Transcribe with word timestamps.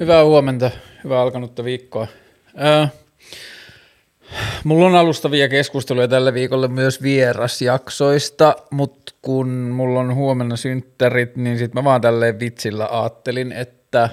Hyvää 0.00 0.24
huomenta, 0.24 0.70
hyvää 1.04 1.20
alkanutta 1.20 1.64
viikkoa. 1.64 2.06
Ää, 2.56 2.88
mulla 4.64 4.86
on 4.86 4.94
alustavia 4.94 5.48
keskusteluja 5.48 6.08
tällä 6.08 6.34
viikolla 6.34 6.68
myös 6.68 7.02
vierasjaksoista, 7.02 8.56
mutta 8.70 9.14
kun 9.22 9.48
mulla 9.48 10.00
on 10.00 10.14
huomenna 10.14 10.56
synttärit, 10.56 11.36
niin 11.36 11.58
sit 11.58 11.74
mä 11.74 11.84
vaan 11.84 12.00
tälleen 12.00 12.40
vitsillä 12.40 12.88
ajattelin, 12.90 13.52
että 13.52 14.08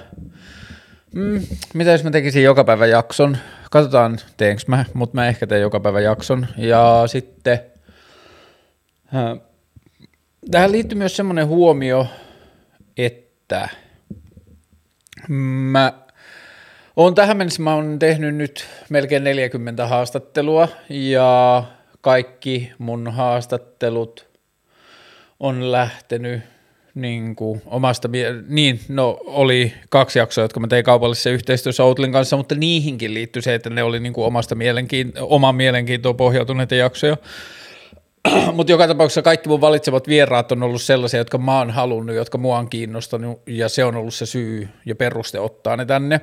mm, 1.14 1.42
mitä 1.74 1.90
jos 1.90 2.04
mä 2.04 2.10
tekisin 2.10 2.42
joka 2.42 2.64
päivä 2.64 2.86
jakson. 2.86 3.36
Katsotaan 3.70 4.18
teenkö 4.36 4.62
mä, 4.66 4.84
mutta 4.94 5.14
mä 5.14 5.28
ehkä 5.28 5.46
teen 5.46 5.62
joka 5.62 5.80
päivä 5.80 6.00
jakson. 6.00 6.46
Ja 6.56 7.02
sitten 7.06 7.58
ää, 9.14 9.36
tähän 10.50 10.72
liittyy 10.72 10.98
myös 10.98 11.16
semmoinen 11.16 11.46
huomio, 11.46 12.06
että– 12.96 13.68
Mä 15.28 15.92
oon 16.96 17.14
tähän 17.14 17.36
mennessä 17.36 17.62
mä 17.62 17.74
oon 17.74 17.98
tehnyt 17.98 18.34
nyt 18.34 18.66
melkein 18.88 19.24
40 19.24 19.86
haastattelua 19.86 20.68
ja 20.88 21.64
kaikki 22.00 22.72
mun 22.78 23.12
haastattelut 23.12 24.28
on 25.40 25.72
lähtenyt 25.72 26.40
niin 26.94 27.36
kuin 27.36 27.62
omasta, 27.66 28.08
niin 28.48 28.80
no 28.88 29.18
oli 29.26 29.72
kaksi 29.88 30.18
jaksoa, 30.18 30.44
jotka 30.44 30.60
mä 30.60 30.66
tein 30.66 30.84
kaupallisessa 30.84 31.30
yhteistyössä 31.30 31.84
Outlin 31.84 32.12
kanssa, 32.12 32.36
mutta 32.36 32.54
niihinkin 32.54 33.14
liittyy 33.14 33.42
se, 33.42 33.54
että 33.54 33.70
ne 33.70 33.82
oli 33.82 34.00
niin 34.00 34.12
kuin 34.12 34.26
omasta 34.26 34.54
mielenkiin, 34.54 35.12
oman 35.20 35.54
mielenkiintoon 35.54 36.16
pohjautuneita 36.16 36.74
jaksoja. 36.74 37.16
Mutta 38.52 38.72
joka 38.72 38.88
tapauksessa 38.88 39.22
kaikki 39.22 39.48
mun 39.48 39.60
valitsemat 39.60 40.08
vieraat 40.08 40.52
on 40.52 40.62
ollut 40.62 40.82
sellaisia, 40.82 41.20
jotka 41.20 41.38
mä 41.38 41.58
oon 41.58 41.70
halunnut, 41.70 42.16
jotka 42.16 42.38
mua 42.38 42.58
on 42.58 42.70
kiinnostanut 42.70 43.42
ja 43.46 43.68
se 43.68 43.84
on 43.84 43.96
ollut 43.96 44.14
se 44.14 44.26
syy 44.26 44.68
ja 44.86 44.94
peruste 44.94 45.40
ottaa 45.40 45.76
ne 45.76 45.84
tänne. 45.84 46.20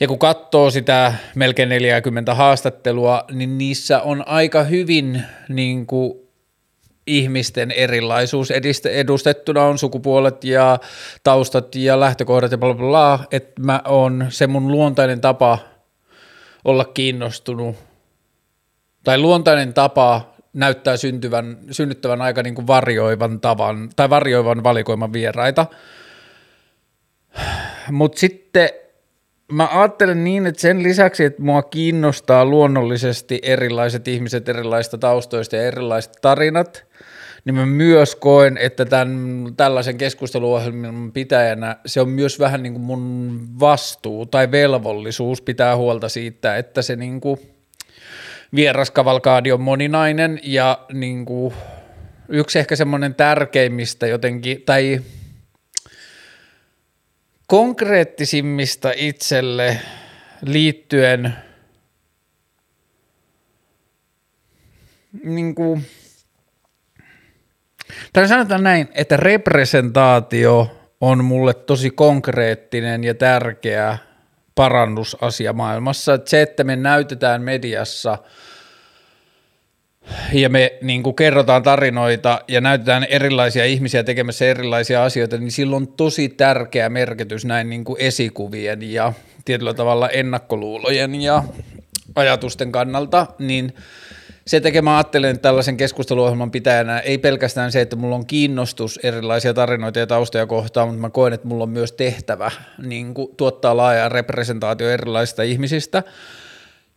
Ja 0.00 0.08
kun 0.08 0.18
katsoo 0.18 0.70
sitä 0.70 1.14
melkein 1.34 1.68
40 1.68 2.34
haastattelua, 2.34 3.24
niin 3.30 3.58
niissä 3.58 4.02
on 4.02 4.28
aika 4.28 4.62
hyvin 4.62 5.22
niin 5.48 5.86
kuin 5.86 6.28
ihmisten 7.06 7.70
erilaisuus 7.70 8.50
edustettuna 8.90 9.64
on 9.64 9.78
sukupuolet 9.78 10.44
ja 10.44 10.78
taustat 11.24 11.74
ja 11.74 12.00
lähtökohdat 12.00 12.52
ja 12.52 12.58
bla 12.58 12.74
bla 12.74 12.88
bla, 12.88 13.24
että 13.30 13.62
mä 13.62 13.82
on 13.84 14.26
se 14.28 14.46
mun 14.46 14.72
luontainen 14.72 15.20
tapa 15.20 15.58
olla 16.64 16.84
kiinnostunut 16.84 17.76
tai 19.04 19.18
luontainen 19.18 19.74
tapa 19.74 20.37
näyttää 20.58 20.96
syntyvän, 20.96 21.58
synnyttävän 21.70 22.22
aika 22.22 22.42
niin 22.42 22.54
kuin 22.54 22.66
varjoivan 22.66 23.40
tavan 23.40 23.90
tai 23.96 24.10
varjoivan 24.10 24.64
valikoiman 24.64 25.12
vieraita. 25.12 25.66
Mutta 27.90 28.18
sitten 28.18 28.70
mä 29.52 29.68
ajattelen 29.72 30.24
niin, 30.24 30.46
että 30.46 30.60
sen 30.60 30.82
lisäksi, 30.82 31.24
että 31.24 31.42
mua 31.42 31.62
kiinnostaa 31.62 32.44
luonnollisesti 32.44 33.38
erilaiset 33.42 34.08
ihmiset 34.08 34.48
erilaisista 34.48 34.98
taustoista 34.98 35.56
ja 35.56 35.62
erilaiset 35.62 36.12
tarinat, 36.22 36.84
niin 37.44 37.54
mä 37.54 37.66
myös 37.66 38.16
koen, 38.16 38.56
että 38.56 38.84
tämän, 38.84 39.44
tällaisen 39.56 39.98
keskusteluohjelman 39.98 41.12
pitäjänä 41.12 41.76
se 41.86 42.00
on 42.00 42.08
myös 42.08 42.38
vähän 42.38 42.62
niin 42.62 42.72
kuin 42.72 42.82
mun 42.82 43.40
vastuu 43.60 44.26
tai 44.26 44.50
velvollisuus 44.50 45.42
pitää 45.42 45.76
huolta 45.76 46.08
siitä, 46.08 46.56
että 46.56 46.82
se 46.82 46.96
niin 46.96 47.20
kuin– 47.20 47.40
vieraskavalkaadi 48.54 49.52
on 49.52 49.60
moninainen 49.60 50.40
ja 50.42 50.86
niin 50.92 51.24
kuin, 51.24 51.54
yksi 52.28 52.58
ehkä 52.58 52.76
semmoinen 52.76 53.14
tärkeimmistä 53.14 54.06
jotenkin, 54.06 54.62
tai 54.62 55.00
konkreettisimmista 57.46 58.92
itselle 58.96 59.80
liittyen 60.42 61.34
niin 65.24 65.54
kuin, 65.54 65.84
tai 68.12 68.28
sanotaan 68.28 68.62
näin, 68.62 68.88
että 68.94 69.16
representaatio 69.16 70.78
on 71.00 71.24
mulle 71.24 71.54
tosi 71.54 71.90
konkreettinen 71.90 73.04
ja 73.04 73.14
tärkeä 73.14 73.98
parannusasia 74.58 75.52
maailmassa. 75.52 76.14
Että 76.14 76.30
se, 76.30 76.42
että 76.42 76.64
me 76.64 76.76
näytetään 76.76 77.42
mediassa 77.42 78.18
ja 80.32 80.48
me 80.48 80.78
niin 80.82 81.02
kuin 81.02 81.16
kerrotaan 81.16 81.62
tarinoita 81.62 82.40
ja 82.48 82.60
näytetään 82.60 83.04
erilaisia 83.04 83.64
ihmisiä 83.64 84.04
tekemässä 84.04 84.44
erilaisia 84.44 85.04
asioita, 85.04 85.38
niin 85.38 85.50
silloin 85.52 85.82
on 85.82 85.92
tosi 85.92 86.28
tärkeä 86.28 86.88
merkitys 86.88 87.44
näin 87.44 87.70
niin 87.70 87.84
kuin 87.84 88.00
esikuvien 88.00 88.92
ja 88.92 89.12
tietyllä 89.44 89.74
tavalla 89.74 90.08
ennakkoluulojen 90.08 91.14
ja 91.14 91.44
ajatusten 92.14 92.72
kannalta, 92.72 93.26
niin– 93.38 93.72
se 94.48 94.60
tekee, 94.60 94.82
mä 94.82 94.96
ajattelen 94.96 95.40
tällaisen 95.40 95.76
keskusteluohjelman 95.76 96.50
pitäjänä, 96.50 96.98
ei 96.98 97.18
pelkästään 97.18 97.72
se, 97.72 97.80
että 97.80 97.96
mulla 97.96 98.16
on 98.16 98.26
kiinnostus 98.26 99.00
erilaisia 99.02 99.54
tarinoita 99.54 99.98
ja 99.98 100.06
taustoja 100.06 100.46
kohtaan, 100.46 100.88
mutta 100.88 101.00
mä 101.00 101.10
koen, 101.10 101.32
että 101.32 101.48
mulla 101.48 101.62
on 101.62 101.70
myös 101.70 101.92
tehtävä 101.92 102.50
niin 102.86 103.14
kuin 103.14 103.36
tuottaa 103.36 103.76
laaja 103.76 104.08
representaatio 104.08 104.90
erilaisista 104.90 105.42
ihmisistä, 105.42 106.02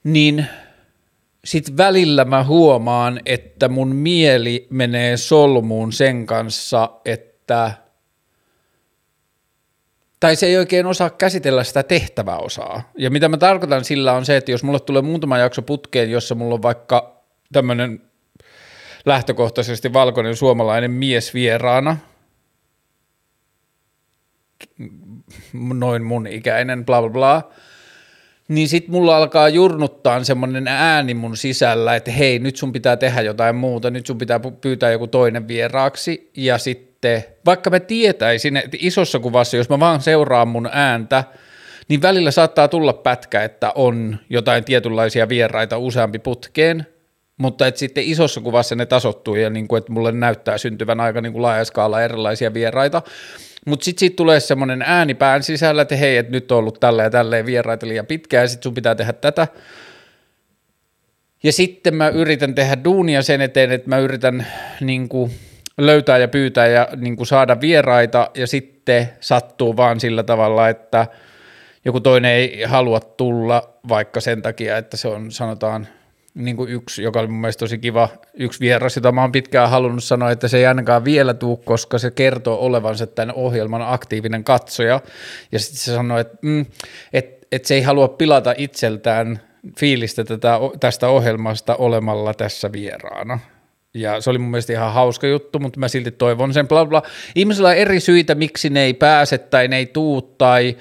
niin 0.03 0.45
sitten 1.45 1.77
välillä 1.77 2.25
mä 2.25 2.43
huomaan, 2.43 3.19
että 3.25 3.69
mun 3.69 3.95
mieli 3.95 4.67
menee 4.69 5.17
solmuun 5.17 5.93
sen 5.93 6.25
kanssa, 6.25 6.89
että 7.05 7.71
tai 10.19 10.35
se 10.35 10.45
ei 10.45 10.57
oikein 10.57 10.85
osaa 10.85 11.09
käsitellä 11.09 11.63
sitä 11.63 11.83
tehtäväosaa. 11.83 12.91
Ja 12.97 13.11
mitä 13.11 13.29
mä 13.29 13.37
tarkoitan 13.37 13.85
sillä 13.85 14.13
on 14.13 14.25
se, 14.25 14.37
että 14.37 14.51
jos 14.51 14.63
mulle 14.63 14.79
tulee 14.79 15.01
muutama 15.01 15.37
jakso 15.37 15.61
putkeen, 15.61 16.11
jossa 16.11 16.35
mulla 16.35 16.55
on 16.55 16.61
vaikka 16.61 17.20
tämmöinen 17.51 18.01
lähtökohtaisesti 19.05 19.93
valkoinen 19.93 20.35
suomalainen 20.35 20.91
mies 20.91 21.33
vieraana, 21.33 21.97
noin 25.53 26.03
mun 26.03 26.27
ikäinen, 26.27 26.85
bla 26.85 27.01
bla 27.01 27.09
bla, 27.09 27.51
niin 28.47 28.67
sit 28.67 28.87
mulla 28.87 29.17
alkaa 29.17 29.49
jurnuttaa 29.49 30.23
semmoinen 30.23 30.67
ääni 30.67 31.13
mun 31.13 31.37
sisällä, 31.37 31.95
että 31.95 32.11
hei, 32.11 32.39
nyt 32.39 32.55
sun 32.55 32.71
pitää 32.71 32.97
tehdä 32.97 33.21
jotain 33.21 33.55
muuta, 33.55 33.89
nyt 33.89 34.05
sun 34.05 34.17
pitää 34.17 34.39
pyytää 34.61 34.91
joku 34.91 35.07
toinen 35.07 35.47
vieraaksi, 35.47 36.31
ja 36.37 36.57
sitten, 36.57 37.23
vaikka 37.45 37.69
mä 37.69 37.79
tietäisin, 37.79 38.57
että 38.57 38.77
isossa 38.79 39.19
kuvassa, 39.19 39.57
jos 39.57 39.69
mä 39.69 39.79
vaan 39.79 40.01
seuraan 40.01 40.47
mun 40.47 40.69
ääntä, 40.71 41.23
niin 41.87 42.01
välillä 42.01 42.31
saattaa 42.31 42.67
tulla 42.67 42.93
pätkä, 42.93 43.43
että 43.43 43.71
on 43.75 44.17
jotain 44.29 44.63
tietynlaisia 44.63 45.29
vieraita 45.29 45.77
useampi 45.77 46.19
putkeen, 46.19 46.87
mutta 47.37 47.67
että 47.67 47.79
sitten 47.79 48.03
isossa 48.03 48.41
kuvassa 48.41 48.75
ne 48.75 48.85
tasottuu 48.85 49.35
ja 49.35 49.49
niin 49.49 49.67
kuin, 49.67 49.77
että 49.77 49.91
mulle 49.91 50.11
näyttää 50.11 50.57
syntyvän 50.57 50.99
aika 50.99 51.21
niin 51.21 51.33
kuin 51.33 51.41
laaja 51.41 51.65
skaala 51.65 52.01
erilaisia 52.01 52.53
vieraita. 52.53 53.01
Mutta 53.65 53.83
sitten 53.83 53.99
siitä 53.99 54.15
tulee 54.15 54.39
semmoinen 54.39 54.81
ääni 54.81 55.13
pään 55.13 55.43
sisällä, 55.43 55.81
että 55.81 55.95
hei, 55.95 56.17
että 56.17 56.31
nyt 56.31 56.51
on 56.51 56.57
ollut 56.57 56.79
tällä 56.79 57.03
ja 57.03 57.09
tälleen 57.09 57.45
vieraita 57.45 57.87
liian 57.87 58.05
pitkään 58.05 58.43
ja 58.43 58.47
sitten 58.47 58.63
sun 58.63 58.73
pitää 58.73 58.95
tehdä 58.95 59.13
tätä. 59.13 59.47
Ja 61.43 61.51
sitten 61.51 61.95
mä 61.95 62.09
yritän 62.09 62.55
tehdä 62.55 62.83
duunia 62.83 63.21
sen 63.21 63.41
eteen, 63.41 63.71
että 63.71 63.89
mä 63.89 63.97
yritän 63.97 64.47
niin 64.81 65.09
kuin, 65.09 65.31
löytää 65.77 66.17
ja 66.17 66.27
pyytää 66.27 66.67
ja 66.67 66.87
niin 66.95 67.15
kuin, 67.15 67.27
saada 67.27 67.61
vieraita 67.61 68.29
ja 68.35 68.47
sitten 68.47 69.09
sattuu 69.19 69.77
vaan 69.77 69.99
sillä 69.99 70.23
tavalla, 70.23 70.69
että 70.69 71.07
joku 71.85 71.99
toinen 71.99 72.31
ei 72.31 72.63
halua 72.63 72.99
tulla 72.99 73.73
vaikka 73.89 74.21
sen 74.21 74.41
takia, 74.41 74.77
että 74.77 74.97
se 74.97 75.07
on 75.07 75.31
sanotaan– 75.31 75.87
niin 76.33 76.57
kuin 76.57 76.69
yksi, 76.69 77.03
joka 77.03 77.19
oli 77.19 77.27
mun 77.27 77.41
mielestä 77.41 77.59
tosi 77.59 77.77
kiva, 77.77 78.09
yksi 78.33 78.59
vieras, 78.59 78.95
jota 78.95 79.11
mä 79.11 79.21
oon 79.21 79.31
pitkään 79.31 79.69
halunnut 79.69 80.03
sanoa, 80.03 80.31
että 80.31 80.47
se 80.47 80.57
ei 80.57 80.65
ainakaan 80.65 81.05
vielä 81.05 81.33
tuu, 81.33 81.57
koska 81.57 81.97
se 81.97 82.11
kertoo 82.11 82.57
olevansa 82.59 83.07
tämän 83.07 83.35
ohjelman 83.35 83.93
aktiivinen 83.93 84.43
katsoja. 84.43 85.01
Ja 85.51 85.59
sitten 85.59 85.77
se 85.77 85.93
sanoi, 85.93 86.21
että, 86.21 86.37
mm, 86.41 86.65
että, 87.13 87.47
että 87.51 87.67
se 87.67 87.75
ei 87.75 87.81
halua 87.81 88.07
pilata 88.07 88.53
itseltään 88.57 89.41
fiilistä 89.79 90.23
tätä, 90.23 90.59
tästä 90.79 91.07
ohjelmasta 91.07 91.75
olemalla 91.75 92.33
tässä 92.33 92.71
vieraana. 92.71 93.39
Ja 93.93 94.21
se 94.21 94.29
oli 94.29 94.37
mun 94.37 94.51
mielestä 94.51 94.73
ihan 94.73 94.93
hauska 94.93 95.27
juttu, 95.27 95.59
mutta 95.59 95.79
mä 95.79 95.87
silti 95.87 96.11
toivon 96.11 96.53
sen 96.53 96.67
bla 96.67 96.85
bla. 96.85 97.01
Ihmisillä 97.35 97.69
on 97.69 97.75
eri 97.75 97.99
syitä, 97.99 98.35
miksi 98.35 98.69
ne 98.69 98.81
ei 98.81 98.93
pääse 98.93 99.37
tai 99.37 99.67
ne 99.67 99.77
ei 99.77 99.85
tuu 99.85 100.21
tai 100.21 100.77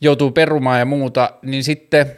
joutuu 0.00 0.30
perumaan 0.30 0.78
ja 0.78 0.84
muuta, 0.84 1.32
niin 1.42 1.64
sitten– 1.64 2.06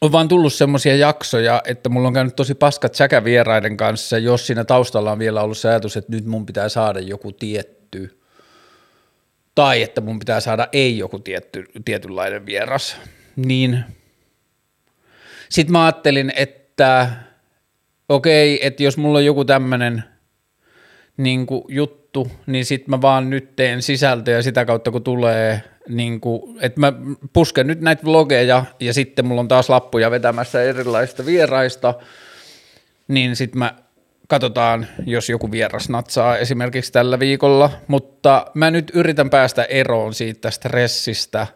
on 0.00 0.12
vaan 0.12 0.28
tullut 0.28 0.52
semmoisia 0.52 0.96
jaksoja, 0.96 1.62
että 1.64 1.88
mulla 1.88 2.08
on 2.08 2.14
käynyt 2.14 2.36
tosi 2.36 2.54
paskat 2.54 2.94
säkävieraiden 2.94 3.76
kanssa, 3.76 4.18
jos 4.18 4.46
siinä 4.46 4.64
taustalla 4.64 5.12
on 5.12 5.18
vielä 5.18 5.42
ollut 5.42 5.58
se 5.58 5.68
ajatus, 5.68 5.96
että 5.96 6.12
nyt 6.12 6.24
mun 6.24 6.46
pitää 6.46 6.68
saada 6.68 7.00
joku 7.00 7.32
tietty, 7.32 8.20
tai 9.54 9.82
että 9.82 10.00
mun 10.00 10.18
pitää 10.18 10.40
saada 10.40 10.68
ei 10.72 10.98
joku 10.98 11.18
tietty, 11.18 11.64
tietynlainen 11.84 12.46
vieras, 12.46 12.96
niin 13.36 13.84
sitten 15.48 15.72
mä 15.72 15.84
ajattelin, 15.84 16.32
että 16.36 17.10
okei, 18.08 18.66
että 18.66 18.82
jos 18.82 18.96
mulla 18.96 19.18
on 19.18 19.24
joku 19.24 19.44
tämmöinen 19.44 20.04
niin 21.16 21.46
juttu, 21.68 22.30
niin 22.46 22.64
sitten 22.64 22.90
mä 22.90 23.00
vaan 23.00 23.30
nyt 23.30 23.56
teen 23.56 23.82
sisältöä 23.82 24.42
sitä 24.42 24.64
kautta, 24.64 24.90
kun 24.90 25.02
tulee 25.02 25.62
niin 25.90 26.20
kuin, 26.20 26.58
että 26.60 26.80
mä 26.80 26.92
pusken 27.32 27.66
nyt 27.66 27.80
näitä 27.80 28.04
vlogeja 28.04 28.64
ja 28.80 28.94
sitten 28.94 29.26
mulla 29.26 29.40
on 29.40 29.48
taas 29.48 29.68
lappuja 29.68 30.10
vetämässä 30.10 30.62
erilaisista 30.62 31.26
vieraista, 31.26 31.94
niin 33.08 33.36
sitten 33.36 33.58
mä 33.58 33.74
katsotaan, 34.28 34.86
jos 35.06 35.28
joku 35.28 35.50
vieras 35.50 35.88
natsaa 35.88 36.36
esimerkiksi 36.36 36.92
tällä 36.92 37.18
viikolla, 37.18 37.70
mutta 37.86 38.46
mä 38.54 38.70
nyt 38.70 38.90
yritän 38.94 39.30
päästä 39.30 39.64
eroon 39.64 40.14
siitä 40.14 40.50
stressistä 40.50 41.46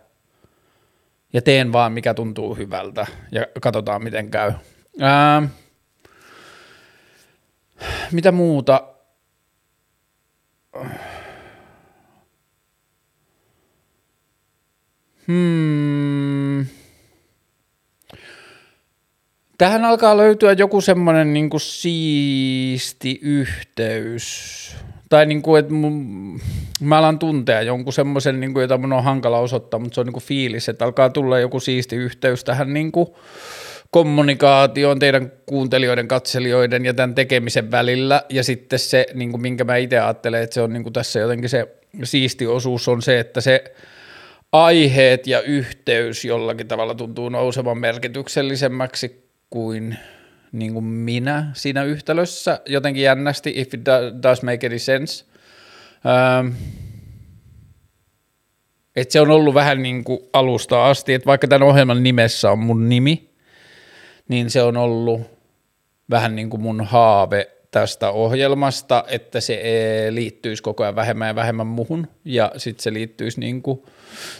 ja 1.32 1.42
teen 1.42 1.72
vaan 1.72 1.92
mikä 1.92 2.14
tuntuu 2.14 2.54
hyvältä 2.54 3.06
ja 3.32 3.46
katsotaan 3.60 4.04
miten 4.04 4.30
käy. 4.30 4.52
Ää, 5.00 5.42
mitä 8.12 8.32
muuta? 8.32 8.82
Hmm. 15.28 16.66
Tähän 19.58 19.84
alkaa 19.84 20.16
löytyä 20.16 20.52
joku 20.52 20.80
semmoinen 20.80 21.32
niin 21.32 21.50
siisti 21.56 23.18
yhteys. 23.22 24.76
Tai 25.08 25.26
niin 25.26 25.42
kuin, 25.42 25.60
että 25.60 25.74
mun, 25.74 26.40
mä 26.80 26.98
alan 26.98 27.18
tuntea 27.18 27.62
jonkun 27.62 27.92
semmoisen, 27.92 28.40
niin 28.40 28.52
kuin, 28.52 28.62
jota 28.62 28.78
mun 28.78 28.92
on 28.92 29.04
hankala 29.04 29.38
osoittaa, 29.38 29.80
mutta 29.80 29.94
se 29.94 30.00
on 30.00 30.06
niin 30.06 30.12
kuin 30.12 30.24
fiilis, 30.24 30.68
että 30.68 30.84
alkaa 30.84 31.10
tulla 31.10 31.38
joku 31.38 31.60
siisti 31.60 31.96
yhteys 31.96 32.44
tähän 32.44 32.74
niin 32.74 32.92
kuin 32.92 33.06
kommunikaatioon 33.90 34.98
teidän 34.98 35.32
kuuntelijoiden, 35.46 36.08
katselijoiden 36.08 36.84
ja 36.84 36.94
tämän 36.94 37.14
tekemisen 37.14 37.70
välillä. 37.70 38.22
Ja 38.28 38.44
sitten 38.44 38.78
se, 38.78 39.06
niin 39.14 39.30
kuin 39.30 39.40
minkä 39.40 39.64
mä 39.64 39.76
itse 39.76 39.98
ajattelen, 39.98 40.42
että 40.42 40.54
se 40.54 40.60
on 40.60 40.72
niin 40.72 40.82
kuin 40.82 40.92
tässä 40.92 41.20
jotenkin 41.20 41.50
se 41.50 41.68
siisti 42.04 42.46
osuus 42.46 42.88
on 42.88 43.02
se, 43.02 43.20
että 43.20 43.40
se– 43.40 43.64
aiheet 44.54 45.26
ja 45.26 45.40
yhteys 45.40 46.24
jollakin 46.24 46.68
tavalla 46.68 46.94
tuntuu 46.94 47.28
nousevan 47.28 47.78
merkityksellisemmäksi 47.78 49.28
kuin, 49.50 49.98
niin 50.52 50.72
kuin 50.72 50.84
minä 50.84 51.50
siinä 51.52 51.84
yhtälössä. 51.84 52.60
Jotenkin 52.66 53.02
jännästi, 53.02 53.52
if 53.56 53.74
it 53.74 53.80
does 54.22 54.42
make 54.42 54.66
any 54.66 54.78
sense. 54.78 55.24
Ähm, 56.06 56.48
että 58.96 59.12
se 59.12 59.20
on 59.20 59.30
ollut 59.30 59.54
vähän 59.54 59.82
niin 59.82 60.04
kuin 60.04 60.20
alusta 60.32 60.86
asti, 60.86 61.14
että 61.14 61.26
vaikka 61.26 61.48
tämän 61.48 61.68
ohjelman 61.68 62.02
nimessä 62.02 62.50
on 62.50 62.58
mun 62.58 62.88
nimi, 62.88 63.30
niin 64.28 64.50
se 64.50 64.62
on 64.62 64.76
ollut 64.76 65.20
vähän 66.10 66.36
niin 66.36 66.50
kuin 66.50 66.60
mun 66.60 66.84
haave 66.84 67.50
tästä 67.70 68.10
ohjelmasta, 68.10 69.04
että 69.08 69.40
se 69.40 69.60
eh, 69.62 70.12
liittyisi 70.12 70.62
koko 70.62 70.82
ajan 70.82 70.96
vähemmän 70.96 71.28
ja 71.28 71.34
vähemmän 71.34 71.66
muhun 71.66 72.06
ja 72.24 72.52
sitten 72.56 72.82
se 72.82 72.92
liittyisi 72.92 73.40
niin 73.40 73.62
kuin 73.62 73.82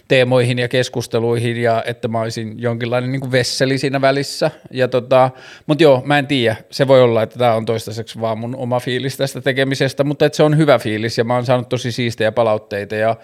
teemoihin 0.09 0.59
ja 0.59 0.69
keskusteluihin 0.69 1.57
ja 1.57 1.83
että 1.87 2.09
mä 2.09 2.21
olisin 2.21 2.55
jonkinlainen 2.59 3.13
niin 3.13 3.21
kuin 3.21 3.33
vesseli 3.33 3.79
siinä 3.79 4.01
välissä. 4.01 4.51
Ja 4.71 4.89
tota, 4.89 5.31
mutta 5.67 5.83
joo, 5.85 6.03
mä 6.05 6.19
en 6.19 6.27
tiedä, 6.27 6.57
se 6.71 6.89
voi 6.89 7.03
olla, 7.03 7.23
että 7.23 7.39
tämä 7.39 7.55
on 7.55 7.67
toistaiseksi 7.67 8.21
vaan 8.21 8.39
mun 8.39 8.57
oma 8.57 8.81
fiilis 8.81 9.17
tästä 9.17 9.41
tekemisestä, 9.41 10.05
mutta 10.05 10.27
että 10.27 10.37
se 10.37 10.43
on 10.43 10.57
hyvä 10.57 10.79
fiilis 10.79 11.19
ja 11.19 11.25
mä 11.25 11.35
oon 11.35 11.47
saanut 11.47 11.69
tosi 11.69 11.93
siistejä 11.93 12.33
palautteita 12.33 12.95
ja 12.95 13.17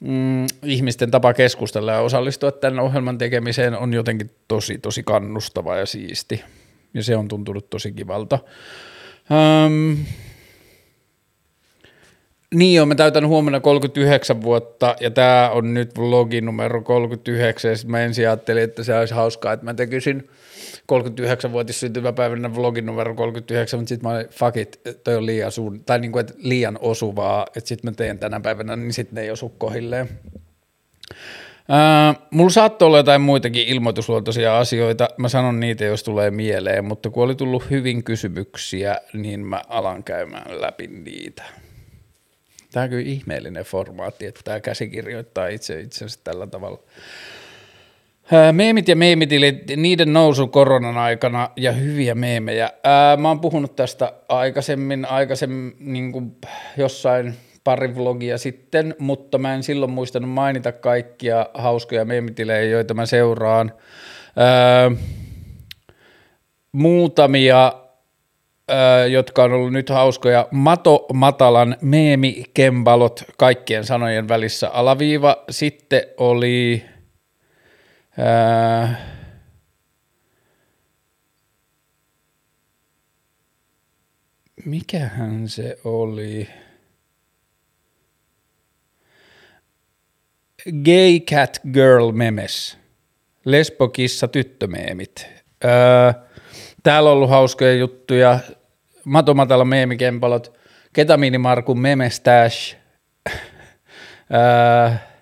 mm, 0.00 0.46
ihmisten 0.62 1.10
tapa 1.10 1.34
keskustella 1.34 1.92
ja 1.92 2.00
osallistua 2.00 2.52
tämän 2.52 2.80
ohjelman 2.80 3.18
tekemiseen 3.18 3.78
on 3.78 3.92
jotenkin 3.92 4.30
tosi, 4.48 4.78
tosi 4.78 5.02
kannustava 5.02 5.76
ja 5.76 5.86
siisti. 5.86 6.42
Ja 6.94 7.02
se 7.02 7.16
on 7.16 7.28
tuntunut 7.28 7.70
tosi 7.70 7.92
kivalta. 7.92 8.38
Um, 9.66 9.96
niin 12.52 12.76
joo, 12.76 12.86
mä 12.86 12.94
täytän 12.94 13.28
huomenna 13.28 13.60
39 13.60 14.42
vuotta 14.42 14.96
ja 15.00 15.10
tämä 15.10 15.50
on 15.50 15.74
nyt 15.74 15.98
vlogi 15.98 16.40
numero 16.40 16.82
39 16.82 17.70
ja 17.70 17.76
mä 17.86 18.00
ensin 18.00 18.28
ajattelin, 18.28 18.62
että 18.62 18.82
se 18.82 18.98
olisi 18.98 19.14
hauskaa, 19.14 19.52
että 19.52 19.64
mä 19.64 19.74
tekisin 19.74 20.28
39-vuotis 20.92 21.80
syntymäpäivänä 21.80 22.54
vlogin 22.54 22.86
numero 22.86 23.14
39, 23.14 23.80
mutta 23.80 23.88
sitten 23.88 24.10
mä 24.10 24.16
olin, 24.16 24.28
fuck 24.28 24.56
it, 24.56 24.80
toi 25.04 25.16
on 25.16 25.26
liian, 25.26 25.52
suun, 25.52 25.84
tai 25.84 25.98
niinku, 25.98 26.18
että 26.18 26.34
liian 26.36 26.78
osuvaa, 26.80 27.46
että 27.56 27.68
sitten 27.68 27.90
mä 27.90 27.94
teen 27.94 28.18
tänä 28.18 28.40
päivänä, 28.40 28.76
niin 28.76 28.92
sitten 28.92 29.14
ne 29.14 29.20
ei 29.20 29.30
osu 29.30 29.48
kohilleen. 29.48 30.08
Äh, 31.70 32.16
mulla 32.30 32.50
saattoi 32.50 32.86
olla 32.86 32.96
jotain 32.96 33.20
muitakin 33.20 33.68
ilmoitusluontoisia 33.68 34.58
asioita, 34.58 35.08
mä 35.16 35.28
sanon 35.28 35.60
niitä, 35.60 35.84
jos 35.84 36.02
tulee 36.02 36.30
mieleen, 36.30 36.84
mutta 36.84 37.10
kun 37.10 37.24
oli 37.24 37.34
tullut 37.34 37.70
hyvin 37.70 38.04
kysymyksiä, 38.04 38.98
niin 39.12 39.46
mä 39.46 39.62
alan 39.68 40.04
käymään 40.04 40.60
läpi 40.60 40.86
niitä. 40.86 41.61
Tämä 42.72 42.84
on 42.84 42.90
kyllä 42.90 43.02
ihmeellinen 43.02 43.64
formaatti, 43.64 44.26
että 44.26 44.40
tämä 44.44 44.60
käsikirjoittaa 44.60 45.46
itse 45.46 45.80
itsensä 45.80 46.20
tällä 46.24 46.46
tavalla. 46.46 46.78
Meemit 48.52 48.88
ja 48.88 48.96
meemitilit, 48.96 49.62
niiden 49.76 50.12
nousu 50.12 50.48
koronan 50.48 50.98
aikana 50.98 51.50
ja 51.56 51.72
hyviä 51.72 52.14
meemejä. 52.14 52.70
Mä 53.18 53.28
oon 53.28 53.40
puhunut 53.40 53.76
tästä 53.76 54.12
aikaisemmin, 54.28 55.04
aikaisemmin 55.04 55.76
niin 55.78 56.12
kuin 56.12 56.36
jossain 56.76 57.34
pari 57.64 57.94
vlogia 57.94 58.38
sitten, 58.38 58.94
mutta 58.98 59.38
mä 59.38 59.54
en 59.54 59.62
silloin 59.62 59.92
muistanut 59.92 60.30
mainita 60.30 60.72
kaikkia 60.72 61.46
hauskoja 61.54 62.04
meemitilejä, 62.04 62.62
joita 62.62 62.94
mä 62.94 63.06
seuraan. 63.06 63.72
Muutamia 66.72 67.81
jotka 69.10 69.44
on 69.44 69.52
ollut 69.52 69.72
nyt 69.72 69.88
hauskoja. 69.88 70.48
Mato 70.50 71.06
Matalan 71.12 71.76
meemi 71.80 72.44
Kembalot 72.54 73.24
kaikkien 73.38 73.84
sanojen 73.84 74.28
välissä 74.28 74.68
alaviiva. 74.68 75.44
Sitten 75.50 76.02
oli... 76.16 76.84
Ää, 78.18 79.12
mikähän 84.64 85.48
se 85.48 85.78
oli? 85.84 86.48
Gay 90.84 91.20
Cat 91.20 91.60
Girl 91.72 92.12
Memes. 92.12 92.78
Lesbokissa 93.44 94.28
tyttömeemit. 94.28 95.26
Öö, 95.64 96.12
täällä 96.82 97.10
on 97.10 97.16
ollut 97.16 97.30
hauskoja 97.30 97.74
juttuja 97.74 98.38
matomatala 99.04 99.64
meemikempalot, 99.64 100.58
ketamiinimarkun 100.92 101.80
memestash, 101.80 102.76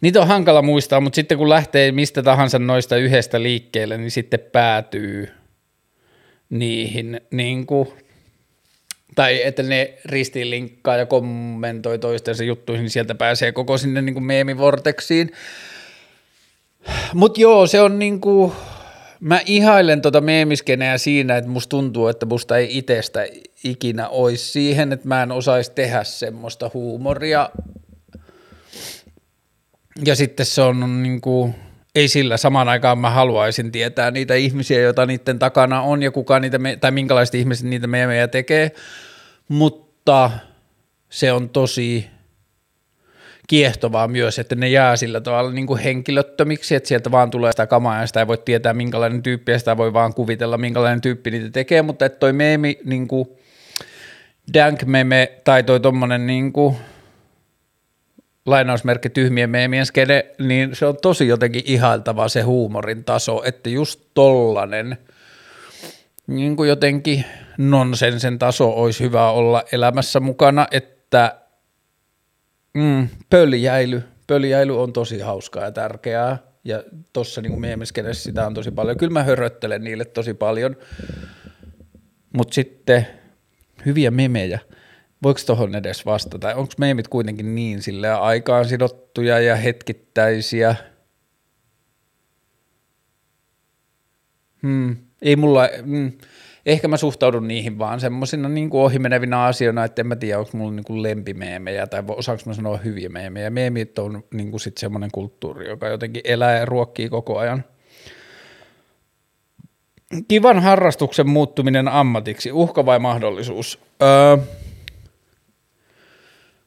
Niitä 0.00 0.20
on 0.20 0.28
hankala 0.28 0.62
muistaa, 0.62 1.00
mutta 1.00 1.16
sitten 1.16 1.38
kun 1.38 1.48
lähtee 1.48 1.92
mistä 1.92 2.22
tahansa 2.22 2.58
noista 2.58 2.96
yhdestä 2.96 3.42
liikkeelle, 3.42 3.98
niin 3.98 4.10
sitten 4.10 4.40
päätyy 4.40 5.28
niihin, 6.50 7.20
niin 7.30 7.66
kuin, 7.66 7.88
tai 9.14 9.42
että 9.42 9.62
ne 9.62 9.94
ristilinkkaa 10.04 10.96
ja 10.96 11.06
kommentoi 11.06 11.98
toistensa 11.98 12.44
juttuihin, 12.44 12.82
niin 12.82 12.90
sieltä 12.90 13.14
pääsee 13.14 13.52
koko 13.52 13.78
sinne 13.78 14.02
niin 14.02 14.14
kuin 14.14 14.24
meemivorteksiin. 14.24 15.32
Mutta 17.14 17.40
joo, 17.40 17.66
se 17.66 17.80
on 17.80 17.98
niin 17.98 18.20
kuin, 18.20 18.52
mä 19.20 19.40
ihailen 19.46 20.02
tota 20.02 20.20
meemiskeneä 20.20 20.98
siinä, 20.98 21.36
että 21.36 21.50
musta 21.50 21.70
tuntuu, 21.70 22.08
että 22.08 22.26
musta 22.26 22.56
ei 22.56 22.78
itsestä 22.78 23.26
ikinä 23.64 24.08
olisi 24.08 24.52
siihen, 24.52 24.92
että 24.92 25.08
mä 25.08 25.22
en 25.22 25.32
osaisi 25.32 25.72
tehdä 25.72 26.04
semmoista 26.04 26.70
huumoria. 26.74 27.50
Ja 30.04 30.16
sitten 30.16 30.46
se 30.46 30.62
on 30.62 31.02
niin 31.02 31.20
kuin, 31.20 31.54
ei 31.94 32.08
sillä 32.08 32.36
samaan 32.36 32.68
aikaan 32.68 32.98
mä 32.98 33.10
haluaisin 33.10 33.72
tietää 33.72 34.10
niitä 34.10 34.34
ihmisiä, 34.34 34.80
joita 34.80 35.06
niiden 35.06 35.38
takana 35.38 35.82
on 35.82 36.02
ja 36.02 36.10
kuka 36.10 36.40
niitä, 36.40 36.58
me- 36.58 36.76
tai 36.76 36.90
minkälaiset 36.90 37.34
ihmiset 37.34 37.66
niitä 37.66 37.86
meemejä 37.86 38.28
tekee, 38.28 38.70
mutta 39.48 40.30
se 41.10 41.32
on 41.32 41.48
tosi 41.48 42.06
kiehtovaa 43.48 44.08
myös, 44.08 44.38
että 44.38 44.54
ne 44.54 44.68
jää 44.68 44.96
sillä 44.96 45.20
tavalla 45.20 45.50
niin 45.50 45.66
kuin 45.66 45.80
henkilöttömiksi, 45.80 46.74
että 46.74 46.88
sieltä 46.88 47.10
vaan 47.10 47.30
tulee 47.30 47.52
sitä 47.52 47.66
kamaa 47.66 48.00
ja 48.00 48.06
sitä 48.06 48.20
ei 48.20 48.26
voi 48.26 48.38
tietää 48.38 48.72
minkälainen 48.72 49.22
tyyppi 49.22 49.52
ja 49.52 49.58
sitä 49.58 49.76
voi 49.76 49.92
vaan 49.92 50.14
kuvitella 50.14 50.58
minkälainen 50.58 51.00
tyyppi 51.00 51.30
niitä 51.30 51.50
tekee, 51.50 51.82
mutta 51.82 52.06
että 52.06 52.18
toi 52.18 52.32
meemi, 52.32 52.78
niin 52.84 53.08
kuin 53.08 53.28
dank 54.54 54.84
meme 54.84 55.32
tai 55.44 55.62
toi 55.62 55.80
tommonen 55.80 56.26
niin 56.26 56.52
kuin, 56.52 56.76
lainausmerkki 58.46 59.10
tyhmien 59.10 59.50
meemien 59.50 59.86
skede, 59.86 60.26
niin 60.38 60.76
se 60.76 60.86
on 60.86 60.96
tosi 61.02 61.28
jotenkin 61.28 61.62
ihailtava 61.64 62.28
se 62.28 62.42
huumorin 62.42 63.04
taso, 63.04 63.42
että 63.44 63.70
just 63.70 64.00
tollanen 64.14 64.98
niin 66.26 66.56
kuin 66.56 66.68
jotenkin 66.68 67.24
nonsensen 67.58 68.38
taso 68.38 68.70
olisi 68.70 69.04
hyvä 69.04 69.30
olla 69.30 69.64
elämässä 69.72 70.20
mukana, 70.20 70.66
että 70.70 71.34
Mm, 72.78 73.08
pöljäily. 73.30 74.02
Pöljäily 74.26 74.82
on 74.82 74.92
tosi 74.92 75.18
hauskaa 75.18 75.64
ja 75.64 75.72
tärkeää. 75.72 76.38
Ja 76.64 76.82
tuossa 77.12 77.40
niin 77.40 77.60
meemiskenessä 77.60 78.22
sitä 78.22 78.46
on 78.46 78.54
tosi 78.54 78.70
paljon. 78.70 78.96
Kyllä 78.96 79.12
mä 79.12 79.22
höröttelen 79.22 79.84
niille 79.84 80.04
tosi 80.04 80.34
paljon. 80.34 80.76
Mutta 82.36 82.54
sitten 82.54 83.06
hyviä 83.86 84.10
memejä. 84.10 84.58
Voiko 85.22 85.40
tuohon 85.46 85.74
edes 85.74 86.06
vastata? 86.06 86.54
Onko 86.54 86.72
meemit 86.78 87.08
kuitenkin 87.08 87.54
niin 87.54 87.82
sille 87.82 88.10
aikaan 88.10 88.64
sidottuja 88.64 89.40
ja 89.40 89.56
hetkittäisiä? 89.56 90.74
Hmm. 94.62 94.96
Ei 95.22 95.36
mulla, 95.36 95.68
mm, 95.82 96.12
ehkä 96.68 96.88
mä 96.88 96.96
suhtaudun 96.96 97.48
niihin 97.48 97.78
vaan 97.78 98.00
semmoisina 98.00 98.48
niin 98.48 98.70
ohimenevinä 98.72 99.44
asioina, 99.44 99.84
että 99.84 100.02
en 100.02 100.06
mä 100.06 100.16
tiedä, 100.16 100.38
onko 100.38 100.50
mulla 100.54 100.72
niin 100.72 101.02
lempimeemejä 101.02 101.86
tai 101.86 102.02
osaanko 102.08 102.42
mä 102.46 102.54
sanoa 102.54 102.76
hyviä 102.76 103.08
meemejä. 103.08 103.50
Meemit 103.50 103.98
on 103.98 104.24
niin 104.34 104.50
kuin 104.50 104.60
sit 104.60 104.78
semmoinen 104.78 105.10
kulttuuri, 105.12 105.68
joka 105.68 105.88
jotenkin 105.88 106.22
elää 106.24 106.58
ja 106.58 106.64
ruokkii 106.64 107.08
koko 107.08 107.38
ajan. 107.38 107.64
Kivan 110.28 110.62
harrastuksen 110.62 111.28
muuttuminen 111.28 111.88
ammatiksi, 111.88 112.52
uhka 112.52 112.86
vai 112.86 112.98
mahdollisuus? 112.98 113.78
Öö, 114.02 114.36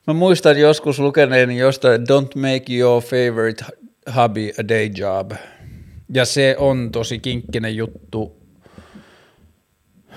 mä 0.07 0.13
muistan 0.13 0.59
joskus 0.59 0.99
lukeneeni 0.99 1.57
jostain 1.57 2.01
Don't 2.01 2.39
make 2.41 2.73
your 2.77 3.03
favorite 3.03 3.65
hobby 4.15 4.49
a 4.59 4.67
day 4.67 4.89
job. 4.95 5.31
Ja 6.13 6.25
se 6.25 6.55
on 6.59 6.89
tosi 6.91 7.19
kinkkinen 7.19 7.75
juttu 7.75 8.40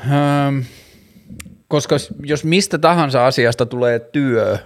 Ähm, 0.00 0.58
koska 1.68 1.96
jos 2.22 2.44
mistä 2.44 2.78
tahansa 2.78 3.26
asiasta 3.26 3.66
tulee 3.66 3.98
työ, 3.98 4.58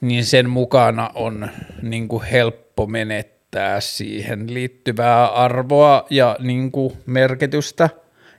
niin 0.00 0.24
sen 0.24 0.50
mukana 0.50 1.10
on 1.14 1.48
niin 1.82 2.08
kuin 2.08 2.22
helppo 2.22 2.86
menettää 2.86 3.80
siihen 3.80 4.54
liittyvää 4.54 5.26
arvoa 5.26 6.06
ja 6.10 6.36
niin 6.40 6.72
kuin 6.72 6.92
merkitystä 7.06 7.90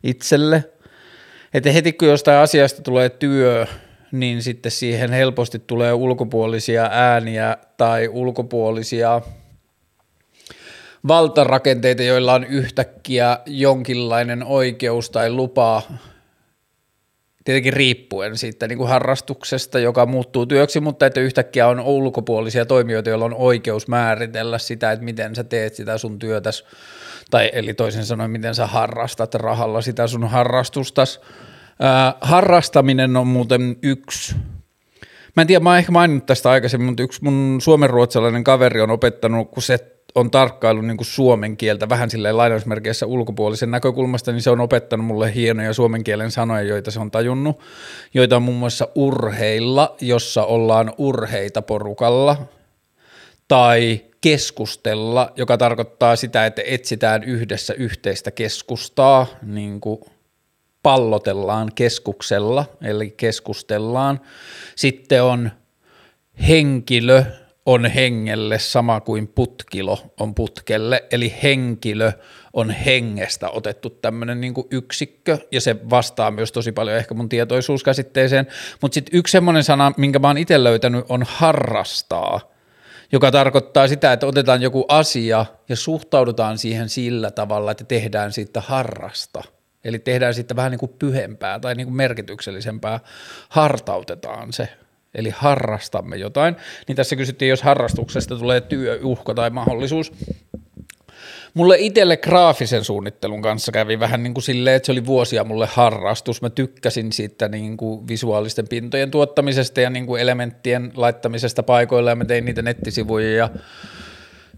itselle. 0.03 0.63
Että 1.53 1.71
heti 1.71 1.93
kun 1.93 2.07
jostain 2.07 2.38
asiasta 2.38 2.81
tulee 2.81 3.09
työ, 3.09 3.67
niin 4.12 4.43
sitten 4.43 4.71
siihen 4.71 5.12
helposti 5.12 5.59
tulee 5.59 5.93
ulkopuolisia 5.93 6.89
ääniä 6.91 7.57
tai 7.77 8.07
ulkopuolisia– 8.07 9.21
valtarakenteita, 11.07 12.03
joilla 12.03 12.33
on 12.33 12.43
yhtäkkiä 12.43 13.39
jonkinlainen 13.45 14.43
oikeus 14.43 15.09
tai 15.09 15.31
lupa, 15.31 15.81
tietenkin 17.45 17.74
riippuen 17.74 18.38
siitä 18.38 18.67
niin 18.67 18.77
kuin 18.77 18.89
harrastuksesta, 18.89 19.79
joka 19.79 20.05
muuttuu 20.05 20.45
työksi, 20.45 20.79
mutta 20.79 21.05
että 21.05 21.19
yhtäkkiä 21.19 21.67
on 21.67 21.79
ulkopuolisia 21.79 22.65
toimijoita, 22.65 23.09
joilla 23.09 23.25
on 23.25 23.35
oikeus 23.35 23.88
määritellä 23.88 24.57
sitä, 24.57 24.91
että 24.91 25.05
miten 25.05 25.35
sä 25.35 25.43
teet 25.43 25.75
sitä 25.75 25.97
sun 25.97 26.19
työtäs, 26.19 26.63
tai 27.31 27.50
eli 27.53 27.74
toisin 27.74 28.05
sanoen, 28.05 28.31
miten 28.31 28.55
sä 28.55 28.67
harrastat 28.67 29.35
rahalla 29.35 29.81
sitä 29.81 30.07
sun 30.07 30.29
harrastustas. 30.29 31.21
Ää, 31.79 32.13
harrastaminen 32.21 33.17
on 33.17 33.27
muuten 33.27 33.75
yksi 33.83 34.35
Mä 35.35 35.41
en 35.41 35.47
tiedä, 35.47 35.63
mä 35.63 35.69
oon 35.69 35.77
ehkä 35.77 35.91
maininnut 35.91 36.25
tästä 36.25 36.50
aikaisemmin, 36.50 36.88
mutta 36.88 37.03
yksi 37.03 37.24
mun 37.24 37.57
suomenruotsalainen 37.62 38.43
kaveri 38.43 38.81
on 38.81 38.91
opettanut, 38.91 39.51
kun 39.51 39.63
se 39.63 39.94
on 40.15 40.31
tarkkailu 40.31 40.81
niin 40.81 40.98
suomen 41.01 41.57
kieltä 41.57 41.89
vähän 41.89 42.10
silleen 42.10 42.38
lainausmerkeissä 42.38 43.05
ulkopuolisen 43.05 43.72
näkökulmasta, 43.72 44.31
niin 44.31 44.41
se 44.41 44.50
on 44.50 44.60
opettanut 44.60 45.05
mulle 45.05 45.36
hienoja 45.36 45.74
suomen 45.74 46.03
kielen 46.03 46.31
sanoja, 46.31 46.62
joita 46.62 46.91
se 46.91 47.00
on 47.00 47.12
tajunnut, 47.12 47.60
joita 48.13 48.36
on 48.36 48.43
muun 48.43 48.57
muassa 48.57 48.88
urheilla, 48.95 49.95
jossa 50.01 50.45
ollaan 50.45 50.93
urheita 50.98 51.62
porukalla, 51.62 52.38
tai 53.48 54.01
keskustella, 54.22 55.34
joka 55.36 55.57
tarkoittaa 55.57 56.15
sitä, 56.15 56.45
että 56.45 56.62
etsitään 56.65 57.24
yhdessä 57.24 57.74
yhteistä 57.74 58.31
keskustaa, 58.31 59.27
niin 59.41 59.81
kuin 59.81 60.00
pallotellaan 60.84 61.72
keskuksella, 61.75 62.65
eli 62.81 63.13
keskustellaan. 63.17 64.22
Sitten 64.75 65.24
on 65.24 65.51
henkilö, 66.48 67.24
on 67.65 67.86
hengelle 67.86 68.60
sama 68.60 69.01
kuin 69.01 69.27
putkilo 69.27 70.13
on 70.19 70.36
putkelle, 70.36 71.03
eli 71.12 71.34
henkilö 71.43 72.12
on 72.53 72.69
hengestä 72.69 73.50
otettu 73.50 73.89
tämmöinen 73.89 74.41
niin 74.41 74.53
yksikkö, 74.72 75.38
ja 75.51 75.62
se 75.62 75.75
vastaa 75.89 76.31
myös 76.31 76.51
tosi 76.51 76.72
paljon 76.72 76.98
ehkä 76.98 77.13
mun 77.13 77.29
tietoisuuskäsitteeseen, 77.29 78.48
mutta 78.81 78.93
sitten 78.93 79.19
yksi 79.19 79.31
semmoinen 79.31 79.63
sana, 79.63 79.91
minkä 79.98 80.19
mä 80.19 80.27
oon 80.27 80.38
itse 80.38 80.63
löytänyt, 80.63 81.05
on 81.10 81.24
harrastaa, 81.27 82.51
joka 83.12 83.31
tarkoittaa 83.31 83.88
sitä, 83.88 84.13
että 84.13 84.27
otetaan 84.27 84.62
joku 84.62 84.86
asia 84.88 85.45
ja 85.69 85.75
suhtaudutaan 85.75 86.57
siihen 86.57 86.89
sillä 86.89 87.31
tavalla, 87.31 87.72
että 87.72 87.84
tehdään 87.84 88.31
siitä 88.31 88.62
harrasta. 88.62 89.43
Eli 89.84 90.00
tehdään 90.00 90.34
siitä 90.34 90.55
vähän 90.55 90.72
niin 90.72 90.79
kuin 90.79 90.95
pyhempää 91.00 91.60
tai 91.60 91.75
niin 91.75 91.88
kuin 91.88 91.95
merkityksellisempää, 91.95 93.00
hartautetaan 93.50 94.53
se 94.53 94.69
eli 95.15 95.29
harrastamme 95.36 96.15
jotain, 96.15 96.55
niin 96.88 96.95
tässä 96.95 97.15
kysyttiin, 97.15 97.50
jos 97.50 97.63
harrastuksesta 97.63 98.38
tulee 98.38 98.62
työ, 98.62 99.00
uhka 99.03 99.34
tai 99.34 99.50
mahdollisuus. 99.50 100.12
Mulle 101.53 101.77
itselle 101.79 102.17
graafisen 102.17 102.84
suunnittelun 102.84 103.41
kanssa 103.41 103.72
kävi 103.72 104.00
vähän 104.00 104.24
niin 104.24 104.34
kuin 104.34 104.43
silleen, 104.43 104.75
että 104.75 104.86
se 104.86 104.91
oli 104.91 105.05
vuosia 105.05 105.43
mulle 105.43 105.67
harrastus. 105.72 106.41
Mä 106.41 106.50
tykkäsin 106.50 107.12
siitä 107.12 107.48
niin 107.48 107.77
kuin 107.77 108.07
visuaalisten 108.07 108.67
pintojen 108.67 109.12
tuottamisesta 109.12 109.81
ja 109.81 109.89
niin 109.89 110.05
kuin 110.05 110.22
elementtien 110.22 110.91
laittamisesta 110.95 111.63
paikoilla 111.63 112.10
ja 112.10 112.15
mä 112.15 112.25
tein 112.25 112.45
niitä 112.45 112.62
nettisivuja 112.62 113.36
ja 113.36 113.50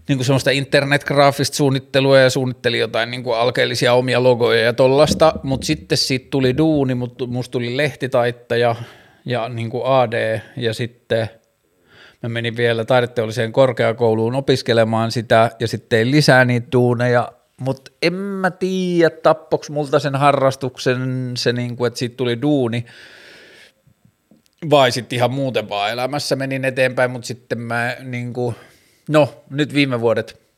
niin 0.08 0.18
kuin 0.18 0.26
semmoista 0.26 0.50
internetgraafista 0.50 1.56
suunnittelua 1.56 2.18
ja 2.18 2.30
suunnittelin 2.30 2.80
jotain 2.80 3.10
niin 3.10 3.22
kuin 3.22 3.36
alkeellisia 3.36 3.92
omia 3.94 4.22
logoja 4.22 4.62
ja 4.62 4.72
tollasta, 4.72 5.32
mutta 5.42 5.66
sitten 5.66 5.98
siitä 5.98 6.26
tuli 6.30 6.56
duuni, 6.56 6.94
mutta 6.94 7.26
musta 7.26 7.52
tuli 7.52 7.76
lehtitaittaja 7.76 8.76
ja 9.28 9.48
niin 9.48 9.70
kuin 9.70 9.82
AD 9.86 10.40
ja 10.56 10.74
sitten 10.74 11.28
mä 12.22 12.28
menin 12.28 12.56
vielä 12.56 12.84
taideteolliseen 12.84 13.52
korkeakouluun 13.52 14.34
opiskelemaan 14.34 15.12
sitä 15.12 15.50
ja 15.60 15.68
sitten 15.68 15.88
tein 15.88 16.10
lisää 16.10 16.44
niitä 16.44 16.68
duuneja, 16.72 17.32
mutta 17.60 17.90
en 18.02 18.12
mä 18.12 18.50
tiedä 18.50 19.10
tappoks 19.10 19.70
multa 19.70 19.98
sen 19.98 20.14
harrastuksen 20.14 21.32
se 21.36 21.52
niin 21.52 21.76
kuin, 21.76 21.88
että 21.88 21.98
siitä 21.98 22.16
tuli 22.16 22.42
duuni 22.42 22.84
vai 24.70 24.92
sitten 24.92 25.16
ihan 25.16 25.30
muuten 25.30 25.68
vaan 25.68 25.90
elämässä 25.90 26.36
menin 26.36 26.64
eteenpäin, 26.64 27.10
mutta 27.10 27.26
sitten 27.26 27.60
mä 27.60 27.96
niin 28.02 28.32
kuin, 28.32 28.54
no 29.08 29.44
nyt 29.50 29.74
viime 29.74 30.00
vuodet 30.00 30.48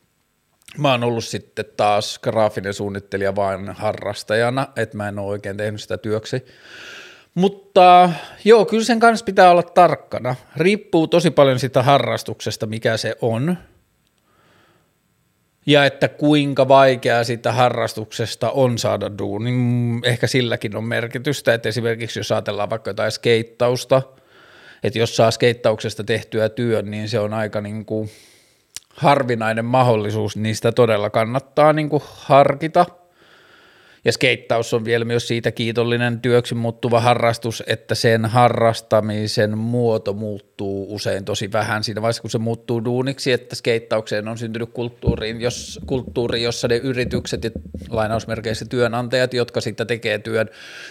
mä 0.77 0.91
oon 0.91 1.03
ollut 1.03 1.25
sitten 1.25 1.65
taas 1.77 2.19
graafinen 2.19 2.73
suunnittelija 2.73 3.35
vain 3.35 3.69
harrastajana, 3.69 4.67
että 4.75 4.97
mä 4.97 5.07
en 5.07 5.19
ole 5.19 5.27
oikein 5.27 5.57
tehnyt 5.57 5.81
sitä 5.81 5.97
työksi, 5.97 6.45
mutta 7.35 8.09
joo, 8.45 8.65
kyllä 8.65 8.83
sen 8.83 8.99
kanssa 8.99 9.25
pitää 9.25 9.51
olla 9.51 9.63
tarkkana. 9.63 10.35
Riippuu 10.55 11.07
tosi 11.07 11.31
paljon 11.31 11.59
sitä 11.59 11.83
harrastuksesta, 11.83 12.65
mikä 12.65 12.97
se 12.97 13.15
on. 13.21 13.57
Ja 15.65 15.85
että 15.85 16.07
kuinka 16.07 16.67
vaikeaa 16.67 17.23
sitä 17.23 17.51
harrastuksesta 17.51 18.51
on 18.51 18.77
saada 18.77 19.17
duuni. 19.17 19.51
Mm, 19.51 20.03
ehkä 20.03 20.27
silläkin 20.27 20.75
on 20.75 20.83
merkitystä, 20.83 21.53
että 21.53 21.69
esimerkiksi 21.69 22.19
jos 22.19 22.31
ajatellaan 22.31 22.69
vaikka 22.69 22.89
jotain 22.89 23.11
skeittausta, 23.11 24.01
että 24.83 24.99
jos 24.99 25.15
saa 25.15 25.31
skeittauksesta 25.31 26.03
tehtyä 26.03 26.49
työn, 26.49 26.91
niin 26.91 27.09
se 27.09 27.19
on 27.19 27.33
aika 27.33 27.61
niin 27.61 27.85
kuin 27.85 28.09
harvinainen 28.95 29.65
mahdollisuus, 29.65 30.37
niin 30.37 30.55
sitä 30.55 30.71
todella 30.71 31.09
kannattaa 31.09 31.73
niin 31.73 31.89
kuin 31.89 32.03
harkita– 32.05 32.85
ja 34.05 34.11
skeittaus 34.11 34.73
on 34.73 34.85
vielä 34.85 35.05
myös 35.05 35.27
siitä 35.27 35.51
kiitollinen 35.51 36.19
työksi 36.19 36.55
muuttuva 36.55 36.99
harrastus, 36.99 37.63
että 37.67 37.95
sen 37.95 38.25
harrastamisen 38.25 39.57
muoto 39.57 40.13
muuttuu 40.13 40.95
usein 40.95 41.25
tosi 41.25 41.51
vähän 41.51 41.83
siinä 41.83 42.01
vaiheessa, 42.01 42.21
kun 42.21 42.31
se 42.31 42.37
muuttuu 42.37 42.85
duuniksi, 42.85 43.31
että 43.31 43.55
skeittaukseen 43.55 44.27
on 44.27 44.37
syntynyt 44.37 44.69
kulttuuriin, 44.73 45.41
jos, 45.41 45.79
kulttuuri, 45.85 46.43
jossa 46.43 46.67
ne 46.67 46.77
yritykset 46.77 47.43
ja 47.43 47.51
lainausmerkeissä 47.89 48.65
työnantajat, 48.65 49.33
jotka 49.33 49.61
sitten 49.61 49.87
tekee 49.87 50.19
työn, 50.19 50.49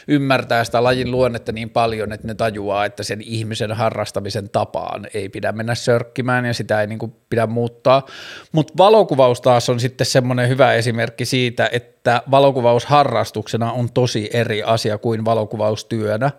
ymmärtää 0.09 0.65
sitä 0.65 0.85
lajin 0.85 1.11
luonnetta 1.11 1.53
niin 1.53 1.71
paljon, 1.71 2.13
että 2.13 2.27
ne 2.27 2.35
tajuaa, 2.35 2.85
että 2.85 3.03
sen 3.03 3.21
ihmisen 3.21 3.73
harrastamisen 3.73 4.51
tapaan 4.51 5.07
ei 5.15 5.29
pidä 5.29 5.53
mennä 5.53 5.75
sörkkimään 5.75 6.45
ja 6.45 6.55
sitä 6.55 6.81
ei 6.81 6.87
niin 6.87 6.99
kuin 6.99 7.13
pidä 7.31 7.47
muuttaa. 7.47 8.07
Mutta 8.53 8.75
valokuvaus 8.79 9.41
taas 9.41 9.69
on 9.69 9.81
sitten 9.81 10.07
semmoinen 10.07 10.49
hyvä 10.49 10.75
esimerkki 10.75 11.25
siitä, 11.25 11.69
että 11.73 12.23
valokuvaus 12.31 12.85
harrastuksena 13.01 13.73
on 13.73 13.93
tosi 13.93 14.31
eri 14.33 14.63
asia 14.63 14.99
kuin 14.99 15.25
valokuvaustyönä. 15.25 16.31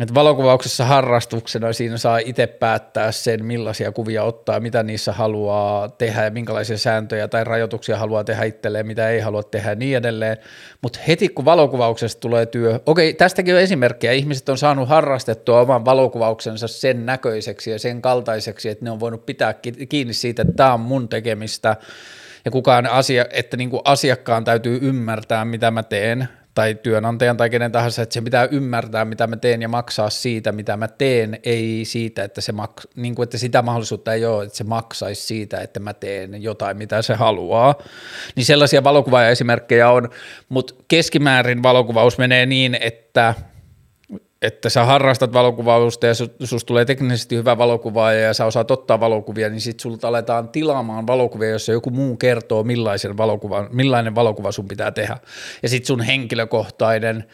Et 0.00 0.14
valokuvauksessa 0.14 0.84
harrastuksena 0.84 1.72
siinä 1.72 1.98
saa 1.98 2.18
itse 2.18 2.46
päättää 2.46 3.12
sen, 3.12 3.44
millaisia 3.44 3.92
kuvia 3.92 4.22
ottaa, 4.22 4.60
mitä 4.60 4.82
niissä 4.82 5.12
haluaa 5.12 5.88
tehdä 5.88 6.24
ja 6.24 6.30
minkälaisia 6.30 6.78
sääntöjä 6.78 7.28
tai 7.28 7.44
rajoituksia 7.44 7.96
haluaa 7.96 8.24
tehdä 8.24 8.44
itselleen, 8.44 8.86
mitä 8.86 9.08
ei 9.08 9.20
halua 9.20 9.42
tehdä 9.42 9.70
ja 9.70 9.74
niin 9.74 9.96
edelleen. 9.96 10.36
Mutta 10.82 10.98
heti 11.08 11.28
kun 11.28 11.44
valokuvauksesta 11.44 12.20
tulee 12.20 12.46
työ, 12.46 12.80
okei, 12.86 13.14
tästäkin 13.14 13.54
on 13.54 13.60
esimerkkejä, 13.60 14.12
ihmiset 14.12 14.48
on 14.48 14.58
saanut 14.58 14.88
harrastettua 14.88 15.60
oman 15.60 15.84
valokuvauksensa 15.84 16.68
sen 16.68 17.06
näköiseksi 17.06 17.70
ja 17.70 17.78
sen 17.78 18.02
kaltaiseksi, 18.02 18.68
että 18.68 18.84
ne 18.84 18.90
on 18.90 19.00
voinut 19.00 19.26
pitää 19.26 19.54
kiinni 19.88 20.14
siitä, 20.14 20.42
että 20.42 20.54
tämä 20.54 20.74
on 20.74 20.80
mun 20.80 21.08
tekemistä– 21.08 21.76
ja 22.44 22.50
kukaan 22.50 22.86
asia, 22.86 23.24
että 23.30 23.56
niin 23.56 23.70
kuin 23.70 23.82
asiakkaan 23.84 24.44
täytyy 24.44 24.78
ymmärtää, 24.82 25.44
mitä 25.44 25.70
mä 25.70 25.82
teen, 25.82 26.28
tai 26.54 26.74
työnantajan 26.74 27.36
tai 27.36 27.50
kenen 27.50 27.72
tahansa, 27.72 28.02
että 28.02 28.12
se 28.12 28.20
pitää 28.20 28.48
ymmärtää, 28.50 29.04
mitä 29.04 29.26
mä 29.26 29.36
teen 29.36 29.62
ja 29.62 29.68
maksaa 29.68 30.10
siitä, 30.10 30.52
mitä 30.52 30.76
mä 30.76 30.88
teen, 30.88 31.38
ei 31.42 31.84
siitä, 31.84 32.24
että, 32.24 32.40
se 32.40 32.52
mak- 32.52 32.90
niin 32.96 33.14
kuin, 33.14 33.24
että 33.24 33.38
sitä 33.38 33.62
mahdollisuutta 33.62 34.14
ei 34.14 34.24
ole, 34.24 34.44
että 34.44 34.56
se 34.56 34.64
maksaisi 34.64 35.22
siitä, 35.22 35.60
että 35.60 35.80
mä 35.80 35.94
teen 35.94 36.42
jotain, 36.42 36.76
mitä 36.76 37.02
se 37.02 37.14
haluaa. 37.14 37.74
Niin 38.36 38.44
sellaisia 38.44 38.84
valokuvaajaesimerkkejä 38.84 39.90
on, 39.90 40.08
mutta 40.48 40.74
keskimäärin 40.88 41.62
valokuvaus 41.62 42.18
menee 42.18 42.46
niin, 42.46 42.78
että– 42.80 43.34
että 44.42 44.68
sä 44.68 44.84
harrastat 44.84 45.32
valokuvausta 45.32 46.06
ja 46.06 46.14
susta 46.14 46.66
tulee 46.66 46.84
teknisesti 46.84 47.36
hyvä 47.36 47.58
valokuvaaja 47.58 48.20
ja 48.20 48.34
sä 48.34 48.46
osaat 48.46 48.70
ottaa 48.70 49.00
valokuvia, 49.00 49.48
niin 49.48 49.60
sit 49.60 49.80
sulta 49.80 50.08
aletaan 50.08 50.48
tilaamaan 50.48 51.06
valokuvia, 51.06 51.50
jossa 51.50 51.72
joku 51.72 51.90
muu 51.90 52.16
kertoo, 52.16 52.62
millaisen 52.62 53.16
valokuva, 53.16 53.68
millainen 53.72 54.14
valokuva 54.14 54.52
sun 54.52 54.68
pitää 54.68 54.90
tehdä. 54.90 55.16
Ja 55.62 55.68
sit 55.68 55.84
sun 55.84 56.00
henkilökohtainen 56.00 57.24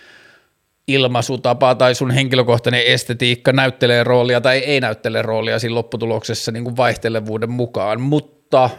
ilmaisutapa 0.89 1.75
tai 1.75 1.95
sun 1.95 2.11
henkilökohtainen 2.11 2.83
estetiikka 2.87 3.53
näyttelee 3.53 4.05
roolia 4.05 4.41
tai 4.41 4.59
ei 4.59 4.81
näyttele 4.81 5.23
roolia 5.23 5.59
siinä 5.59 5.75
lopputuloksessa 5.75 6.53
niin 6.53 6.65
kuin 6.65 6.77
vaihtelevuuden 6.77 7.51
mukaan, 7.51 8.01
mutta 8.01 8.71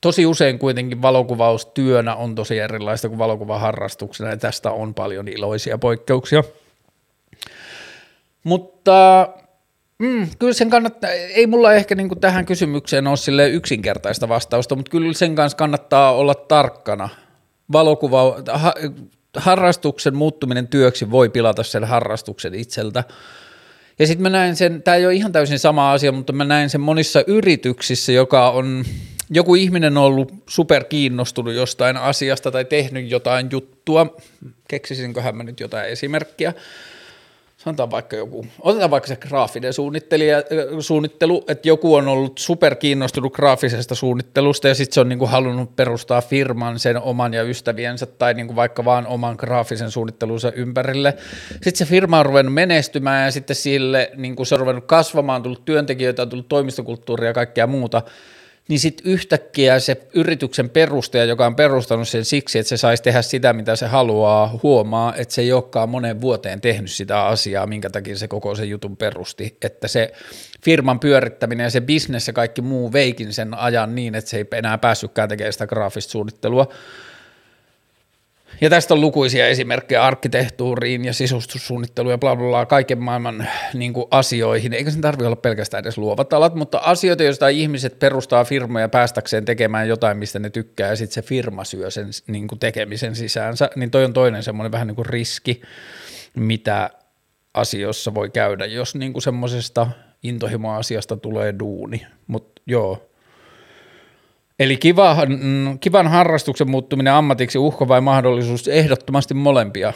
tosi 0.00 0.26
usein 0.26 0.58
kuitenkin 0.58 1.02
valokuvaustyönä 1.02 2.14
on 2.14 2.34
tosi 2.34 2.58
erilaista 2.58 3.08
kuin 3.08 3.18
valokuvaharrastuksena 3.18 4.30
ja 4.30 4.36
tästä 4.36 4.70
on 4.70 4.94
paljon 4.94 5.28
iloisia 5.28 5.78
poikkeuksia. 5.78 6.44
Mutta 8.44 9.28
mm, 9.98 10.28
kyllä 10.38 10.52
sen 10.52 10.70
kannattaa, 10.70 11.10
ei 11.10 11.46
mulla 11.46 11.72
ehkä 11.72 11.94
niinku 11.94 12.16
tähän 12.16 12.46
kysymykseen 12.46 13.06
ole 13.06 13.16
sille 13.16 13.48
yksinkertaista 13.48 14.28
vastausta, 14.28 14.76
mutta 14.76 14.90
kyllä 14.90 15.12
sen 15.12 15.34
kanssa 15.34 15.56
kannattaa 15.56 16.12
olla 16.14 16.34
tarkkana. 16.34 17.08
Valokuva, 17.72 18.36
ha, 18.52 18.72
harrastuksen 19.36 20.16
muuttuminen 20.16 20.68
työksi 20.68 21.10
voi 21.10 21.28
pilata 21.28 21.62
sen 21.62 21.84
harrastuksen 21.84 22.54
itseltä. 22.54 23.04
Ja 23.98 24.06
sitten 24.06 24.22
mä 24.22 24.30
näen 24.30 24.56
sen, 24.56 24.82
tämä 24.82 24.94
ei 24.94 25.06
ole 25.06 25.14
ihan 25.14 25.32
täysin 25.32 25.58
sama 25.58 25.92
asia, 25.92 26.12
mutta 26.12 26.32
mä 26.32 26.44
näen 26.44 26.70
sen 26.70 26.80
monissa 26.80 27.24
yrityksissä, 27.26 28.12
joka 28.12 28.50
on, 28.50 28.84
joku 29.30 29.54
ihminen 29.54 29.96
on 29.96 30.04
ollut 30.04 30.32
super 30.48 30.84
kiinnostunut 30.84 31.54
jostain 31.54 31.96
asiasta 31.96 32.50
tai 32.50 32.64
tehnyt 32.64 33.10
jotain 33.10 33.48
juttua, 33.50 34.16
keksisinköhän 34.68 35.36
mä 35.36 35.42
nyt 35.42 35.60
jotain 35.60 35.88
esimerkkiä, 35.88 36.52
sanotaan 37.58 37.90
vaikka 37.90 38.16
joku, 38.16 38.46
otetaan 38.60 38.90
vaikka 38.90 39.06
se 39.06 39.16
graafinen 39.16 39.72
suunnittelija, 39.72 40.42
suunnittelu, 40.80 41.44
että 41.48 41.68
joku 41.68 41.94
on 41.94 42.08
ollut 42.08 42.38
super 42.38 42.74
kiinnostunut 42.74 43.32
graafisesta 43.32 43.94
suunnittelusta 43.94 44.68
ja 44.68 44.74
sitten 44.74 44.94
se 44.94 45.00
on 45.00 45.08
niinku 45.08 45.26
halunnut 45.26 45.76
perustaa 45.76 46.20
firman 46.20 46.78
sen 46.78 47.02
oman 47.02 47.34
ja 47.34 47.42
ystäviensä 47.42 48.06
tai 48.06 48.34
niinku 48.34 48.56
vaikka 48.56 48.84
vaan 48.84 49.06
oman 49.06 49.36
graafisen 49.38 49.90
suunnittelunsa 49.90 50.52
ympärille. 50.52 51.14
Sitten 51.52 51.76
se 51.76 51.84
firma 51.84 52.18
on 52.18 52.26
ruvennut 52.26 52.54
menestymään 52.54 53.24
ja 53.24 53.30
sitten 53.30 53.56
sille 53.56 54.10
niinku 54.16 54.44
se 54.44 54.54
on 54.54 54.60
ruvennut 54.60 54.84
kasvamaan, 54.84 55.42
tullut 55.42 55.64
työntekijöitä, 55.64 56.22
on 56.22 56.28
tullut 56.28 56.48
toimistokulttuuria 56.48 57.30
ja 57.30 57.34
kaikkea 57.34 57.66
muuta– 57.66 58.02
niin 58.68 58.80
sitten 58.80 59.12
yhtäkkiä 59.12 59.78
se 59.78 60.02
yrityksen 60.14 60.70
perustaja, 60.70 61.24
joka 61.24 61.46
on 61.46 61.56
perustanut 61.56 62.08
sen 62.08 62.24
siksi, 62.24 62.58
että 62.58 62.68
se 62.68 62.76
saisi 62.76 63.02
tehdä 63.02 63.22
sitä, 63.22 63.52
mitä 63.52 63.76
se 63.76 63.86
haluaa, 63.86 64.58
huomaa, 64.62 65.14
että 65.14 65.34
se 65.34 65.42
ei 65.42 65.52
olekaan 65.52 65.88
monen 65.88 66.20
vuoteen 66.20 66.60
tehnyt 66.60 66.90
sitä 66.90 67.26
asiaa, 67.26 67.66
minkä 67.66 67.90
takia 67.90 68.16
se 68.16 68.28
koko 68.28 68.54
sen 68.54 68.70
jutun 68.70 68.96
perusti, 68.96 69.56
että 69.62 69.88
se 69.88 70.12
firman 70.64 71.00
pyörittäminen 71.00 71.64
ja 71.64 71.70
se 71.70 71.80
bisnes 71.80 72.26
ja 72.26 72.32
kaikki 72.32 72.62
muu 72.62 72.92
veikin 72.92 73.32
sen 73.32 73.54
ajan 73.54 73.94
niin, 73.94 74.14
että 74.14 74.30
se 74.30 74.36
ei 74.36 74.46
enää 74.52 74.78
päässytkään 74.78 75.28
tekemään 75.28 75.52
sitä 75.52 75.66
graafista 75.66 76.10
suunnittelua, 76.10 76.68
ja 78.60 78.70
tästä 78.70 78.94
on 78.94 79.00
lukuisia 79.00 79.46
esimerkkejä 79.48 80.04
arkkitehtuuriin 80.04 81.04
ja 81.04 81.12
sisustussuunnitteluun 81.12 82.12
ja 82.12 82.18
bla 82.18 82.36
bla 82.36 82.48
bla, 82.48 82.66
kaiken 82.66 83.02
maailman 83.02 83.48
niin 83.74 83.92
kuin 83.92 84.06
asioihin. 84.10 84.72
Eikä 84.72 84.90
sen 84.90 85.00
tarvitse 85.00 85.26
olla 85.26 85.36
pelkästään 85.36 85.80
edes 85.80 85.98
luovat 85.98 86.32
alat, 86.32 86.54
mutta 86.54 86.78
asioita, 86.78 87.22
joista 87.22 87.48
ihmiset 87.48 87.98
perustaa 87.98 88.44
firmoja 88.44 88.88
päästäkseen 88.88 89.44
tekemään 89.44 89.88
jotain, 89.88 90.16
mistä 90.16 90.38
ne 90.38 90.50
tykkää, 90.50 90.88
ja 90.88 90.96
sitten 90.96 91.14
se 91.14 91.22
firma 91.22 91.64
syö 91.64 91.90
sen 91.90 92.08
niin 92.26 92.48
kuin 92.48 92.58
tekemisen 92.58 93.16
sisäänsä, 93.16 93.70
niin 93.76 93.90
toi 93.90 94.04
on 94.04 94.12
toinen 94.12 94.42
semmoinen 94.42 94.72
vähän 94.72 94.86
niin 94.86 94.96
kuin 94.96 95.06
riski, 95.06 95.62
mitä 96.34 96.90
asioissa 97.54 98.14
voi 98.14 98.30
käydä, 98.30 98.66
jos 98.66 98.94
niin 98.94 99.22
semmoisesta 99.22 99.86
intohimoasiasta 100.22 101.16
tulee 101.16 101.54
duuni. 101.58 102.06
Mutta 102.26 102.62
joo, 102.66 103.07
Eli 104.58 104.76
kiva, 104.76 105.16
kivan 105.80 106.08
harrastuksen 106.08 106.70
muuttuminen 106.70 107.12
ammatiksi 107.12 107.58
uhka 107.58 107.88
vai 107.88 108.00
mahdollisuus? 108.00 108.68
Ehdottomasti 108.68 109.34
molempia. 109.34 109.92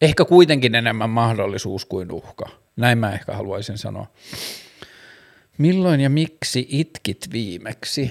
Ehkä 0.00 0.24
kuitenkin 0.24 0.74
enemmän 0.74 1.10
mahdollisuus 1.10 1.84
kuin 1.84 2.12
uhka. 2.12 2.44
Näin 2.76 2.98
mä 2.98 3.12
ehkä 3.12 3.32
haluaisin 3.32 3.78
sanoa. 3.78 4.06
Milloin 5.58 6.00
ja 6.00 6.10
miksi 6.10 6.66
itkit 6.68 7.28
viimeksi? 7.32 8.10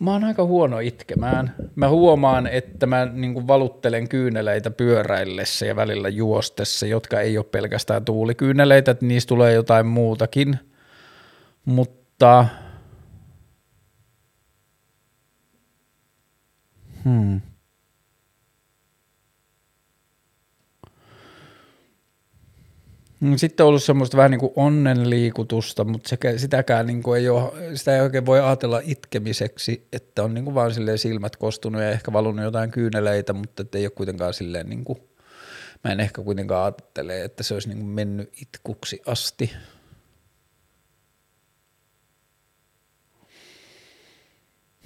Mä 0.00 0.12
oon 0.12 0.24
aika 0.24 0.44
huono 0.44 0.78
itkemään. 0.78 1.54
Mä 1.74 1.88
huomaan, 1.88 2.46
että 2.46 2.86
mä 2.86 3.06
niin 3.12 3.46
valuttelen 3.46 4.08
kyyneleitä 4.08 4.70
pyöräillessä 4.70 5.66
ja 5.66 5.76
välillä 5.76 6.08
juostessa, 6.08 6.86
jotka 6.86 7.20
ei 7.20 7.38
ole 7.38 7.46
pelkästään 7.50 8.04
tuulikyyneleitä, 8.04 8.90
että 8.90 9.06
niistä 9.06 9.28
tulee 9.28 9.52
jotain 9.52 9.86
muutakin. 9.86 10.58
Mutta 11.64 12.05
mutta... 12.16 12.46
Hmm. 17.04 17.40
Sitten 23.36 23.64
on 23.64 23.68
ollut 23.68 23.82
semmoista 23.82 24.16
vähän 24.16 24.30
niin 24.30 24.40
kuin 24.40 24.52
onnenliikutusta, 24.56 25.84
mutta 25.84 26.08
sekä, 26.08 26.38
sitäkään 26.38 26.86
niin 26.86 27.02
kuin 27.02 27.20
ei 27.20 27.28
ole, 27.28 27.52
sitä 27.74 27.94
ei 27.94 28.00
oikein 28.00 28.26
voi 28.26 28.40
ajatella 28.40 28.80
itkemiseksi, 28.84 29.88
että 29.92 30.22
on 30.22 30.34
niin 30.34 30.44
kuin 30.44 30.54
vaan 30.54 30.74
silleen 30.74 30.98
silmät 30.98 31.36
kostunut 31.36 31.82
ja 31.82 31.90
ehkä 31.90 32.12
valunut 32.12 32.44
jotain 32.44 32.70
kyyneleitä, 32.70 33.32
mutta 33.32 33.64
ei 33.74 33.86
ole 33.86 33.90
kuitenkaan 33.90 34.34
silleen 34.34 34.68
niin 34.68 34.84
kuin, 34.84 34.98
mä 35.84 35.92
en 35.92 36.00
ehkä 36.00 36.22
kuitenkaan 36.22 36.64
ajattele, 36.64 37.24
että 37.24 37.42
se 37.42 37.54
olisi 37.54 37.68
niin 37.68 37.78
kuin 37.78 37.88
mennyt 37.88 38.32
itkuksi 38.42 39.02
asti. 39.06 39.52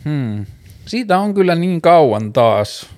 Hmm. 0.05 0.47
Siitä 0.87 1.19
on 1.19 1.35
kyllä 1.35 1.55
niin 1.55 1.83
kauan 1.83 2.33
taas. 2.33 2.91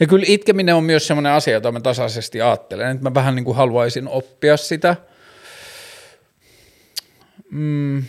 Ja 0.00 0.06
kyllä 0.06 0.24
itkeminen 0.28 0.74
on 0.74 0.84
myös 0.84 1.06
semmoinen 1.06 1.32
asia, 1.32 1.54
jota 1.54 1.72
mä 1.72 1.80
tasaisesti 1.80 2.42
ajattelen, 2.42 2.90
että 2.90 3.02
mä 3.02 3.14
vähän 3.14 3.34
niin 3.34 3.44
kuin 3.44 3.56
haluaisin 3.56 4.08
oppia 4.08 4.56
sitä. 4.56 4.96
Mm. 7.50 8.02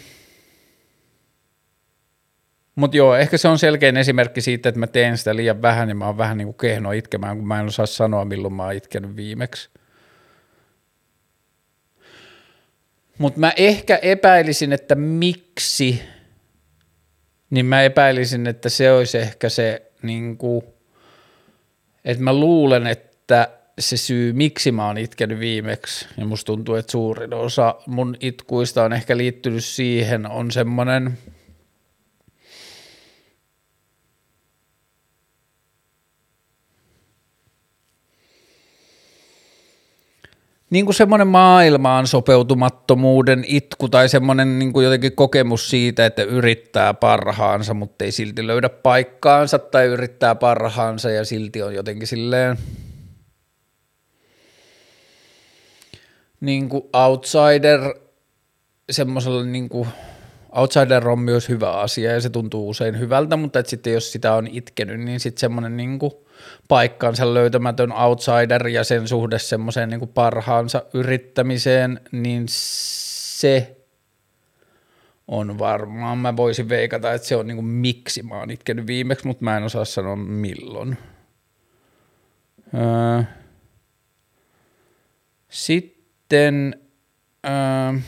Mutta 2.76 2.98
joo, 2.98 3.16
ehkä 3.16 3.38
se 3.38 3.48
on 3.48 3.60
selkein 3.60 3.98
esimerkki 3.98 4.42
siitä, 4.42 4.70
että 4.70 4.80
mä 4.80 4.88
teen 4.88 5.18
sitä 5.18 5.36
liian 5.36 5.62
vähän 5.62 5.90
ja 5.90 5.96
mä 5.96 6.06
oon 6.06 6.18
vähän 6.18 6.38
niin 6.38 6.48
kuin 6.48 6.58
kehno 6.58 6.92
itkemään, 6.92 7.38
kun 7.38 7.48
mä 7.48 7.60
en 7.60 7.66
osaa 7.66 7.86
sanoa, 7.86 8.26
milloin 8.26 8.54
mä 8.54 8.64
oon 8.64 8.74
itkenyt 8.74 9.16
viimeksi. 9.16 9.70
Mutta 13.18 13.40
mä 13.40 13.54
ehkä 13.58 14.00
epäilisin, 14.02 14.74
että 14.74 14.96
miksi– 14.96 16.02
niin 17.50 17.66
mä 17.66 17.82
epäilisin, 17.82 18.48
että 18.48 18.70
se 18.70 18.92
olisi 18.92 19.18
ehkä 19.18 19.50
se, 19.50 19.92
niin 20.02 20.38
kuin, 20.38 20.64
että 22.06 22.24
mä 22.24 22.34
luulen, 22.34 22.88
että 22.88 23.50
se 23.80 23.98
syy, 23.98 24.34
miksi 24.34 24.72
mä 24.72 24.88
oon 24.88 24.98
itkenyt 24.98 25.40
viimeksi, 25.40 26.08
ja 26.18 26.26
musta 26.26 26.46
tuntuu, 26.46 26.76
että 26.76 26.92
suurin 26.92 27.34
osa 27.34 27.76
mun 27.86 28.16
itkuista 28.20 28.84
on 28.84 28.94
ehkä 28.94 29.18
liittynyt 29.18 29.66
siihen, 29.66 30.32
on 30.32 30.52
semmoinen– 30.52 31.18
niin 40.70 40.86
kuin 40.86 40.96
semmoinen 40.96 41.28
maailmaan 41.28 42.08
sopeutumattomuuden 42.08 43.44
itku 43.48 43.90
tai 43.90 44.10
semmoinen 44.10 44.60
niin 44.60 44.74
kuin 44.74 44.84
jotenkin 44.84 45.16
kokemus 45.16 45.70
siitä, 45.70 46.06
että 46.06 46.24
yrittää 46.24 46.94
parhaansa, 46.94 47.74
mutta 47.74 48.06
ei 48.06 48.12
silti 48.12 48.48
löydä 48.48 48.70
paikkaansa 48.70 49.60
tai 49.60 49.86
yrittää 49.86 50.36
parhaansa 50.36 51.10
ja 51.10 51.26
silti 51.26 51.62
on 51.62 51.76
jotenkin 51.76 52.08
silleen 52.08 52.58
niin 56.42 56.70
kuin 56.70 56.84
outsider 56.94 57.96
semmoisella 58.92 59.44
niin 59.44 59.70
kuin 59.70 59.88
outsider 60.56 61.10
on 61.10 61.20
myös 61.20 61.50
hyvä 61.50 61.72
asia 61.72 62.12
ja 62.12 62.22
se 62.22 62.30
tuntuu 62.30 62.70
usein 62.70 63.00
hyvältä, 63.00 63.38
mutta 63.38 63.60
että 63.60 63.70
sitten 63.70 63.94
jos 63.94 64.12
sitä 64.12 64.34
on 64.34 64.48
itkenyt, 64.48 65.00
niin 65.00 65.20
sitten 65.20 65.40
semmoinen 65.40 65.78
niin 65.78 66.00
kuin 66.00 66.12
paikkansa 66.68 67.34
löytämätön 67.34 67.92
outsider 67.92 68.68
ja 68.68 68.84
sen 68.84 69.08
suhde 69.08 69.40
semmoiseen 69.40 69.90
niin 69.90 70.08
parhaansa 70.08 70.84
yrittämiseen, 70.94 72.02
niin 72.12 72.44
se 72.48 73.76
on 75.28 75.60
varmaan. 75.60 76.18
Mä 76.18 76.38
voisin 76.38 76.70
veikata, 76.70 77.14
että 77.14 77.28
se 77.28 77.36
on 77.36 77.48
niinku 77.48 77.62
miksi 77.62 78.24
mä 78.24 78.40
oon 78.40 78.52
itkenyt 78.52 78.88
viimeksi, 78.88 79.28
mutta 79.28 79.44
mä 79.44 79.58
en 79.58 79.64
osaa 79.64 79.86
sanoa 79.86 80.16
milloin. 80.16 80.98
Öö. 82.74 83.24
Sitten 85.50 86.76
öö. 87.46 88.00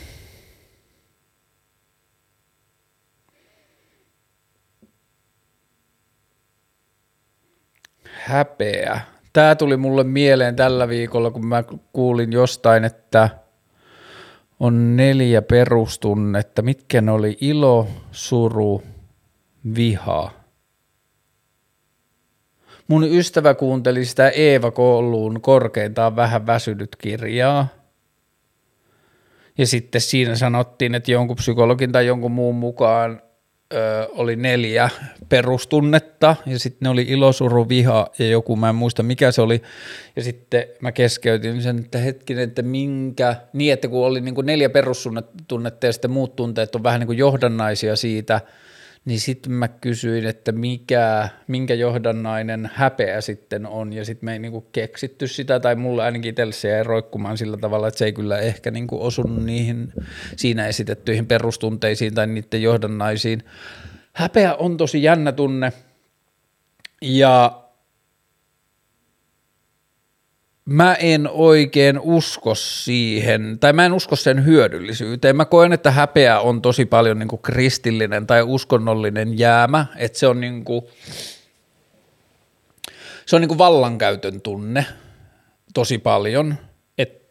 Häpeä. 8.24 9.00
Tämä 9.32 9.54
tuli 9.54 9.76
mulle 9.76 10.04
mieleen 10.04 10.56
tällä 10.56 10.88
viikolla, 10.88 11.30
kun 11.30 11.46
mä 11.46 11.64
kuulin 11.92 12.32
jostain, 12.32 12.84
että 12.84 13.28
on 14.60 14.96
neljä 14.96 15.42
perustunnetta. 15.42 16.62
Mitkä 16.62 17.00
ne 17.00 17.12
oli? 17.12 17.36
Ilo, 17.40 17.88
suru, 18.12 18.82
viha. 19.76 20.30
Mun 22.88 23.04
ystävä 23.04 23.54
kuunteli 23.54 24.04
sitä 24.04 24.28
Eeva 24.28 24.70
Kouluun 24.70 25.40
korkeintaan 25.40 26.16
vähän 26.16 26.46
väsynyt 26.46 26.96
kirjaa. 26.96 27.68
Ja 29.58 29.66
sitten 29.66 30.00
siinä 30.00 30.36
sanottiin, 30.36 30.94
että 30.94 31.12
jonkun 31.12 31.36
psykologin 31.36 31.92
tai 31.92 32.06
jonkun 32.06 32.32
muun 32.32 32.54
mukaan 32.54 33.22
oli 34.10 34.36
neljä 34.36 34.90
perustunnetta 35.28 36.36
ja 36.46 36.58
sitten 36.58 36.78
ne 36.80 36.88
oli 36.88 37.02
ilosuru, 37.02 37.68
viha 37.68 38.10
ja 38.18 38.26
joku, 38.26 38.56
mä 38.56 38.68
en 38.68 38.74
muista 38.74 39.02
mikä 39.02 39.32
se 39.32 39.42
oli. 39.42 39.62
Ja 40.16 40.22
sitten 40.22 40.64
mä 40.80 40.92
keskeytin 40.92 41.62
sen, 41.62 41.78
että 41.78 41.98
hetkinen, 41.98 42.44
että 42.44 42.62
minkä, 42.62 43.36
niin 43.52 43.72
että 43.72 43.88
kun 43.88 44.06
oli 44.06 44.20
niin 44.20 44.34
kuin 44.34 44.46
neljä 44.46 44.70
perustunnetta 44.70 45.86
ja 45.86 45.92
sitten 45.92 46.10
muut 46.10 46.36
tunteet 46.36 46.74
on 46.74 46.82
vähän 46.82 47.00
niin 47.00 47.06
kuin 47.06 47.18
johdannaisia 47.18 47.96
siitä– 47.96 48.40
niin 49.04 49.20
sitten 49.20 49.52
mä 49.52 49.68
kysyin, 49.68 50.26
että 50.26 50.52
mikä, 50.52 51.28
minkä 51.46 51.74
johdannainen 51.74 52.70
häpeä 52.74 53.20
sitten 53.20 53.66
on, 53.66 53.92
ja 53.92 54.04
sitten 54.04 54.24
me 54.24 54.32
ei 54.32 54.38
niinku 54.38 54.60
keksitty 54.60 55.26
sitä, 55.26 55.60
tai 55.60 55.74
mulla 55.74 56.04
ainakin 56.04 56.28
itselle 56.28 56.52
se 56.52 56.68
jäi 56.68 56.82
roikkumaan 56.82 57.38
sillä 57.38 57.56
tavalla, 57.56 57.88
että 57.88 57.98
se 57.98 58.04
ei 58.04 58.12
kyllä 58.12 58.38
ehkä 58.38 58.70
niinku 58.70 59.04
osunut 59.04 59.44
niihin 59.44 59.92
siinä 60.36 60.66
esitettyihin 60.66 61.26
perustunteisiin 61.26 62.14
tai 62.14 62.26
niiden 62.26 62.62
johdannaisiin. 62.62 63.42
Häpeä 64.12 64.54
on 64.54 64.76
tosi 64.76 65.02
jännä 65.02 65.32
tunne, 65.32 65.72
ja 67.02 67.61
mä 70.64 70.94
en 70.94 71.28
oikein 71.32 72.00
usko 72.00 72.54
siihen, 72.54 73.58
tai 73.60 73.72
mä 73.72 73.86
en 73.86 73.92
usko 73.92 74.16
sen 74.16 74.44
hyödyllisyyteen. 74.44 75.36
Mä 75.36 75.44
koen, 75.44 75.72
että 75.72 75.90
häpeä 75.90 76.40
on 76.40 76.62
tosi 76.62 76.84
paljon 76.84 77.18
niin 77.18 77.28
kuin 77.28 77.42
kristillinen 77.42 78.26
tai 78.26 78.42
uskonnollinen 78.42 79.38
jäämä, 79.38 79.86
että 79.96 80.18
se 80.18 80.26
on 80.26 80.40
niin 80.40 80.64
kuin, 80.64 80.82
se 83.26 83.36
on 83.36 83.42
niin 83.42 83.48
kuin 83.48 83.58
vallankäytön 83.58 84.40
tunne 84.40 84.86
tosi 85.74 85.98
paljon– 85.98 86.54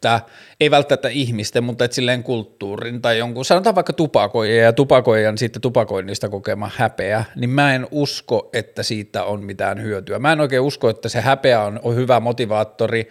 että 0.02 0.20
ei 0.60 0.70
välttämättä 0.70 1.08
ihmisten, 1.08 1.64
mutta 1.64 1.84
että 1.84 1.94
silleen 1.94 2.22
kulttuurin 2.22 3.02
tai 3.02 3.18
jonkun, 3.18 3.44
sanotaan 3.44 3.74
vaikka 3.74 3.92
tupakoija 3.92 4.62
ja 4.62 4.72
tupakoijan 4.72 5.38
sitten 5.38 5.62
tupakoinnista 5.62 6.28
kokema 6.28 6.70
häpeä, 6.76 7.24
niin 7.36 7.50
mä 7.50 7.74
en 7.74 7.86
usko, 7.90 8.50
että 8.52 8.82
siitä 8.82 9.24
on 9.24 9.44
mitään 9.44 9.82
hyötyä. 9.82 10.18
Mä 10.18 10.32
en 10.32 10.40
oikein 10.40 10.62
usko, 10.62 10.88
että 10.88 11.08
se 11.08 11.20
häpeä 11.20 11.62
on, 11.62 11.80
on 11.82 11.96
hyvä 11.96 12.20
motivaattori 12.20 13.08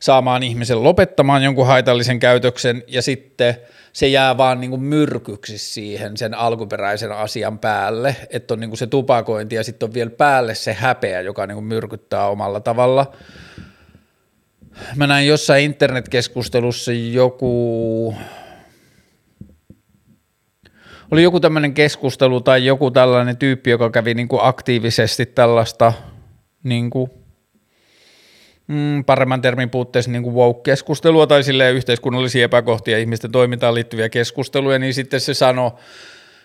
saamaan 0.00 0.42
ihmisen 0.42 0.84
lopettamaan 0.84 1.42
jonkun 1.42 1.66
haitallisen 1.66 2.18
käytöksen 2.18 2.82
ja 2.86 3.02
sitten 3.02 3.56
se 3.92 4.08
jää 4.08 4.36
vaan 4.36 4.60
niin 4.60 4.70
kuin 4.70 4.82
myrkyksi 4.82 5.58
siihen 5.58 6.16
sen 6.16 6.34
alkuperäisen 6.34 7.12
asian 7.12 7.58
päälle, 7.58 8.16
että 8.30 8.54
on 8.54 8.60
niin 8.60 8.70
kuin 8.70 8.78
se 8.78 8.86
tupakointi 8.86 9.54
ja 9.56 9.64
sitten 9.64 9.86
on 9.86 9.94
vielä 9.94 10.10
päälle 10.10 10.54
se 10.54 10.72
häpeä, 10.72 11.20
joka 11.20 11.46
niin 11.46 11.56
kuin 11.56 11.64
myrkyttää 11.64 12.28
omalla 12.28 12.60
tavalla 12.60 13.12
mä 14.96 15.06
näin 15.06 15.26
jossain 15.26 15.64
internetkeskustelussa 15.64 16.92
joku, 16.92 18.14
oli 21.10 21.22
joku 21.22 21.40
tämmöinen 21.40 21.74
keskustelu 21.74 22.40
tai 22.40 22.66
joku 22.66 22.90
tällainen 22.90 23.36
tyyppi, 23.36 23.70
joka 23.70 23.90
kävi 23.90 24.14
niin 24.14 24.28
kuin 24.28 24.40
aktiivisesti 24.44 25.26
tällaista 25.26 25.92
niin 26.64 26.90
kuin, 26.90 27.10
mm, 28.66 29.04
paremman 29.04 29.40
termin 29.42 29.70
puutteessa 29.70 30.10
niin 30.10 30.22
kuin 30.22 30.34
woke-keskustelua 30.34 31.26
tai 31.26 31.42
sille 31.42 31.70
yhteiskunnallisia 31.70 32.44
epäkohtia 32.44 32.98
ihmisten 32.98 33.32
toimintaan 33.32 33.74
liittyviä 33.74 34.08
keskusteluja, 34.08 34.78
niin 34.78 34.94
sitten 34.94 35.20
se 35.20 35.34
sanoi, 35.34 35.70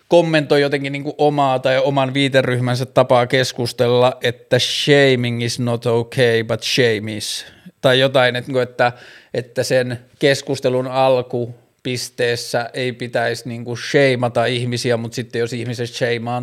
kommentoi 0.08 0.62
jotenkin 0.62 0.94
niin 0.94 1.04
kuin 1.04 1.16
omaa 1.18 1.60
tai 1.60 1.78
oman 1.78 2.14
viiteryhmänsä 2.14 2.86
tapaa 2.86 3.28
keskustella, 3.28 4.18
että 4.22 4.60
shaming 4.60 5.44
is 5.44 5.60
not 5.60 5.86
okay, 5.86 6.44
but 6.44 6.64
shame 6.64 7.18
is 7.18 7.55
tai 7.86 8.00
jotain, 8.00 8.36
että, 8.36 8.62
että, 8.62 8.92
että 9.34 9.64
sen 9.64 10.00
keskustelun 10.20 10.88
alku 10.88 11.56
pisteessä 11.84 12.70
ei 12.74 12.94
pitäisi 12.94 13.50
niin 13.50 13.66
kuin 13.66 13.78
sheimata 13.78 14.46
ihmisiä, 14.46 14.98
mutta 14.98 15.16
sitten 15.16 15.40
jos 15.40 15.54
ihmiset 15.54 15.90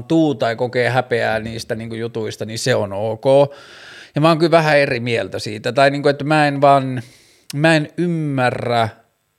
tuu 0.08 0.34
tai 0.34 0.56
kokee 0.56 0.88
häpeää 0.88 1.40
niistä 1.40 1.74
niin 1.74 1.88
kuin 1.88 2.00
jutuista, 2.00 2.44
niin 2.44 2.58
se 2.58 2.74
on 2.74 2.92
ok. 2.92 3.24
Ja 4.14 4.20
mä 4.20 4.28
oon 4.28 4.38
kyllä 4.38 4.50
vähän 4.50 4.78
eri 4.78 5.00
mieltä 5.00 5.38
siitä, 5.38 5.72
tai 5.72 5.90
niin 5.90 6.02
kuin, 6.02 6.10
että 6.10 6.24
mä 6.24 6.48
en 6.48 6.60
vaan, 6.60 7.02
mä 7.54 7.76
en 7.76 7.88
ymmärrä, 7.96 8.88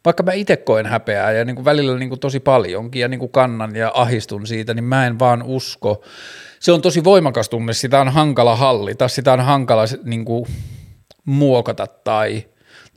vaikka 0.05 0.23
mä 0.23 0.33
itse 0.33 0.57
koen 0.57 0.85
häpeää 0.85 1.31
ja 1.31 1.45
niin 1.45 1.55
kuin 1.55 1.65
välillä 1.65 1.99
niin 1.99 2.09
kuin 2.09 2.19
tosi 2.19 2.39
paljonkin 2.39 3.01
ja 3.01 3.07
niin 3.07 3.19
kuin 3.19 3.31
kannan 3.31 3.75
ja 3.75 3.91
ahistun 3.93 4.47
siitä, 4.47 4.73
niin 4.73 4.83
mä 4.83 5.07
en 5.07 5.19
vaan 5.19 5.43
usko. 5.43 6.03
Se 6.59 6.71
on 6.71 6.81
tosi 6.81 7.03
voimakas 7.03 7.49
tunne, 7.49 7.73
sitä 7.73 8.01
on 8.01 8.09
hankala 8.09 8.55
hallita, 8.55 9.07
sitä 9.07 9.33
on 9.33 9.41
hankala 9.41 9.83
niin 10.03 10.25
kuin, 10.25 10.45
muokata 11.25 11.87
tai 11.87 12.45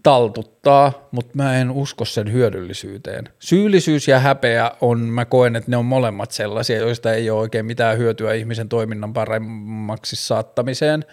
taltuttaa, 0.02 1.08
mutta 1.10 1.32
mä 1.34 1.58
en 1.58 1.70
usko 1.70 2.04
sen 2.04 2.32
hyödyllisyyteen. 2.32 3.28
Syyllisyys 3.38 4.08
ja 4.08 4.18
häpeä 4.18 4.72
on, 4.80 5.00
mä 5.00 5.24
koen, 5.24 5.56
että 5.56 5.70
ne 5.70 5.76
on 5.76 5.84
molemmat 5.84 6.30
sellaisia, 6.30 6.78
joista 6.78 7.12
ei 7.12 7.30
ole 7.30 7.40
oikein 7.40 7.66
mitään 7.66 7.98
hyötyä 7.98 8.34
ihmisen 8.34 8.68
toiminnan 8.68 9.12
paremmaksi 9.12 10.16
saattamiseen. 10.16 11.04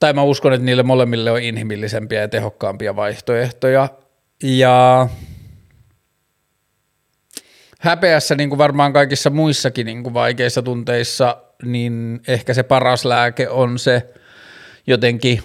Tai 0.00 0.12
mä 0.12 0.22
uskon, 0.22 0.52
että 0.52 0.64
niille 0.64 0.82
molemmille 0.82 1.30
on 1.30 1.42
inhimillisempiä 1.42 2.20
ja 2.20 2.28
tehokkaampia 2.28 2.96
vaihtoehtoja. 2.96 3.88
Ja 4.42 5.08
häpeässä, 7.80 8.34
niin 8.34 8.48
kuin 8.48 8.58
varmaan 8.58 8.92
kaikissa 8.92 9.30
muissakin 9.30 9.86
niin 9.86 10.02
kuin 10.02 10.14
vaikeissa 10.14 10.62
tunteissa, 10.62 11.42
niin 11.62 12.20
ehkä 12.28 12.54
se 12.54 12.62
paras 12.62 13.04
lääke 13.04 13.48
on 13.48 13.78
se– 13.78 14.02
jotenkin 14.86 15.42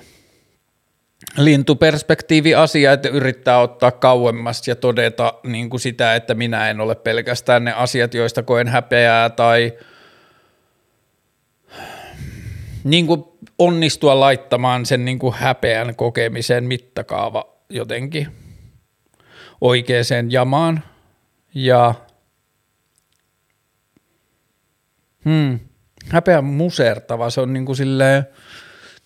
lintuperspektiivi 1.37 2.55
asia, 2.55 2.93
että 2.93 3.09
yrittää 3.09 3.59
ottaa 3.59 3.91
kauemmas 3.91 4.67
ja 4.67 4.75
todeta 4.75 5.33
niin 5.43 5.69
kuin 5.69 5.79
sitä, 5.79 6.15
että 6.15 6.33
minä 6.33 6.69
en 6.69 6.81
ole 6.81 6.95
pelkästään 6.95 7.63
ne 7.63 7.73
asiat, 7.73 8.13
joista 8.13 8.43
koen 8.43 8.67
häpeää 8.67 9.29
tai 9.29 9.73
niin 12.83 13.07
kuin 13.07 13.23
onnistua 13.59 14.19
laittamaan 14.19 14.85
sen 14.85 15.05
niin 15.05 15.19
kuin 15.19 15.33
häpeän 15.33 15.95
kokemisen 15.95 16.63
mittakaava 16.63 17.55
jotenkin 17.69 18.27
oikeaan 19.61 20.31
jamaan. 20.31 20.83
Ja 21.53 21.95
hmm, 25.25 25.59
häpeä 26.09 26.41
musertava, 26.41 27.29
se 27.29 27.41
on 27.41 27.53
niin 27.53 27.65
kuin 27.65 27.75
silleen– 27.75 28.25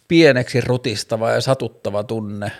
pieneksi 0.07 0.61
rutistava 0.61 1.31
ja 1.31 1.41
satuttava 1.41 2.03
tunne. 2.03 2.51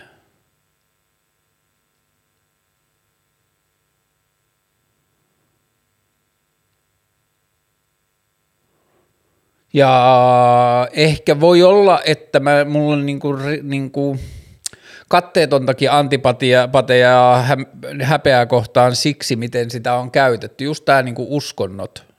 Ja 9.72 10.88
ehkä 10.92 11.40
voi 11.40 11.62
olla, 11.62 12.00
että 12.06 12.40
mä, 12.40 12.64
mulla 12.64 12.92
on 12.92 13.06
niinku, 13.06 13.36
niinku 13.62 14.18
katteetontakin 15.08 15.90
antipatia 15.90 16.68
häpeää 18.02 18.46
kohtaan 18.46 18.96
siksi, 18.96 19.36
miten 19.36 19.70
sitä 19.70 19.94
on 19.94 20.10
käytetty. 20.10 20.64
Just 20.64 20.84
tämä 20.84 21.02
niinku 21.02 21.26
uskonnot 21.36 22.15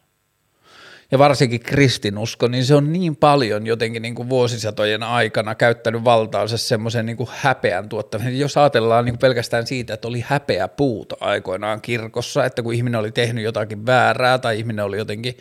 ja 1.12 1.20
varsinkin 1.20 1.60
kristinusko, 1.60 2.48
niin 2.48 2.66
se 2.66 2.76
on 2.76 2.94
niin 2.94 3.16
paljon 3.16 3.68
jotenkin 3.68 4.02
niin 4.02 4.16
kuin 4.16 4.30
vuosisatojen 4.30 5.04
aikana 5.04 5.56
käyttänyt 5.56 6.04
valtaansa 6.04 6.58
semmoisen 6.58 7.06
niin 7.06 7.18
kuin 7.18 7.30
häpeän 7.32 7.90
tuottamisen. 7.90 8.40
Jos 8.40 8.58
ajatellaan 8.58 9.06
niin 9.06 9.14
kuin 9.14 9.20
pelkästään 9.20 9.68
siitä, 9.68 9.94
että 9.94 10.08
oli 10.08 10.24
häpeä 10.28 10.68
puuta 10.68 11.18
aikoinaan 11.20 11.82
kirkossa, 11.82 12.46
että 12.46 12.62
kun 12.62 12.74
ihminen 12.74 13.00
oli 13.00 13.12
tehnyt 13.12 13.44
jotakin 13.44 13.86
väärää 13.86 14.38
tai 14.38 14.60
ihminen 14.60 14.86
oli 14.86 14.98
jotenkin 14.98 15.38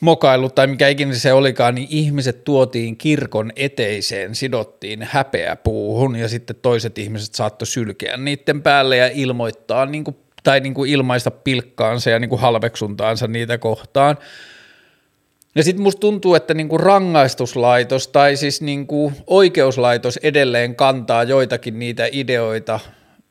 mokaillut 0.00 0.54
tai 0.54 0.66
mikä 0.66 0.88
ikinä 0.88 1.14
se 1.14 1.32
olikaan, 1.32 1.74
niin 1.74 1.88
ihmiset 1.90 2.44
tuotiin 2.44 2.96
kirkon 2.96 3.52
eteiseen, 3.56 4.34
sidottiin 4.34 5.08
häpeä 5.10 5.56
puuhun 5.56 6.16
ja 6.16 6.28
sitten 6.28 6.56
toiset 6.62 6.98
ihmiset 6.98 7.34
saattoi 7.34 7.66
sylkeä 7.66 8.16
niiden 8.16 8.62
päälle 8.62 8.96
ja 8.96 9.10
ilmoittaa 9.14 9.86
niin 9.86 10.04
kuin 10.04 10.16
tai 10.42 10.60
niin 10.60 10.74
kuin 10.74 10.90
ilmaista 10.90 11.30
pilkkaansa 11.30 12.10
ja 12.10 12.18
niin 12.18 12.28
kuin 12.28 12.40
halveksuntaansa 12.40 13.26
niitä 13.26 13.58
kohtaan. 13.58 14.18
Ja 15.54 15.62
sitten 15.62 15.82
musta 15.82 16.00
tuntuu, 16.00 16.34
että 16.34 16.54
niinku 16.54 16.78
rangaistuslaitos 16.78 18.08
tai 18.08 18.36
siis 18.36 18.62
niinku 18.62 19.12
oikeuslaitos 19.26 20.16
edelleen 20.16 20.76
kantaa 20.76 21.22
joitakin 21.22 21.78
niitä 21.78 22.08
ideoita 22.12 22.80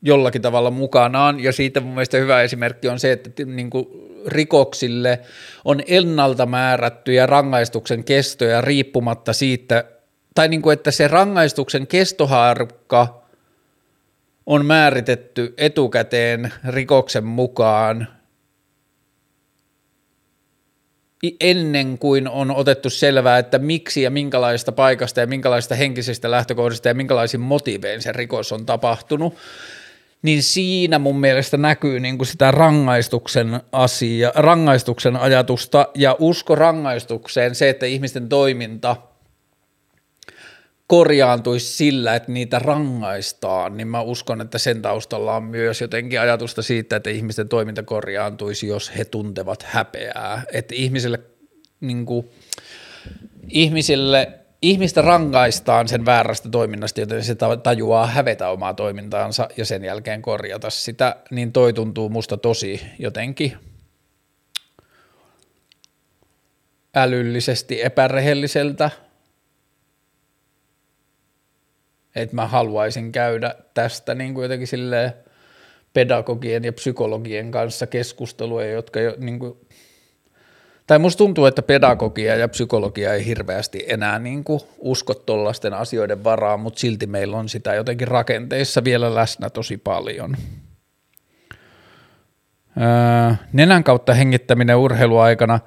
jollakin 0.02 0.42
tavalla 0.42 0.70
mukanaan. 0.70 1.40
Ja 1.40 1.52
siitä 1.52 1.80
mun 1.80 1.94
mielestä 1.94 2.16
hyvä 2.16 2.42
esimerkki 2.42 2.88
on 2.88 2.98
se, 2.98 3.12
että 3.12 3.44
niinku 3.44 4.10
rikoksille 4.26 5.20
on 5.64 5.82
ennalta 5.86 6.46
määrättyjä 6.46 7.26
rangaistuksen 7.26 8.04
kestoja 8.04 8.60
riippumatta 8.60 9.32
siitä, 9.32 9.84
tai 10.34 10.48
niinku, 10.48 10.70
että 10.70 10.90
se 10.90 11.08
rangaistuksen 11.08 11.86
kestoharkka 11.86 13.22
on 14.46 14.66
määritetty 14.66 15.54
etukäteen 15.58 16.52
rikoksen 16.68 17.24
mukaan 17.24 18.08
ennen 21.40 21.98
kuin 21.98 22.28
on 22.28 22.50
otettu 22.50 22.90
selvää, 22.90 23.38
että 23.38 23.58
miksi 23.58 24.02
ja 24.02 24.10
minkälaista 24.10 24.72
paikasta 24.72 25.20
ja 25.20 25.26
minkälaista 25.26 25.74
henkisestä 25.74 26.30
lähtökohdasta 26.30 26.88
ja 26.88 26.94
minkälaisiin 26.94 27.40
motivein 27.40 28.02
se 28.02 28.12
rikos 28.12 28.52
on 28.52 28.66
tapahtunut, 28.66 29.34
niin 30.22 30.42
siinä 30.42 30.98
mun 30.98 31.20
mielestä 31.20 31.56
näkyy 31.56 32.00
niin 32.00 32.18
kuin 32.18 32.26
sitä 32.26 32.50
rangaistuksen 32.50 33.60
asia, 33.72 34.32
rangaistuksen 34.34 35.16
ajatusta 35.16 35.88
ja 35.94 36.16
usko 36.18 36.54
rangaistukseen, 36.54 37.54
se, 37.54 37.68
että 37.68 37.86
ihmisten 37.86 38.28
toiminta– 38.28 38.96
korjaantuisi 40.86 41.76
sillä, 41.76 42.14
että 42.14 42.32
niitä 42.32 42.58
rangaistaan, 42.58 43.76
niin 43.76 43.88
mä 43.88 44.00
uskon, 44.00 44.40
että 44.40 44.58
sen 44.58 44.82
taustalla 44.82 45.36
on 45.36 45.42
myös 45.42 45.80
jotenkin 45.80 46.20
ajatusta 46.20 46.62
siitä, 46.62 46.96
että 46.96 47.10
ihmisten 47.10 47.48
toiminta 47.48 47.82
korjaantuisi, 47.82 48.66
jos 48.66 48.92
he 48.98 49.04
tuntevat 49.04 49.62
häpeää. 49.62 50.42
Että 50.52 50.74
ihmisille, 50.74 51.20
niin 51.80 52.06
kuin, 52.06 52.30
ihmisille, 53.48 54.38
ihmistä 54.62 55.02
rangaistaan 55.02 55.88
sen 55.88 56.06
väärästä 56.06 56.48
toiminnasta, 56.48 57.00
joten 57.00 57.24
se 57.24 57.36
tajuaa 57.62 58.06
hävetä 58.06 58.48
omaa 58.48 58.74
toimintaansa 58.74 59.48
ja 59.56 59.64
sen 59.64 59.84
jälkeen 59.84 60.22
korjata 60.22 60.70
sitä, 60.70 61.16
niin 61.30 61.52
toi 61.52 61.72
tuntuu 61.72 62.08
musta 62.08 62.36
tosi 62.36 62.80
jotenkin 62.98 63.56
älyllisesti 66.94 67.82
epärehelliseltä– 67.82 68.90
että 72.14 72.36
mä 72.36 72.46
haluaisin 72.46 73.12
käydä 73.12 73.54
tästä 73.74 74.14
niin 74.14 74.34
kuin 74.34 74.42
jotenkin 74.42 74.68
silleen 74.68 75.12
pedagogien 75.92 76.64
ja 76.64 76.72
psykologien 76.72 77.50
kanssa 77.50 77.86
keskustelua, 77.86 78.64
jotka 78.64 79.00
jo 79.00 79.14
niin 79.18 79.38
kuin, 79.38 79.58
tai 80.86 80.98
musta 80.98 81.18
tuntuu, 81.18 81.46
että 81.46 81.62
pedagogia 81.62 82.36
ja 82.36 82.48
psykologia 82.48 83.14
ei 83.14 83.26
hirveästi 83.26 83.84
enää 83.86 84.18
niin 84.18 84.44
kuin 84.44 84.60
usko 84.78 85.14
tuollaisten 85.14 85.74
asioiden 85.74 86.24
varaan, 86.24 86.60
mutta 86.60 86.80
silti 86.80 87.06
meillä 87.06 87.36
on 87.36 87.48
sitä 87.48 87.74
jotenkin 87.74 88.08
rakenteissa 88.08 88.84
vielä 88.84 89.14
läsnä 89.14 89.50
tosi 89.50 89.76
paljon. 89.76 90.36
Öö, 92.80 93.34
nenän 93.52 93.84
kautta 93.84 94.14
hengittäminen 94.14 94.76
urheiluaikana. 94.76 95.60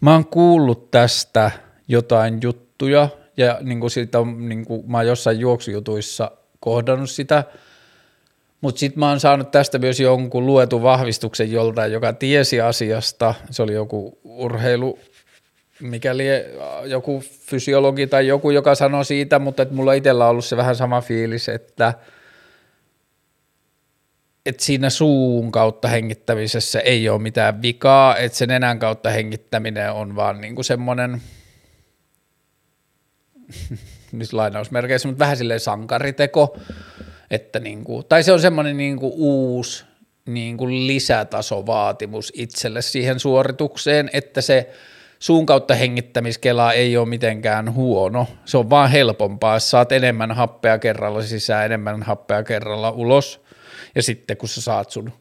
Mä 0.00 0.12
oon 0.12 0.26
kuullut 0.26 0.90
tästä 0.90 1.50
jotain 1.88 2.38
juttuja, 2.42 3.08
ja 3.36 3.58
niin 3.60 3.80
kuin 3.80 3.90
siitä 3.90 4.18
on, 4.18 4.48
niin 4.48 4.64
kuin, 4.64 4.90
mä 4.90 4.96
oon 4.96 5.06
jossain 5.06 5.40
juoksujutuissa 5.40 6.30
kohdannut 6.60 7.10
sitä, 7.10 7.44
mutta 8.60 8.78
sitten 8.78 9.00
mä 9.00 9.08
oon 9.08 9.20
saanut 9.20 9.50
tästä 9.50 9.78
myös 9.78 10.00
jonkun 10.00 10.46
luetun 10.46 10.82
vahvistuksen 10.82 11.52
joltain, 11.52 11.92
joka 11.92 12.12
tiesi 12.12 12.60
asiasta, 12.60 13.34
se 13.50 13.62
oli 13.62 13.72
joku 13.72 14.18
urheilu, 14.24 14.98
mikäli 15.80 16.24
joku 16.84 17.22
fysiologi 17.40 18.06
tai 18.06 18.26
joku, 18.26 18.50
joka 18.50 18.74
sanoi 18.74 19.04
siitä, 19.04 19.38
mutta 19.38 19.62
että 19.62 19.74
mulla 19.74 19.92
itsellä 19.92 20.24
on 20.24 20.30
ollut 20.30 20.44
se 20.44 20.56
vähän 20.56 20.76
sama 20.76 21.00
fiilis, 21.00 21.48
että 21.48 21.94
että 24.46 24.64
siinä 24.64 24.90
suun 24.90 25.52
kautta 25.52 25.88
hengittämisessä 25.88 26.80
ei 26.80 27.08
ole 27.08 27.22
mitään 27.22 27.62
vikaa, 27.62 28.16
että 28.16 28.38
sen 28.38 28.48
nenän 28.48 28.78
kautta 28.78 29.10
hengittäminen 29.10 29.92
on 29.92 30.16
vaan 30.16 30.40
niinku 30.40 30.62
semmoinen– 30.62 31.22
nyt 34.12 34.32
lainausmerkeissä, 34.32 35.08
mutta 35.08 35.18
vähän 35.18 35.36
silleen 35.36 35.60
sankariteko, 35.60 36.56
että 37.30 37.60
niin 37.60 37.84
kuin, 37.84 38.06
tai 38.06 38.22
se 38.22 38.32
on 38.32 38.40
semmoinen 38.40 38.76
niin 38.76 38.96
kuin 38.96 39.12
uusi 39.16 39.84
niin 40.26 40.56
kuin 40.56 40.86
lisätasovaatimus 40.86 42.32
itselle 42.36 42.82
siihen 42.82 43.20
suoritukseen, 43.20 44.10
että 44.12 44.40
se 44.40 44.70
suun 45.18 45.46
kautta 45.46 45.74
hengittämiskela 45.74 46.72
ei 46.72 46.96
ole 46.96 47.08
mitenkään 47.08 47.74
huono, 47.74 48.26
se 48.44 48.58
on 48.58 48.70
vaan 48.70 48.90
helpompaa, 48.90 49.58
saat 49.58 49.92
enemmän 49.92 50.30
happea 50.30 50.78
kerralla 50.78 51.22
sisään, 51.22 51.64
enemmän 51.64 52.02
happea 52.02 52.42
kerralla 52.42 52.90
ulos, 52.90 53.40
ja 53.94 54.02
sitten 54.02 54.36
kun 54.36 54.48
sä 54.48 54.60
saat 54.60 54.90
sun 54.90 55.12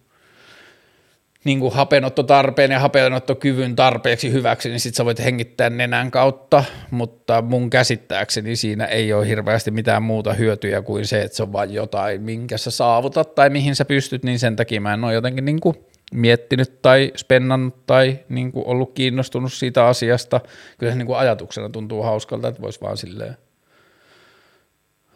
niin 1.43 1.59
kuin 1.59 1.73
hapenottotarpeen 1.73 2.71
ja 2.71 2.79
hapenottokyvyn 2.79 3.75
tarpeeksi 3.75 4.31
hyväksi, 4.31 4.69
niin 4.69 4.79
sitten 4.79 4.97
sä 4.97 5.05
voit 5.05 5.23
hengittää 5.23 5.69
nenän 5.69 6.11
kautta, 6.11 6.63
mutta 6.91 7.41
mun 7.41 7.69
käsittääkseni 7.69 8.55
siinä 8.55 8.85
ei 8.85 9.13
ole 9.13 9.27
hirveästi 9.27 9.71
mitään 9.71 10.03
muuta 10.03 10.33
hyötyjä 10.33 10.81
kuin 10.81 11.07
se, 11.07 11.21
että 11.21 11.37
se 11.37 11.43
on 11.43 11.53
vain 11.53 11.73
jotain, 11.73 12.21
minkä 12.21 12.57
sä 12.57 12.71
saavutat 12.71 13.35
tai 13.35 13.49
mihin 13.49 13.75
sä 13.75 13.85
pystyt, 13.85 14.23
niin 14.23 14.39
sen 14.39 14.55
takia 14.55 14.81
mä 14.81 14.93
en 14.93 15.03
ole 15.03 15.13
jotenkin 15.13 15.45
niin 15.45 15.59
kuin 15.59 15.75
miettinyt 16.13 16.81
tai 16.81 17.11
spennannut 17.15 17.85
tai 17.85 18.19
niin 18.29 18.51
kuin 18.51 18.67
ollut 18.67 18.93
kiinnostunut 18.93 19.53
siitä 19.53 19.85
asiasta. 19.85 20.41
Kyllä 20.77 20.91
se 20.91 20.97
niin 20.97 21.07
kuin 21.07 21.17
ajatuksena 21.17 21.69
tuntuu 21.69 22.03
hauskalta, 22.03 22.47
että 22.47 22.61
voisi 22.61 22.81
vaan 22.81 22.97
silleen 22.97 23.37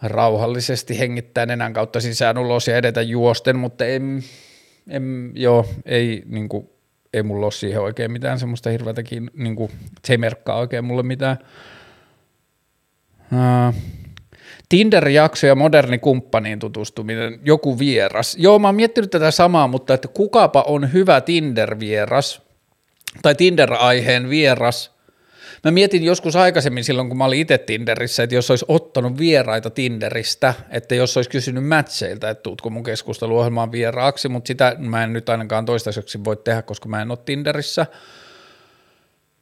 rauhallisesti 0.04 1.00
hengittää 1.00 1.46
nenän 1.46 1.74
kautta 1.74 2.00
sisään 2.00 2.38
ulos 2.38 2.68
ja 2.68 2.78
edetä 2.78 3.02
juosten, 3.02 3.56
mutta 3.56 3.86
en, 3.86 4.24
en, 4.90 5.32
joo, 5.36 5.66
ei, 5.86 6.24
niin 6.26 6.50
kuin, 6.50 6.70
ei 7.14 7.24
mulla 7.24 7.46
ole 7.46 7.52
siihen 7.52 7.82
oikein 7.82 8.12
mitään 8.12 8.40
semmoista 8.40 8.70
hirveätäkin, 8.70 9.32
kuin, 9.56 9.72
se 10.06 10.14
ei 10.14 10.18
merkkaa 10.18 10.58
oikein 10.58 10.86
mulle 10.86 11.04
mitään. 11.04 11.38
Uh, 13.32 13.76
Tinder-jakso 14.70 15.48
ja 15.48 15.56
moderni 15.56 15.98
kumppaniin 15.98 16.60
tutustuminen, 16.60 17.40
joku 17.44 17.80
vieras. 17.80 18.36
Joo, 18.40 18.60
mä 18.60 18.68
oon 18.68 18.76
miettinyt 18.76 19.12
tätä 19.12 19.32
samaa, 19.32 19.68
mutta 19.68 19.94
että 19.94 20.08
kukapa 20.08 20.62
on 20.68 20.94
hyvä 20.94 21.22
Tinder-vieras 21.22 22.42
tai 23.22 23.36
Tinder-aiheen 23.36 24.30
vieras, 24.30 24.95
Mä 25.66 25.72
mietin 25.72 26.04
joskus 26.04 26.36
aikaisemmin 26.36 26.84
silloin, 26.84 27.08
kun 27.08 27.18
mä 27.18 27.26
olin 27.26 27.40
itse 27.40 27.58
Tinderissä, 27.58 28.24
että 28.24 28.36
jos 28.36 28.50
olisi 28.50 28.66
ottanut 28.68 29.18
vieraita 29.18 29.70
Tinderistä, 29.70 30.54
että 30.70 30.96
jos 30.96 31.18
olisi 31.18 31.30
kysynyt 31.30 31.68
matcheilta, 31.68 32.30
että 32.30 32.42
tuutko 32.42 32.70
mun 32.70 32.84
keskusteluohjelmaan 32.84 33.72
vieraaksi, 33.72 34.30
mutta 34.30 34.48
sitä 34.48 34.76
mä 34.80 35.04
en 35.04 35.14
nyt 35.14 35.30
ainakaan 35.30 35.66
toistaiseksi 35.66 36.24
voi 36.24 36.38
tehdä, 36.38 36.62
koska 36.62 36.90
mä 36.90 37.02
en 37.02 37.12
ole 37.12 37.20
Tinderissä. 37.26 37.86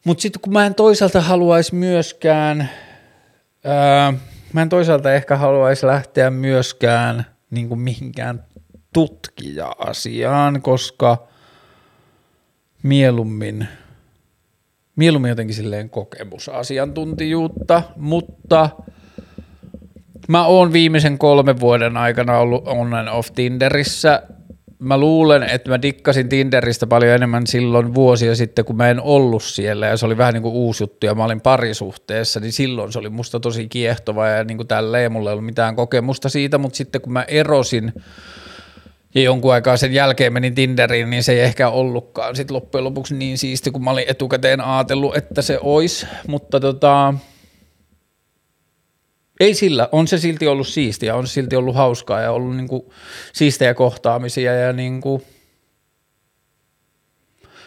Mutta 0.05 0.21
sitten 0.21 0.41
kun 0.41 0.53
mä 0.53 0.65
en 0.65 0.75
toisaalta 0.75 1.21
haluaisi 1.21 1.75
myöskään, 1.75 2.69
ää, 3.63 4.13
mä 4.53 4.61
en 4.61 4.69
toisaalta 4.69 5.13
ehkä 5.13 5.37
haluaisi 5.37 5.85
lähteä 5.85 6.29
myöskään 6.29 7.25
niin 7.51 7.69
kuin 7.69 7.79
mihinkään 7.79 8.43
tutkija-asiaan, 8.93 10.61
koska 10.61 11.27
mieluummin– 12.83 13.67
mieluummin 14.95 15.29
jotenkin 15.29 15.55
silleen 15.55 15.89
kokemusasiantuntijuutta, 15.89 17.83
mutta 17.95 18.69
mä 20.27 20.45
oon 20.45 20.73
viimeisen 20.73 21.17
kolmen 21.17 21.59
vuoden 21.59 21.97
aikana 21.97 22.37
ollut 22.37 22.67
on 22.67 22.93
and 22.93 23.07
off 23.07 23.29
Tinderissä. 23.35 24.23
Mä 24.79 24.97
luulen, 24.97 25.43
että 25.43 25.69
mä 25.69 25.81
dikkasin 25.81 26.29
Tinderistä 26.29 26.87
paljon 26.87 27.15
enemmän 27.15 27.47
silloin 27.47 27.93
vuosia 27.93 28.35
sitten, 28.35 28.65
kun 28.65 28.77
mä 28.77 28.89
en 28.89 29.01
ollut 29.01 29.43
siellä 29.43 29.87
ja 29.87 29.97
se 29.97 30.05
oli 30.05 30.17
vähän 30.17 30.33
niin 30.33 30.41
kuin 30.41 30.53
uusi 30.53 30.83
juttu 30.83 31.05
ja 31.05 31.15
mä 31.15 31.25
olin 31.25 31.41
parisuhteessa, 31.41 32.39
niin 32.39 32.51
silloin 32.51 32.91
se 32.91 32.99
oli 32.99 33.09
musta 33.09 33.39
tosi 33.39 33.67
kiehtova 33.67 34.27
ja 34.27 34.43
niin 34.43 34.57
kuin 34.57 34.67
tälleen 34.67 35.11
mulla 35.11 35.29
ei 35.29 35.33
ollut 35.33 35.45
mitään 35.45 35.75
kokemusta 35.75 36.29
siitä, 36.29 36.57
mutta 36.57 36.77
sitten 36.77 37.01
kun 37.01 37.13
mä 37.13 37.23
erosin 37.27 37.93
ja 39.15 39.21
jonkun 39.21 39.53
aikaa 39.53 39.77
sen 39.77 39.93
jälkeen 39.93 40.33
menin 40.33 40.55
Tinderiin, 40.55 41.09
niin 41.09 41.23
se 41.23 41.31
ei 41.31 41.39
ehkä 41.39 41.69
ollutkaan 41.69 42.35
sit 42.35 42.51
loppujen 42.51 42.83
lopuksi 42.83 43.15
niin 43.15 43.37
siisti, 43.37 43.71
kun 43.71 43.83
mä 43.83 43.91
olin 43.91 44.05
etukäteen 44.07 44.61
ajatellut, 44.61 45.17
että 45.17 45.41
se 45.41 45.59
olisi, 45.61 46.07
mutta 46.27 46.59
tota, 46.59 47.13
ei 49.39 49.53
sillä, 49.53 49.89
on 49.91 50.07
se 50.07 50.17
silti 50.17 50.47
ollut 50.47 50.67
siistiä, 50.67 51.15
on 51.15 51.27
se 51.27 51.33
silti 51.33 51.55
ollut 51.55 51.75
hauskaa 51.75 52.21
ja 52.21 52.31
ollut 52.31 52.55
niinku 52.55 52.93
siistejä 53.33 53.73
kohtaamisia 53.73 54.53
ja 54.53 54.73
niinku, 54.73 55.21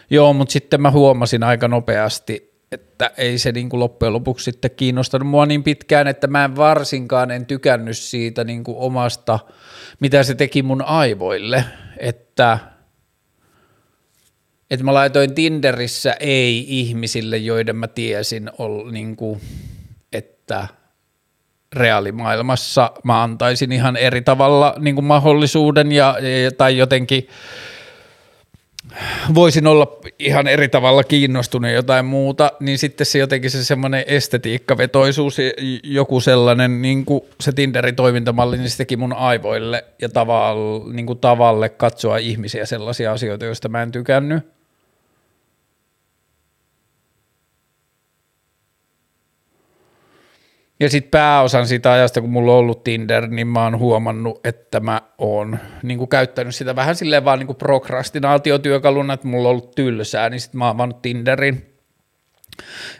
joo, 0.09 0.33
mutta 0.33 0.51
sitten 0.51 0.81
mä 0.81 0.91
huomasin 0.91 1.43
aika 1.43 1.67
nopeasti, 1.67 2.56
että 2.71 3.11
ei 3.17 3.37
se 3.37 3.51
niin 3.51 3.69
kuin 3.69 3.79
loppujen 3.79 4.13
lopuksi 4.13 4.43
sitten 4.43 4.71
kiinnostanut 4.71 5.27
mua 5.27 5.45
niin 5.45 5.63
pitkään, 5.63 6.07
että 6.07 6.27
mä 6.27 6.45
en 6.45 6.55
varsinkaan 6.55 7.31
en 7.31 7.45
tykännyt 7.45 7.97
siitä 7.97 8.43
niin 8.43 8.63
kuin 8.63 8.77
omasta, 8.77 9.39
mitä 9.99 10.23
se 10.23 10.35
teki 10.35 10.63
mun 10.63 10.81
aivoille, 10.81 11.65
että 11.97 12.59
että 14.71 14.85
mä 14.85 14.93
laitoin 14.93 15.35
Tinderissä 15.35 16.15
ei 16.19 16.65
ihmisille, 16.79 17.37
joiden 17.37 17.75
mä 17.75 17.87
tiesin, 17.87 18.51
ol, 18.57 18.91
niin 18.91 19.15
kuin, 19.15 19.41
että 20.13 20.67
reaalimaailmassa 21.73 22.91
mä 23.03 23.23
antaisin 23.23 23.71
ihan 23.71 23.95
eri 23.95 24.21
tavalla 24.21 24.75
niin 24.79 24.95
kuin 24.95 25.05
mahdollisuuden 25.05 25.91
ja, 25.91 26.15
tai 26.57 26.77
jotenkin 26.77 27.27
voisin 29.33 29.67
olla 29.67 29.99
ihan 30.19 30.47
eri 30.47 30.69
tavalla 30.69 31.03
kiinnostunut 31.03 31.71
jotain 31.71 32.05
muuta, 32.05 32.51
niin 32.59 32.77
sitten 32.77 33.05
se 33.05 33.19
jotenkin 33.19 33.51
se 33.51 33.63
semmoinen 33.65 34.03
estetiikkavetoisuus, 34.07 35.37
joku 35.83 36.19
sellainen 36.19 36.81
niin 36.81 37.05
kuin 37.05 37.21
se 37.39 37.51
Tinderin 37.51 37.95
toimintamalli, 37.95 38.57
niin 38.57 38.69
se 38.69 38.77
teki 38.77 38.97
mun 38.97 39.13
aivoille 39.13 39.85
ja 40.01 40.09
tavalle, 40.09 40.93
niin 40.93 41.05
kuin 41.05 41.19
tavalle 41.19 41.69
katsoa 41.69 42.17
ihmisiä 42.17 42.65
sellaisia 42.65 43.11
asioita, 43.11 43.45
joista 43.45 43.69
mä 43.69 43.83
en 43.83 43.91
tykännyt. 43.91 44.56
Ja 50.79 50.89
sitten 50.89 51.11
pääosan 51.11 51.67
siitä 51.67 51.91
ajasta, 51.91 52.21
kun 52.21 52.29
mulla 52.29 52.51
on 52.51 52.57
ollut 52.57 52.83
Tinder, 52.83 53.27
niin 53.27 53.47
mä 53.47 53.63
oon 53.63 53.79
huomannut, 53.79 54.45
että 54.47 54.79
mä 54.79 55.01
oon 55.17 55.59
niin 55.83 56.07
käyttänyt 56.07 56.55
sitä 56.55 56.75
vähän 56.75 56.95
silleen 56.95 57.25
vaan 57.25 57.39
niin 57.39 57.55
prokrastinaatiotyökaluna, 57.55 59.13
että 59.13 59.27
mulla 59.27 59.47
on 59.47 59.51
ollut 59.51 59.75
tylsää, 59.75 60.29
niin 60.29 60.41
sitten 60.41 60.59
mä 60.59 60.65
oon 60.65 60.75
avannut 60.75 61.01
Tinderin. 61.01 61.73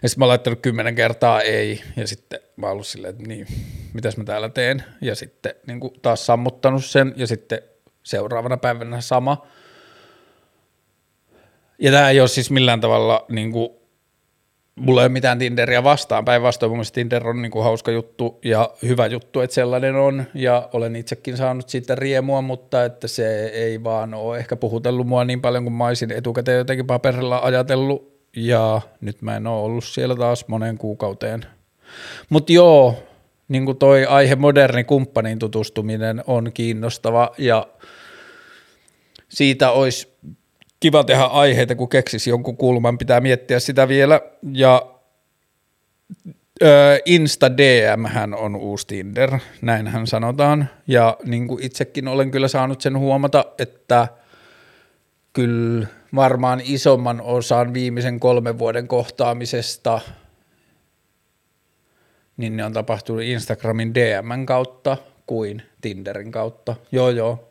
Ja 0.04 0.10
sitten 0.10 0.20
mä 0.20 0.26
oon 0.26 0.30
laittanut 0.30 0.60
kymmenen 0.62 0.96
kertaa 0.96 1.42
ei, 1.42 1.84
ja 1.96 2.08
sitten 2.08 2.40
mä 2.56 2.66
oon 2.66 2.74
ollut 2.74 2.88
silleen, 2.88 3.12
että 3.12 3.28
niin, 3.28 3.48
mitäs 3.94 4.18
mä 4.18 4.24
täällä 4.24 4.50
teen, 4.50 4.84
ja 5.02 5.16
sitten 5.16 5.56
niin 5.68 5.80
taas 6.02 6.26
sammuttanut 6.26 6.86
sen, 6.86 7.14
ja 7.16 7.28
sitten 7.28 7.62
seuraavana 8.04 8.58
päivänä 8.58 9.02
sama. 9.02 9.48
Ja 11.80 11.92
tämä 11.92 12.10
ei 12.10 12.20
ole 12.20 12.28
siis 12.28 12.52
millään 12.52 12.82
tavalla 12.82 13.26
niin 13.30 13.52
kuin 13.52 13.70
mulla 14.78 15.02
ei 15.02 15.06
ole 15.06 15.14
mitään 15.14 15.40
Tinderia 15.40 15.84
vastaan, 15.84 16.26
päinvastoin 16.26 16.70
mun 16.70 16.78
mielestä 16.78 16.96
Tinder 16.96 17.28
on 17.28 17.42
niin 17.42 17.52
kuin 17.52 17.64
hauska 17.64 17.92
juttu 17.92 18.40
ja 18.46 18.70
hyvä 18.84 19.08
juttu, 19.08 19.40
että 19.40 19.54
sellainen 19.54 19.96
on. 19.96 20.26
Ja 20.34 20.70
olen 20.74 20.96
itsekin 20.96 21.38
saanut 21.38 21.70
siitä 21.70 21.96
riemua, 21.96 22.42
mutta 22.42 22.86
että 22.86 23.08
se 23.08 23.46
ei 23.46 23.84
vaan 23.84 24.14
ole 24.14 24.38
ehkä 24.38 24.56
puhutellut 24.56 25.08
mua 25.08 25.24
niin 25.24 25.42
paljon 25.42 25.64
kuin 25.64 25.74
mä 25.74 25.86
olisin 25.86 26.12
etukäteen 26.12 26.58
jotenkin 26.58 26.88
paperilla 26.88 27.40
ajatellut. 27.40 28.18
Ja 28.36 28.82
nyt 29.02 29.22
mä 29.22 29.36
en 29.36 29.48
ole 29.48 29.64
ollut 29.64 29.84
siellä 29.84 30.16
taas 30.16 30.48
moneen 30.48 30.78
kuukauteen. 30.78 31.46
Mutta 32.30 32.54
joo, 32.54 32.96
niin 33.48 33.66
kuin 33.66 33.78
toi 33.78 34.06
aihe 34.06 34.36
moderni 34.36 34.84
kumppanin 34.84 35.40
tutustuminen 35.40 36.24
on 36.28 36.52
kiinnostava 36.54 37.32
ja 37.38 37.68
siitä 39.30 39.72
olisi 39.72 40.17
kiva 40.80 41.04
tehdä 41.04 41.24
aiheita, 41.24 41.76
kun 41.76 41.90
keksisi 41.90 42.30
jonkun 42.30 42.58
kulman, 42.58 42.98
pitää 42.98 43.22
miettiä 43.22 43.60
sitä 43.60 43.88
vielä. 43.88 44.22
Ja 44.54 44.94
Insta 47.06 47.58
DM 47.58 48.06
hän 48.06 48.34
on 48.34 48.56
uusi 48.56 48.88
Tinder, 48.88 49.40
näinhän 49.62 50.08
sanotaan. 50.08 50.70
Ja 50.88 51.18
niin 51.26 51.48
kuin 51.48 51.64
itsekin 51.64 52.08
olen 52.08 52.32
kyllä 52.32 52.48
saanut 52.48 52.82
sen 52.82 52.98
huomata, 52.98 53.46
että 53.60 54.08
kyllä 55.34 55.88
varmaan 56.16 56.62
isomman 56.64 57.22
osan 57.22 57.74
viimeisen 57.74 58.20
kolmen 58.20 58.60
vuoden 58.60 58.88
kohtaamisesta 58.88 60.02
niin 62.38 62.58
ne 62.58 62.66
on 62.66 62.74
tapahtunut 62.74 63.22
Instagramin 63.22 63.94
DMn 63.96 64.46
kautta 64.46 64.98
kuin 65.26 65.62
Tinderin 65.82 66.32
kautta. 66.32 66.76
Joo, 66.92 67.10
joo, 67.10 67.47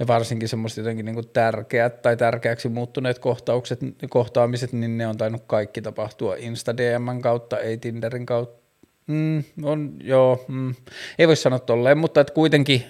ja 0.00 0.06
varsinkin 0.06 0.48
semmoiset 0.48 0.78
jotenkin 0.78 1.06
niin 1.06 1.28
tärkeät 1.32 2.02
tai 2.02 2.16
tärkeäksi 2.16 2.68
muuttuneet 2.68 3.18
kohtaukset, 3.18 3.80
kohtaamiset, 4.10 4.72
niin 4.72 4.98
ne 4.98 5.06
on 5.06 5.16
tainnut 5.16 5.42
kaikki 5.46 5.82
tapahtua 5.82 6.34
Insta 6.38 6.76
DMn 6.76 7.22
kautta, 7.22 7.58
ei 7.58 7.78
Tinderin 7.78 8.26
kautta. 8.26 8.60
Mm, 9.06 9.44
on, 9.62 9.94
joo, 10.04 10.44
mm. 10.48 10.74
ei 11.18 11.28
voi 11.28 11.36
sanoa 11.36 11.58
tolleen, 11.58 11.98
mutta 11.98 12.20
että 12.20 12.34
kuitenkin 12.34 12.84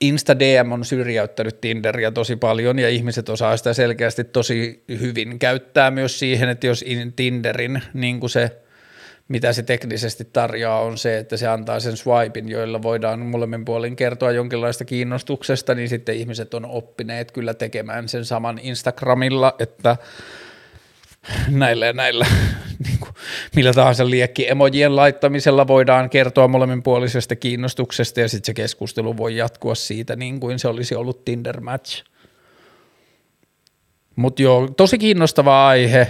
Insta 0.00 0.38
DM 0.38 0.72
on 0.72 0.84
syrjäyttänyt 0.84 1.60
Tinderia 1.60 2.12
tosi 2.12 2.36
paljon 2.36 2.78
ja 2.78 2.88
ihmiset 2.88 3.28
osaa 3.28 3.56
sitä 3.56 3.74
selkeästi 3.74 4.24
tosi 4.24 4.84
hyvin 4.88 5.38
käyttää 5.38 5.90
myös 5.90 6.18
siihen, 6.18 6.48
että 6.48 6.66
jos 6.66 6.84
Tinderin 7.16 7.82
niin 7.94 8.20
kuin 8.20 8.30
se– 8.30 8.50
mitä 9.28 9.52
se 9.52 9.62
teknisesti 9.62 10.24
tarjoaa, 10.24 10.80
on 10.80 10.98
se, 10.98 11.18
että 11.18 11.36
se 11.36 11.48
antaa 11.48 11.80
sen 11.80 11.96
swipin, 11.96 12.48
joilla 12.48 12.82
voidaan 12.82 13.20
molemmin 13.20 13.64
puolin 13.64 13.96
kertoa 13.96 14.32
jonkinlaista 14.32 14.84
kiinnostuksesta, 14.84 15.74
niin 15.74 15.88
sitten 15.88 16.16
ihmiset 16.16 16.54
on 16.54 16.66
oppineet 16.66 17.32
kyllä 17.32 17.54
tekemään 17.54 18.08
sen 18.08 18.24
saman 18.24 18.58
Instagramilla, 18.62 19.54
että 19.58 19.96
näillä 21.50 21.86
ja 21.86 21.92
näillä 21.92 22.26
niin 22.86 22.98
kuin, 22.98 23.10
millä 23.56 23.72
tahansa 23.72 24.10
liekki 24.10 24.50
emojien 24.50 24.96
laittamisella 24.96 25.66
voidaan 25.66 26.10
kertoa 26.10 26.48
molemminpuolisesta 26.48 27.36
kiinnostuksesta 27.36 28.20
ja 28.20 28.28
sitten 28.28 28.46
se 28.46 28.54
keskustelu 28.54 29.16
voi 29.16 29.36
jatkua 29.36 29.74
siitä 29.74 30.16
niin 30.16 30.40
kuin 30.40 30.58
se 30.58 30.68
olisi 30.68 30.94
ollut 30.94 31.24
Tinder 31.24 31.60
match. 31.60 32.04
Mutta 34.16 34.42
joo, 34.42 34.68
tosi 34.76 34.98
kiinnostava 34.98 35.68
aihe, 35.68 36.08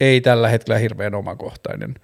ei 0.00 0.20
tällä 0.20 0.48
hetkellä 0.48 0.78
hirveän 0.78 1.14
omakohtainen. 1.14 1.94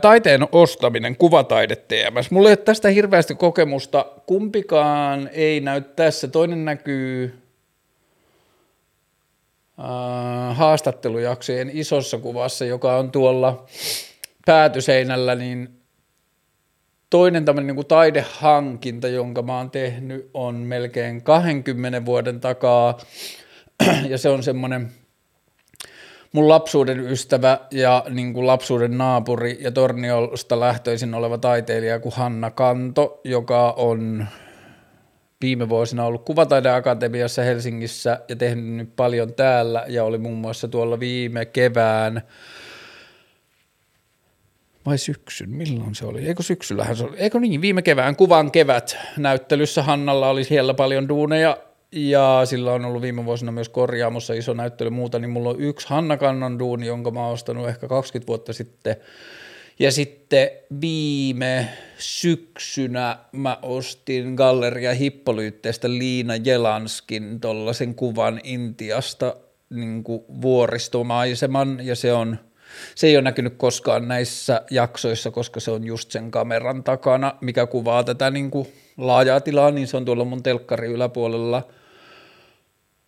taiteen 0.00 0.46
ostaminen, 0.52 1.16
kuvataide 1.16 1.76
TMS. 1.76 2.30
Mulla 2.30 2.48
ei 2.48 2.52
ole 2.52 2.56
tästä 2.56 2.88
hirveästi 2.88 3.34
kokemusta. 3.34 4.06
Kumpikaan 4.26 5.30
ei 5.32 5.60
näy 5.60 5.80
tässä. 5.80 6.28
Toinen 6.28 6.64
näkyy 6.64 7.38
haastattelujaksojen 10.52 11.70
isossa 11.72 12.18
kuvassa, 12.18 12.64
joka 12.64 12.96
on 12.96 13.10
tuolla 13.10 13.66
päätyseinällä, 14.46 15.34
niin 15.34 15.80
toinen 17.10 17.44
tämmöinen 17.44 17.76
niin 17.76 17.86
taidehankinta, 17.86 19.08
jonka 19.08 19.42
mä 19.42 19.56
oon 19.56 19.70
tehnyt, 19.70 20.30
on 20.34 20.54
melkein 20.54 21.22
20 21.22 22.04
vuoden 22.04 22.40
takaa, 22.40 22.98
ja 24.10 24.18
se 24.18 24.28
on 24.28 24.42
semmoinen– 24.42 24.90
mun 26.32 26.48
lapsuuden 26.48 27.00
ystävä 27.00 27.58
ja 27.70 28.04
niin 28.10 28.34
kuin 28.34 28.46
lapsuuden 28.46 28.98
naapuri 28.98 29.58
ja 29.60 29.70
Torniosta 29.70 30.60
lähtöisin 30.60 31.14
oleva 31.14 31.38
taiteilija 31.38 32.00
kuin 32.00 32.14
Hanna 32.16 32.50
Kanto, 32.50 33.20
joka 33.24 33.72
on 33.72 34.26
viime 35.40 35.68
vuosina 35.68 36.04
ollut 36.04 36.24
Kuvataideakatemiassa 36.24 37.42
Helsingissä 37.42 38.20
ja 38.28 38.36
tehnyt 38.36 38.74
nyt 38.74 38.96
paljon 38.96 39.34
täällä 39.34 39.84
ja 39.88 40.04
oli 40.04 40.18
muun 40.18 40.38
muassa 40.38 40.68
tuolla 40.68 41.00
viime 41.00 41.44
kevään 41.44 42.22
vai 44.86 44.98
syksyn, 44.98 45.50
milloin 45.50 45.94
se 45.94 46.06
oli? 46.06 46.26
Eikö 46.26 46.42
syksyllähän 46.42 46.96
se 46.96 47.04
oli? 47.04 47.16
Eikö 47.16 47.40
niin, 47.40 47.60
viime 47.60 47.82
kevään 47.82 48.16
kuvan 48.16 48.50
kevät 48.50 48.96
näyttelyssä 49.16 49.82
Hannalla 49.82 50.28
oli 50.28 50.44
siellä 50.44 50.74
paljon 50.74 51.08
duuneja 51.08 51.56
ja 51.92 52.42
sillä 52.44 52.72
on 52.72 52.84
ollut 52.84 53.02
viime 53.02 53.24
vuosina 53.24 53.52
myös 53.52 53.68
korjaamossa 53.68 54.34
iso 54.34 54.54
näyttely 54.54 54.90
muuta, 54.90 55.18
niin 55.18 55.30
mulla 55.30 55.50
on 55.50 55.60
yksi 55.60 55.88
Hanna 55.88 56.16
Kannan 56.16 56.58
duuni, 56.58 56.86
jonka 56.86 57.10
mä 57.10 57.24
oon 57.24 57.32
ostanut 57.32 57.68
ehkä 57.68 57.88
20 57.88 58.26
vuotta 58.26 58.52
sitten. 58.52 58.96
Ja 59.78 59.92
sitten 59.92 60.50
viime 60.80 61.68
syksynä 61.98 63.18
mä 63.32 63.58
ostin 63.62 64.34
Galleria 64.34 64.94
Hippolyytteestä 64.94 65.90
Liina 65.90 66.36
Jelanskin 66.36 67.40
tuollaisen 67.40 67.94
kuvan 67.94 68.40
Intiasta 68.44 69.36
niin 69.70 70.04
vuoristomaiseman, 70.42 71.86
ja 71.86 71.96
se 71.96 72.12
on– 72.12 72.36
se 72.94 73.06
ei 73.06 73.16
ole 73.16 73.22
näkynyt 73.22 73.54
koskaan 73.56 74.08
näissä 74.08 74.62
jaksoissa, 74.70 75.30
koska 75.30 75.60
se 75.60 75.70
on 75.70 75.84
just 75.84 76.10
sen 76.10 76.30
kameran 76.30 76.84
takana, 76.84 77.34
mikä 77.40 77.66
kuvaa 77.66 78.04
tätä 78.04 78.30
niin 78.30 78.50
kuin 78.50 78.68
laajaa 78.96 79.40
tilaa, 79.40 79.70
niin 79.70 79.86
se 79.86 79.96
on 79.96 80.04
tuolla 80.04 80.24
mun 80.24 80.42
telkkari 80.42 80.88
yläpuolella– 80.88 81.62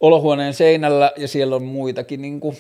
olohuoneen 0.03 0.55
seinällä 0.55 1.13
ja 1.17 1.29
siellä 1.29 1.57
on 1.57 1.65
muitakin 1.65 2.23
niin 2.23 2.41
kuin 2.41 2.57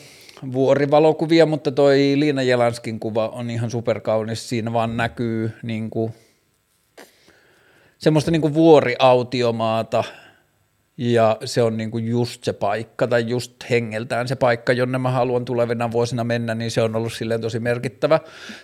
vuorivalokuvia, 0.52 1.46
mutta 1.46 1.72
toi 1.72 2.14
Liina 2.16 2.42
Jelanskin 2.42 3.00
kuva 3.00 3.28
on 3.28 3.50
ihan 3.50 3.70
superkaunis. 3.70 4.48
Siinä 4.48 4.72
vaan 4.72 4.96
näkyy 4.96 5.52
niin 5.62 5.90
kuin, 5.90 6.12
semmoista 7.98 8.30
niin 8.30 8.42
kuin 8.42 8.54
vuoriautiomaata 8.54 10.04
ja 10.96 11.36
se 11.44 11.62
on 11.62 11.76
niin 11.76 11.90
kuin 11.90 12.08
just 12.08 12.44
se 12.44 12.52
paikka 12.52 13.06
tai 13.06 13.24
just 13.28 13.52
hengeltään 13.70 14.28
se 14.28 14.36
paikka, 14.36 14.72
jonne 14.72 14.98
mä 14.98 15.10
haluan 15.10 15.44
tulevina 15.44 15.90
vuosina 15.90 16.24
mennä, 16.24 16.54
niin 16.54 16.70
se 16.70 16.82
on 16.82 16.96
ollut 16.96 17.12
silleen 17.12 17.40
tosi 17.40 17.60
merkittävä. 17.60 18.20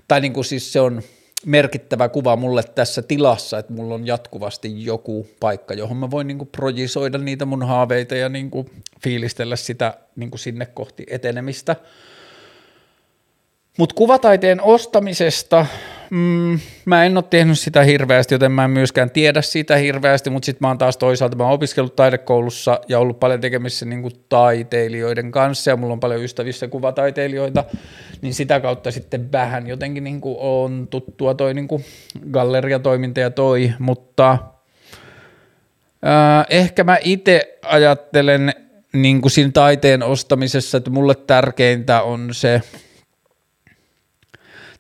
Tai 0.08 0.20
niin 0.20 0.32
kuin 0.32 0.44
siis 0.44 0.72
se 0.72 0.80
on 0.80 1.02
merkittävä 1.46 2.08
kuva 2.08 2.36
mulle 2.36 2.62
tässä 2.62 3.02
tilassa, 3.02 3.58
että 3.58 3.72
mulla 3.72 3.94
on 3.94 4.06
jatkuvasti 4.06 4.84
joku 4.84 5.26
paikka, 5.40 5.74
johon 5.74 5.96
mä 5.96 6.10
voin 6.10 6.26
kuin 6.38 6.48
projisoida 6.48 7.18
niitä 7.18 7.44
mun 7.44 7.66
haaveita 7.66 8.14
ja 8.14 8.28
kuin 8.50 8.70
fiilistellä 9.02 9.56
sitä 9.56 9.98
niin 10.16 10.30
kuin 10.30 10.40
sinne 10.40 10.66
kohti 10.66 11.06
etenemistä. 11.10 11.76
Mutta 13.78 13.94
kuvataiteen 13.94 14.60
ostamisesta 14.60 15.66
mm, 16.10 16.58
mä 16.84 17.04
en 17.04 17.16
ole 17.16 17.24
tehnyt 17.30 17.58
sitä 17.58 17.82
hirveästi, 17.82 18.34
joten 18.34 18.52
mä 18.52 18.64
en 18.64 18.70
myöskään 18.70 19.10
tiedä 19.10 19.42
sitä 19.42 19.76
hirveästi, 19.76 20.30
mutta 20.30 20.46
sitten 20.46 20.58
mä 20.66 20.68
oon 20.68 20.78
taas 20.78 20.96
toisaalta, 20.96 21.36
mä 21.36 21.44
oon 21.44 21.52
opiskellut 21.52 21.96
taidekoulussa 21.96 22.80
ja 22.88 22.98
ollut 22.98 23.20
paljon 23.20 23.40
tekemisissä 23.40 23.86
niin 23.86 24.02
kuin 24.02 24.12
taiteilijoiden 24.28 25.30
kanssa 25.30 25.70
ja 25.70 25.76
mulla 25.76 25.92
on 25.92 26.00
paljon 26.00 26.22
ystävissä 26.22 26.68
kuvataiteilijoita, 26.68 27.64
niin 28.22 28.34
sitä 28.34 28.60
kautta 28.60 28.90
sitten 28.90 29.32
vähän 29.32 29.66
jotenkin 29.66 30.04
niin 30.04 30.20
kuin 30.20 30.36
on 30.38 30.88
tuttua 30.90 31.34
toi 31.34 31.54
niin 31.54 31.68
kuin 31.68 31.84
galleriatoiminta 32.30 33.20
ja 33.20 33.30
toi, 33.30 33.72
mutta 33.78 34.38
ää, 36.02 36.44
ehkä 36.50 36.84
mä 36.84 36.98
itse 37.00 37.58
ajattelen 37.62 38.54
niin 38.92 39.20
kuin 39.20 39.32
siinä 39.32 39.52
taiteen 39.54 40.02
ostamisessa, 40.02 40.78
että 40.78 40.90
mulle 40.90 41.14
tärkeintä 41.14 42.02
on 42.02 42.28
se, 42.32 42.62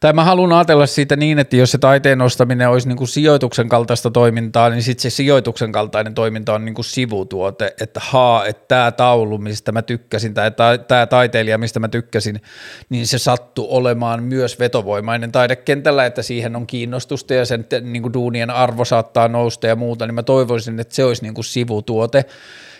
tai 0.00 0.12
mä 0.12 0.24
haluan 0.24 0.52
ajatella 0.52 0.86
siitä 0.86 1.16
niin, 1.16 1.38
että 1.38 1.56
jos 1.56 1.70
se 1.70 1.78
taiteen 1.78 2.22
ostaminen 2.22 2.68
olisi 2.68 2.88
niin 2.88 2.96
kuin 2.96 3.08
sijoituksen 3.08 3.68
kaltaista 3.68 4.10
toimintaa, 4.10 4.70
niin 4.70 4.82
sitten 4.82 5.02
se 5.02 5.10
sijoituksen 5.10 5.72
kaltainen 5.72 6.14
toiminta 6.14 6.54
on 6.54 6.64
niin 6.64 6.74
kuin 6.74 6.84
sivutuote, 6.84 7.74
että 7.80 8.00
haa, 8.04 8.46
että 8.46 8.64
tämä 8.68 8.92
taulu, 8.92 9.38
mistä 9.38 9.72
mä 9.72 9.82
tykkäsin, 9.82 10.34
tai 10.34 10.50
tämä 10.88 11.06
taiteilija, 11.06 11.58
mistä 11.58 11.80
mä 11.80 11.88
tykkäsin, 11.88 12.40
niin 12.88 13.06
se 13.06 13.18
sattuu 13.18 13.66
olemaan 13.76 14.22
myös 14.22 14.58
vetovoimainen 14.58 15.32
taidekentällä, 15.32 16.06
että 16.06 16.22
siihen 16.22 16.56
on 16.56 16.66
kiinnostusta 16.66 17.34
ja 17.34 17.46
sen 17.46 17.66
niin 17.80 18.02
kuin 18.02 18.12
duunien 18.12 18.50
arvo 18.50 18.84
saattaa 18.84 19.28
nousta 19.28 19.66
ja 19.66 19.76
muuta, 19.76 20.06
niin 20.06 20.14
mä 20.14 20.22
toivoisin, 20.22 20.80
että 20.80 20.94
se 20.94 21.04
olisi 21.04 21.22
niin 21.22 21.34
kuin 21.34 21.44
sivutuote, 21.44 22.24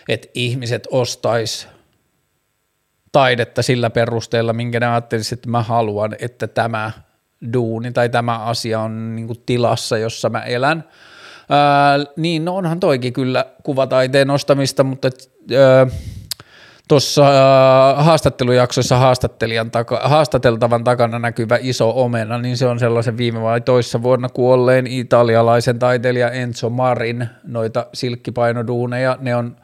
että 0.09 0.27
ihmiset 0.33 0.87
ostais 0.91 1.67
taidetta 3.11 3.61
sillä 3.61 3.89
perusteella, 3.89 4.53
minkä 4.53 4.79
ne 4.79 4.87
ajattelisivat, 4.87 5.39
että 5.39 5.49
mä 5.49 5.63
haluan, 5.63 6.15
että 6.19 6.47
tämä 6.47 6.91
duuni 7.53 7.91
tai 7.91 8.09
tämä 8.09 8.39
asia 8.39 8.79
on 8.79 9.15
niin 9.15 9.27
kuin 9.27 9.39
tilassa, 9.45 9.97
jossa 9.97 10.29
mä 10.29 10.41
elän. 10.41 10.83
Ää, 11.49 11.97
niin 12.17 12.45
no 12.45 12.55
onhan 12.55 12.79
toikin 12.79 13.13
kyllä 13.13 13.45
kuvataiteen 13.63 14.29
ostamista, 14.29 14.83
mutta 14.83 15.09
tuossa 16.89 17.25
haastattelujaksossa 17.97 18.97
haastattelijan 18.97 19.71
taka, 19.71 20.01
haastateltavan 20.03 20.83
takana 20.83 21.19
näkyvä 21.19 21.57
iso 21.61 22.03
omena, 22.03 22.37
niin 22.37 22.57
se 22.57 22.67
on 22.67 22.79
sellaisen 22.79 23.17
viime 23.17 23.41
vai 23.41 23.61
toissa 23.61 24.03
vuonna 24.03 24.29
kuolleen 24.29 24.87
italialaisen 24.87 25.79
taiteilija 25.79 26.31
Enzo 26.31 26.69
Marin 26.69 27.27
noita 27.43 27.85
silkkipainoduuneja. 27.93 29.17
Ne 29.21 29.35
on 29.35 29.55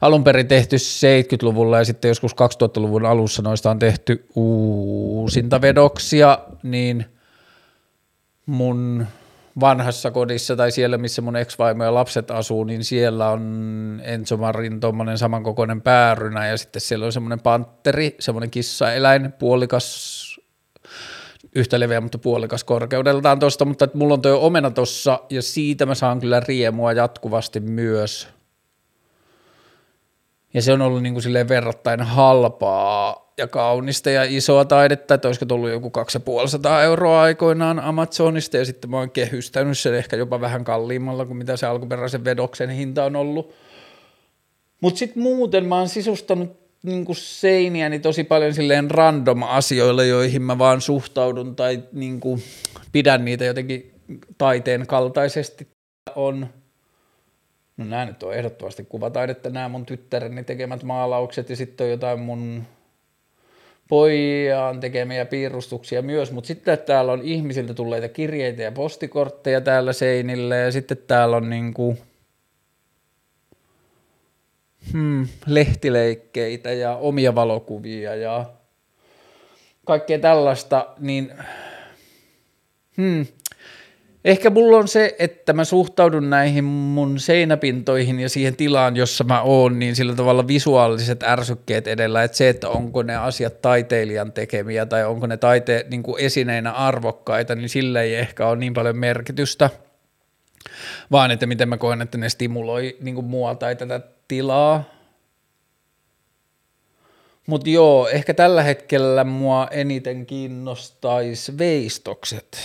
alun 0.00 0.24
perin 0.24 0.48
tehty 0.48 0.76
70-luvulla 0.76 1.78
ja 1.78 1.84
sitten 1.84 2.08
joskus 2.08 2.32
2000-luvun 2.32 3.06
alussa 3.06 3.42
noista 3.42 3.70
on 3.70 3.78
tehty 3.78 4.26
uusintavedoksia, 4.34 6.38
niin– 6.62 7.04
mun 8.48 9.06
vanhassa 9.60 10.10
kodissa 10.10 10.56
tai 10.56 10.70
siellä, 10.70 10.98
missä 10.98 11.22
mun 11.22 11.36
ex 11.36 11.56
ja 11.84 11.94
lapset 11.94 12.30
asuu, 12.30 12.64
niin 12.64 12.84
siellä 12.84 13.28
on 13.28 14.00
Enzo 14.04 14.36
Marin 14.36 14.80
tuommoinen 14.80 15.18
samankokoinen 15.18 15.82
päärynä 15.82 16.46
ja 16.46 16.56
sitten 16.56 16.80
siellä 16.80 17.06
on 17.06 17.12
semmoinen 17.12 17.40
pantteri, 17.40 18.16
semmoinen 18.18 18.50
kissaeläin, 18.50 19.32
puolikas, 19.32 20.40
yhtä 21.54 21.80
leveä, 21.80 22.00
mutta 22.00 22.18
puolikas 22.18 22.64
korkeudeltaan 22.64 23.38
tuosta, 23.38 23.64
mutta 23.64 23.84
että 23.84 23.98
mulla 23.98 24.14
on 24.14 24.22
tuo 24.22 24.46
omena 24.46 24.70
tuossa 24.70 25.20
ja 25.30 25.42
siitä 25.42 25.86
mä 25.86 25.94
saan 25.94 26.20
kyllä 26.20 26.40
riemua 26.40 26.92
jatkuvasti 26.92 27.60
myös. 27.60 28.28
Ja 30.54 30.62
se 30.62 30.72
on 30.72 30.82
ollut 30.82 31.02
niin 31.02 31.14
kuin 31.14 31.22
silleen 31.22 31.48
verrattain 31.48 32.00
halpaa 32.00 33.27
ja 33.38 33.46
kaunista 33.46 34.10
ja 34.10 34.24
isoa 34.24 34.64
taidetta, 34.64 35.14
että 35.14 35.28
olisiko 35.28 35.46
tullut 35.46 35.70
joku 35.70 35.90
250 35.90 36.82
euroa 36.82 37.22
aikoinaan 37.22 37.80
Amazonista 37.80 38.56
ja 38.56 38.64
sitten 38.64 38.90
mä 38.90 38.96
oon 38.96 39.10
kehystänyt 39.10 39.78
sen 39.78 39.94
ehkä 39.94 40.16
jopa 40.16 40.40
vähän 40.40 40.64
kalliimmalla 40.64 41.26
kuin 41.26 41.36
mitä 41.36 41.56
se 41.56 41.66
alkuperäisen 41.66 42.24
vedoksen 42.24 42.70
hinta 42.70 43.04
on 43.04 43.16
ollut. 43.16 43.54
Mutta 44.80 44.98
sitten 44.98 45.22
muuten 45.22 45.66
mä 45.66 45.78
oon 45.78 45.88
sisustanut 45.88 46.56
niinku 46.82 47.14
seiniäni 47.14 47.98
tosi 47.98 48.24
paljon 48.24 48.54
silleen 48.54 48.90
random 48.90 49.42
asioilla, 49.42 50.04
joihin 50.04 50.42
mä 50.42 50.58
vaan 50.58 50.80
suhtaudun 50.80 51.56
tai 51.56 51.82
niinku 51.92 52.38
pidän 52.92 53.24
niitä 53.24 53.44
jotenkin 53.44 53.94
taiteen 54.38 54.86
kaltaisesti. 54.86 55.68
On 56.14 56.48
No 57.78 57.84
nämä 57.84 58.04
nyt 58.04 58.22
on 58.22 58.34
ehdottomasti 58.34 58.84
kuvataidetta, 58.84 59.50
nämä 59.50 59.68
mun 59.68 59.86
tyttäreni 59.86 60.44
tekemät 60.44 60.82
maalaukset 60.82 61.50
ja 61.50 61.56
sitten 61.56 61.84
on 61.84 61.90
jotain 61.90 62.18
mun 62.18 62.62
pojan 63.88 64.80
tekemiä 64.80 65.24
piirustuksia 65.24 66.02
myös, 66.02 66.32
mutta 66.32 66.48
sitten 66.48 66.78
täällä 66.78 67.12
on 67.12 67.22
ihmisiltä 67.22 67.74
tulleita 67.74 68.08
kirjeitä 68.08 68.62
ja 68.62 68.72
postikortteja 68.72 69.60
täällä 69.60 69.92
seinillä 69.92 70.56
ja 70.56 70.72
sitten 70.72 70.96
täällä 71.06 71.36
on 71.36 71.50
niinku, 71.50 71.98
hmm, 74.92 75.28
lehtileikkeitä 75.46 76.72
ja 76.72 76.96
omia 76.96 77.34
valokuvia 77.34 78.14
ja 78.14 78.44
kaikkea 79.86 80.18
tällaista, 80.18 80.86
niin 80.98 81.32
hmm, 82.96 83.26
Ehkä 84.28 84.50
mulla 84.50 84.76
on 84.76 84.88
se, 84.88 85.16
että 85.18 85.52
mä 85.52 85.64
suhtaudun 85.64 86.30
näihin 86.30 86.64
mun 86.64 87.18
seinäpintoihin 87.18 88.20
ja 88.20 88.28
siihen 88.28 88.56
tilaan, 88.56 88.96
jossa 88.96 89.24
mä 89.24 89.42
oon, 89.42 89.78
niin 89.78 89.96
sillä 89.96 90.14
tavalla 90.14 90.48
visuaaliset 90.48 91.22
ärsykkeet 91.22 91.86
edellä, 91.86 92.22
että 92.22 92.36
se, 92.36 92.48
että 92.48 92.68
onko 92.68 93.02
ne 93.02 93.16
asiat 93.16 93.62
taiteilijan 93.62 94.32
tekemiä 94.32 94.86
tai 94.86 95.04
onko 95.04 95.26
ne 95.26 95.36
taite 95.36 95.86
niin 95.90 96.02
kuin 96.02 96.24
esineinä 96.24 96.72
arvokkaita, 96.72 97.54
niin 97.54 97.68
sillä 97.68 98.02
ei 98.02 98.14
ehkä 98.14 98.48
ole 98.48 98.56
niin 98.56 98.74
paljon 98.74 98.96
merkitystä, 98.96 99.70
vaan 101.10 101.30
että 101.30 101.46
miten 101.46 101.68
mä 101.68 101.76
koen, 101.76 102.02
että 102.02 102.18
ne 102.18 102.28
stimuloi 102.28 102.96
niin 103.00 103.14
kuin 103.14 103.26
mua 103.26 103.54
tai 103.54 103.76
tätä 103.76 104.00
tilaa. 104.28 104.84
Mutta 107.46 107.70
joo, 107.70 108.08
ehkä 108.08 108.34
tällä 108.34 108.62
hetkellä 108.62 109.24
mua 109.24 109.68
eniten 109.70 110.26
kiinnostaisi 110.26 111.58
veistokset 111.58 112.58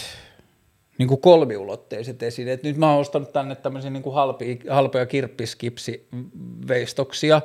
niin 0.98 1.08
kuin 1.08 1.22
kolmiulotteiset 1.22 2.24
esineet. 2.24 2.64
Nyt 2.64 2.78
mä 2.78 2.92
oon 2.92 3.02
ostanut 3.02 3.34
tänne 3.34 3.56
tämmöisiä 3.56 3.92
niin 3.92 4.04
kuin 4.04 4.16
halpia, 4.16 4.56
halpoja 4.70 5.06
kirppiskipsiveistoksia, 5.06 7.42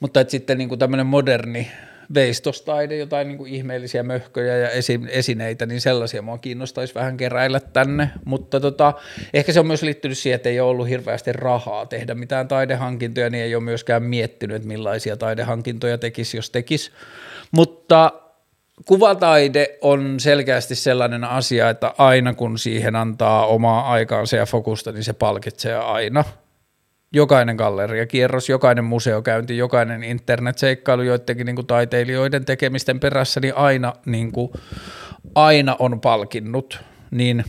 mutta 0.00 0.20
et 0.20 0.30
sitten 0.30 0.58
niin 0.58 0.68
kuin 0.68 0.78
tämmöinen 0.78 1.06
moderni 1.06 1.70
veistostaide, 2.14 2.96
jotain 2.96 3.28
niin 3.28 3.38
kuin 3.38 3.54
ihmeellisiä 3.54 4.02
möhköjä 4.02 4.56
ja 4.56 4.70
esi- 4.70 5.00
esineitä, 5.08 5.66
niin 5.66 5.80
sellaisia 5.80 6.22
mua 6.22 6.38
kiinnostaisi 6.38 6.94
vähän 6.94 7.16
keräillä 7.16 7.60
tänne, 7.60 8.10
mutta 8.24 8.60
tota, 8.60 8.92
ehkä 9.34 9.52
se 9.52 9.60
on 9.60 9.66
myös 9.66 9.82
liittynyt 9.82 10.18
siihen, 10.18 10.36
että 10.36 10.48
ei 10.48 10.60
ole 10.60 10.70
ollut 10.70 10.88
hirveästi 10.88 11.32
rahaa 11.32 11.86
tehdä 11.86 12.14
mitään 12.14 12.48
taidehankintoja, 12.48 13.30
niin 13.30 13.44
ei 13.44 13.54
ole 13.54 13.64
myöskään 13.64 14.02
miettinyt, 14.02 14.56
että 14.56 14.68
millaisia 14.68 15.16
taidehankintoja 15.16 15.98
tekisi, 15.98 16.36
jos 16.36 16.50
tekisi, 16.50 16.90
mutta 17.50 18.12
kuvataide 18.84 19.78
on 19.80 20.20
selkeästi 20.20 20.74
sellainen 20.74 21.24
asia, 21.24 21.70
että 21.70 21.94
aina 21.98 22.34
kun 22.34 22.58
siihen 22.58 22.96
antaa 22.96 23.46
omaa 23.46 23.92
aikaansa 23.92 24.36
ja 24.36 24.46
fokusta, 24.46 24.92
niin 24.92 25.04
se 25.04 25.12
palkitsee 25.12 25.76
aina. 25.76 26.24
Jokainen 27.12 27.56
galleriakierros, 27.56 28.48
jokainen 28.48 28.84
museokäynti, 28.84 29.56
jokainen 29.56 30.04
internetseikkailu 30.04 31.02
joidenkin 31.02 31.46
niin 31.46 31.56
kuin 31.56 31.66
taiteilijoiden 31.66 32.44
tekemisten 32.44 33.00
perässä, 33.00 33.40
niin 33.40 33.56
aina, 33.56 33.92
niin 34.06 34.32
kuin, 34.32 34.50
aina 35.34 35.76
on 35.78 36.00
palkinnut. 36.00 36.80
Niin 37.10 37.44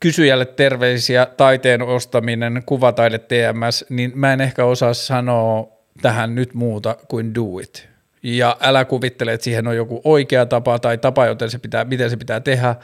kysyjälle 0.00 0.46
terveisiä 0.46 1.26
taiteen 1.26 1.82
ostaminen, 1.82 2.62
kuvataide 2.66 3.18
TMS, 3.18 3.84
niin 3.88 4.12
mä 4.14 4.32
en 4.32 4.40
ehkä 4.40 4.64
osaa 4.64 4.94
sanoa 4.94 5.68
tähän 6.02 6.34
nyt 6.34 6.54
muuta 6.54 6.96
kuin 7.08 7.34
do 7.34 7.58
it 7.62 7.91
ja 8.22 8.56
älä 8.60 8.84
kuvittele, 8.84 9.32
että 9.32 9.44
siihen 9.44 9.66
on 9.66 9.76
joku 9.76 10.00
oikea 10.04 10.46
tapa 10.46 10.78
tai 10.78 10.98
tapa, 10.98 11.26
joten 11.26 11.50
se 11.50 11.58
pitää, 11.58 11.84
miten 11.84 12.10
se 12.10 12.16
pitää 12.16 12.40
tehdä. 12.40 12.74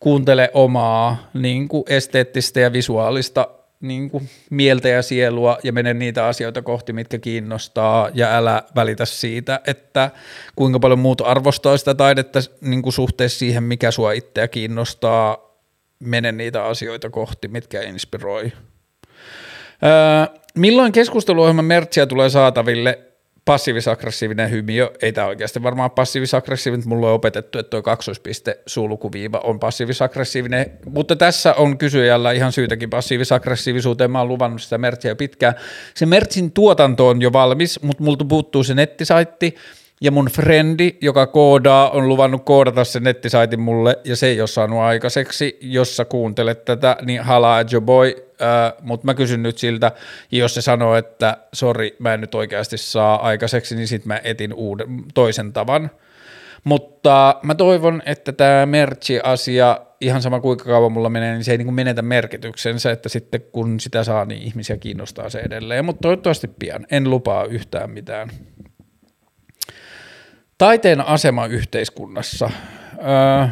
Kuuntele 0.00 0.50
omaa 0.54 1.30
niin 1.34 1.68
kuin 1.68 1.84
esteettistä 1.86 2.60
ja 2.60 2.72
visuaalista 2.72 3.48
niin 3.80 4.10
kuin 4.10 4.28
mieltä 4.50 4.88
ja 4.88 5.02
sielua 5.02 5.58
ja 5.62 5.72
mene 5.72 5.94
niitä 5.94 6.26
asioita 6.26 6.62
kohti, 6.62 6.92
mitkä 6.92 7.18
kiinnostaa 7.18 8.10
ja 8.14 8.36
älä 8.36 8.62
välitä 8.74 9.04
siitä, 9.04 9.60
että 9.66 10.10
kuinka 10.56 10.78
paljon 10.78 10.98
muut 10.98 11.20
arvostaa 11.20 11.76
sitä 11.76 11.94
taidetta 11.94 12.38
niin 12.60 12.82
kuin 12.82 12.92
suhteessa 12.92 13.38
siihen, 13.38 13.62
mikä 13.62 13.90
sua 13.90 14.12
itseä 14.12 14.48
kiinnostaa, 14.48 15.52
mene 15.98 16.32
niitä 16.32 16.64
asioita 16.64 17.10
kohti, 17.10 17.48
mitkä 17.48 17.82
inspiroi. 17.82 18.52
Öö, 19.84 20.40
milloin 20.54 20.92
keskusteluohjelman 20.92 21.64
mertsiä 21.64 22.06
tulee 22.06 22.30
saataville? 22.30 23.11
Passiivis-aggressiivinen 23.44 24.50
hymiö, 24.50 24.90
ei 25.02 25.12
tämä 25.12 25.26
oikeasti 25.26 25.62
varmaan 25.62 25.90
passiivis-aggressiivinen, 25.90 26.88
mulla 26.88 27.08
on 27.08 27.14
opetettu, 27.14 27.58
että 27.58 27.70
tuo 27.70 27.82
kaksoispiste 27.82 28.58
sulkuviiva 28.66 29.40
on 29.44 29.60
passiivis-aggressiivinen, 29.60 30.70
mutta 30.86 31.16
tässä 31.16 31.54
on 31.54 31.78
kysyjällä 31.78 32.32
ihan 32.32 32.52
syytäkin 32.52 32.90
passiivis-aggressiivisuuteen, 32.90 34.10
mä 34.10 34.18
oon 34.18 34.28
luvannut 34.28 34.62
sitä 34.62 34.78
mertsiä 34.78 35.14
pitkään. 35.14 35.54
Se 35.94 36.06
mertsin 36.06 36.52
tuotanto 36.52 37.08
on 37.08 37.22
jo 37.22 37.32
valmis, 37.32 37.82
mutta 37.82 38.04
multa 38.04 38.24
puuttuu 38.24 38.64
se 38.64 38.74
nettisaitti, 38.74 39.54
ja 40.02 40.10
mun 40.10 40.26
frendi, 40.26 40.96
joka 41.00 41.26
koodaa, 41.26 41.90
on 41.90 42.08
luvannut 42.08 42.44
koodata 42.44 42.84
sen 42.84 43.02
nettisaitin 43.02 43.60
mulle, 43.60 43.98
ja 44.04 44.16
se 44.16 44.26
ei 44.26 44.40
ole 44.40 44.48
saanut 44.48 44.78
aikaiseksi. 44.78 45.58
Jos 45.60 45.96
sä 45.96 46.04
kuuntelet 46.04 46.64
tätä, 46.64 46.96
niin 47.02 47.22
halaa 47.22 47.64
jo 47.70 47.80
boy, 47.80 48.14
äh, 48.42 48.72
mutta 48.80 49.06
mä 49.06 49.14
kysyn 49.14 49.42
nyt 49.42 49.58
siltä, 49.58 49.92
ja 50.32 50.38
jos 50.38 50.54
se 50.54 50.62
sanoo, 50.62 50.96
että 50.96 51.36
sori, 51.52 51.96
mä 51.98 52.14
en 52.14 52.20
nyt 52.20 52.34
oikeasti 52.34 52.78
saa 52.78 53.26
aikaiseksi, 53.26 53.76
niin 53.76 53.88
sit 53.88 54.04
mä 54.04 54.20
etin 54.24 54.54
uuden, 54.54 55.04
toisen 55.14 55.52
tavan. 55.52 55.90
Mutta 56.64 57.40
mä 57.42 57.54
toivon, 57.54 58.02
että 58.06 58.32
tämä 58.32 58.66
merchi-asia, 58.66 59.80
ihan 60.00 60.22
sama 60.22 60.40
kuinka 60.40 60.64
kauan 60.64 60.92
mulla 60.92 61.10
menee, 61.10 61.32
niin 61.32 61.44
se 61.44 61.52
ei 61.52 61.58
niin 61.58 61.74
menetä 61.74 62.02
merkityksensä, 62.02 62.90
että 62.90 63.08
sitten 63.08 63.40
kun 63.52 63.80
sitä 63.80 64.04
saa, 64.04 64.24
niin 64.24 64.42
ihmisiä 64.42 64.76
kiinnostaa 64.76 65.30
se 65.30 65.40
edelleen. 65.40 65.84
Mutta 65.84 66.00
toivottavasti 66.02 66.48
pian. 66.58 66.86
En 66.90 67.10
lupaa 67.10 67.44
yhtään 67.44 67.90
mitään. 67.90 68.30
Taiteen 70.62 71.00
asema 71.00 71.46
yhteiskunnassa. 71.46 72.50
Öö, 72.98 73.48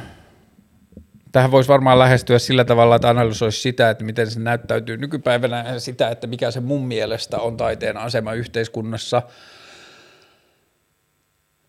tähän 1.33 1.51
voisi 1.51 1.69
varmaan 1.69 1.99
lähestyä 1.99 2.39
sillä 2.39 2.65
tavalla, 2.65 2.97
että 2.97 3.09
analysoisi 3.09 3.61
sitä, 3.61 3.91
että 3.91 4.05
miten 4.05 4.31
se 4.31 4.41
näyttäytyy 4.41 4.97
nykypäivänä 4.97 5.65
ja 5.69 5.81
sitä, 5.81 6.09
että 6.09 6.27
mikä 6.27 6.51
se 6.51 6.61
mun 6.61 6.87
mielestä 6.87 7.39
on 7.39 7.57
taiteen 7.57 7.97
asema 7.97 8.33
yhteiskunnassa. 8.33 9.23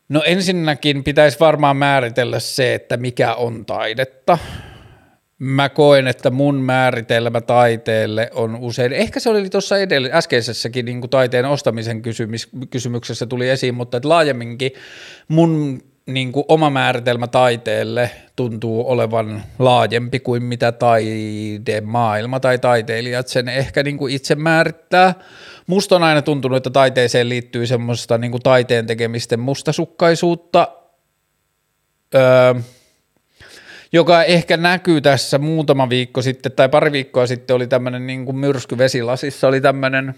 No 0.10 0.24
ensinnäkin 0.26 1.04
pitäisi 1.04 1.40
varmaan 1.40 1.78
määritellä 1.78 2.40
se, 2.40 2.74
että 2.74 2.98
mikä 2.98 3.34
on 3.34 3.66
taidetta 3.66 4.38
mä 5.44 5.70
koen, 5.70 6.08
että 6.08 6.30
mun 6.30 6.56
määritelmä 6.56 7.42
taiteelle 7.42 8.30
on 8.34 8.56
usein, 8.56 8.94
ehkä 8.94 9.20
se 9.20 9.30
oli 9.30 9.50
tuossa 9.50 9.78
edellä, 9.78 10.10
äskeisessäkin 10.14 10.86
niin 10.86 11.02
kuin 11.02 11.10
taiteen 11.10 11.46
ostamisen 11.46 12.02
kysymys, 12.02 12.50
kysymyksessä 12.70 13.26
tuli 13.26 13.50
esiin, 13.50 13.76
mutta 13.76 13.98
että 13.98 14.10
laajemminkin 14.10 14.72
mun 15.28 15.82
niin 16.06 16.32
kuin 16.32 16.46
oma 16.48 16.70
määritelmä 16.70 17.28
taiteelle 17.28 18.12
tuntuu 18.36 18.90
olevan 18.90 19.44
laajempi 19.60 20.20
kuin 20.20 20.44
mitä 20.44 20.72
taidemaailma 20.72 22.40
tai 22.40 22.60
taiteilijat 22.60 23.28
sen 23.28 23.50
ehkä 23.50 23.84
niin 23.84 23.98
kuin 23.98 24.14
itse 24.14 24.36
määrittää. 24.36 25.14
Musta 25.68 25.96
on 25.96 26.04
aina 26.04 26.22
tuntunut, 26.22 26.58
että 26.58 26.70
taiteeseen 26.70 27.30
liittyy 27.30 27.68
semmoista 27.68 28.18
niin 28.18 28.32
kuin 28.32 28.44
taiteen 28.44 28.88
tekemisten 28.88 29.40
mustasukkaisuutta, 29.40 30.68
öö, 32.16 32.54
joka 33.92 34.24
ehkä 34.24 34.58
näkyy 34.58 35.02
tässä 35.02 35.38
muutama 35.38 35.90
viikko 35.90 36.22
sitten 36.22 36.52
tai 36.52 36.70
pari 36.70 36.92
viikkoa 36.92 37.28
sitten 37.28 37.56
oli 37.56 37.68
tämmöinen 37.68 38.08
niin 38.08 38.26
kuin 38.26 38.38
myrsky 38.38 38.78
vesilasissa, 38.78 39.48
oli 39.48 39.62
tämmöinen 39.62 40.16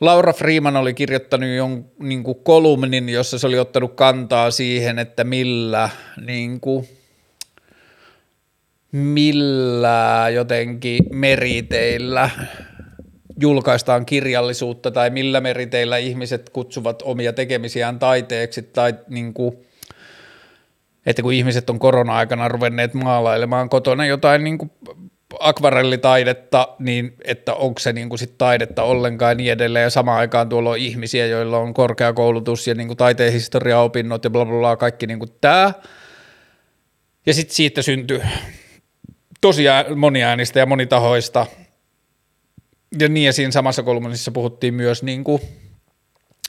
Laura 0.00 0.32
Freeman 0.32 0.76
oli 0.76 0.94
kirjoittanut 0.94 1.48
jon, 1.48 1.84
niin 1.98 2.22
kuin 2.24 2.38
kolumnin, 2.42 3.08
jossa 3.08 3.38
se 3.38 3.46
oli 3.46 3.58
ottanut 3.58 3.94
kantaa 3.94 4.50
siihen, 4.50 4.98
että 4.98 5.24
millä 5.24 5.90
niin 6.26 6.60
kuin, 6.60 6.88
millä 8.92 10.26
jotenkin 10.34 11.04
meriteillä 11.12 12.30
julkaistaan 13.40 14.06
kirjallisuutta 14.06 14.90
tai 14.90 15.10
millä 15.10 15.40
meriteillä 15.40 15.96
ihmiset 15.96 16.50
kutsuvat 16.50 17.02
omia 17.02 17.32
tekemisiään 17.32 17.98
taiteeksi 17.98 18.62
tai 18.62 18.94
niin 19.08 19.34
kuin, 19.34 19.56
että 21.06 21.22
kun 21.22 21.32
ihmiset 21.32 21.70
on 21.70 21.78
korona-aikana 21.78 22.48
ruvenneet 22.48 22.94
maalailemaan 22.94 23.68
kotona 23.68 24.06
jotain 24.06 24.44
niin 24.44 24.58
kuin 24.58 24.70
akvarellitaidetta, 25.40 26.68
niin 26.78 27.14
että 27.24 27.54
onko 27.54 27.78
se 27.78 27.92
niin 27.92 28.08
kuin 28.08 28.18
sit 28.18 28.38
taidetta 28.38 28.82
ollenkaan 28.82 29.30
ja 29.30 29.34
niin 29.34 29.52
edelleen, 29.52 29.82
ja 29.82 29.90
samaan 29.90 30.18
aikaan 30.18 30.48
tuolla 30.48 30.70
on 30.70 30.78
ihmisiä, 30.78 31.26
joilla 31.26 31.58
on 31.58 31.74
korkeakoulutus 31.74 32.66
ja 32.66 32.74
niin 32.74 32.86
kuin 32.86 32.96
taiteen 32.96 33.32
historiaopinnot 33.32 34.24
ja 34.24 34.30
bla 34.30 34.44
bla 34.44 34.58
bla, 34.58 34.76
kaikki 34.76 35.06
niin 35.06 35.18
kuin 35.18 35.30
tämä. 35.40 35.72
Ja 37.26 37.34
sitten 37.34 37.56
siitä 37.56 37.82
syntyi 37.82 38.22
tosiaan 39.40 39.98
moniäänistä 39.98 40.58
ja 40.58 40.66
monitahoista. 40.66 41.46
Ja 42.98 43.08
niin, 43.08 43.26
ja 43.26 43.32
siinä 43.32 43.50
samassa 43.50 43.82
kolmannessa 43.82 44.30
puhuttiin 44.30 44.74
myös 44.74 45.02
niin 45.02 45.24
kuin 45.24 45.42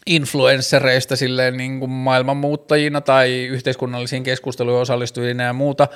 influenssereista 0.06 1.16
silleen 1.16 1.58
niin 1.58 1.80
kuin 1.80 1.92
maailmanmuuttajina 1.92 3.02
tai 3.02 3.46
yhteiskunnallisiin 3.46 4.24
keskusteluihin 4.24 4.82
osallistujina 4.82 5.44
ja 5.44 5.54
muuta, 5.54 5.88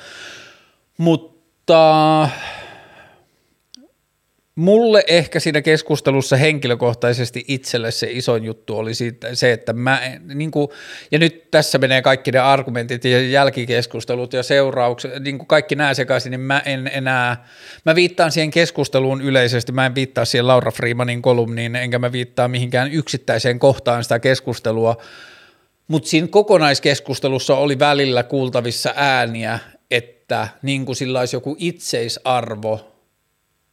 mutta 0.98 2.28
Mulle 4.60 5.04
ehkä 5.06 5.40
siinä 5.40 5.62
keskustelussa 5.62 6.36
henkilökohtaisesti 6.36 7.44
itselle 7.48 7.90
se 7.90 8.08
isoin 8.10 8.44
juttu 8.44 8.78
oli 8.78 8.94
siitä, 8.94 9.34
se, 9.34 9.52
että 9.52 9.72
mä, 9.72 10.00
niin 10.34 10.50
kuin, 10.50 10.68
ja 11.10 11.18
nyt 11.18 11.50
tässä 11.50 11.78
menee 11.78 12.02
kaikki 12.02 12.32
ne 12.32 12.38
argumentit 12.38 13.04
ja 13.04 13.20
jälkikeskustelut 13.20 14.32
ja 14.32 14.42
seuraukset, 14.42 15.22
niin 15.22 15.38
kuin 15.38 15.46
kaikki 15.46 15.74
nämä 15.74 15.94
sekaisin, 15.94 16.30
niin 16.30 16.40
mä 16.40 16.62
en 16.64 16.90
enää, 16.94 17.44
mä 17.84 17.94
viittaan 17.94 18.32
siihen 18.32 18.50
keskusteluun 18.50 19.22
yleisesti, 19.22 19.72
mä 19.72 19.86
en 19.86 19.94
viittaa 19.94 20.24
siihen 20.24 20.46
Laura 20.46 20.70
Freemanin 20.70 21.22
kolumniin, 21.22 21.76
enkä 21.76 21.98
mä 21.98 22.12
viittaa 22.12 22.48
mihinkään 22.48 22.92
yksittäiseen 22.92 23.58
kohtaan 23.58 24.02
sitä 24.02 24.18
keskustelua, 24.18 24.96
mutta 25.88 26.08
siinä 26.08 26.28
kokonaiskeskustelussa 26.28 27.56
oli 27.56 27.78
välillä 27.78 28.22
kuultavissa 28.22 28.92
ääniä, 28.96 29.58
että 29.90 30.48
niin 30.62 30.86
kuin 30.86 30.96
sillä 30.96 31.20
olisi 31.20 31.36
joku 31.36 31.56
itseisarvo 31.58 32.89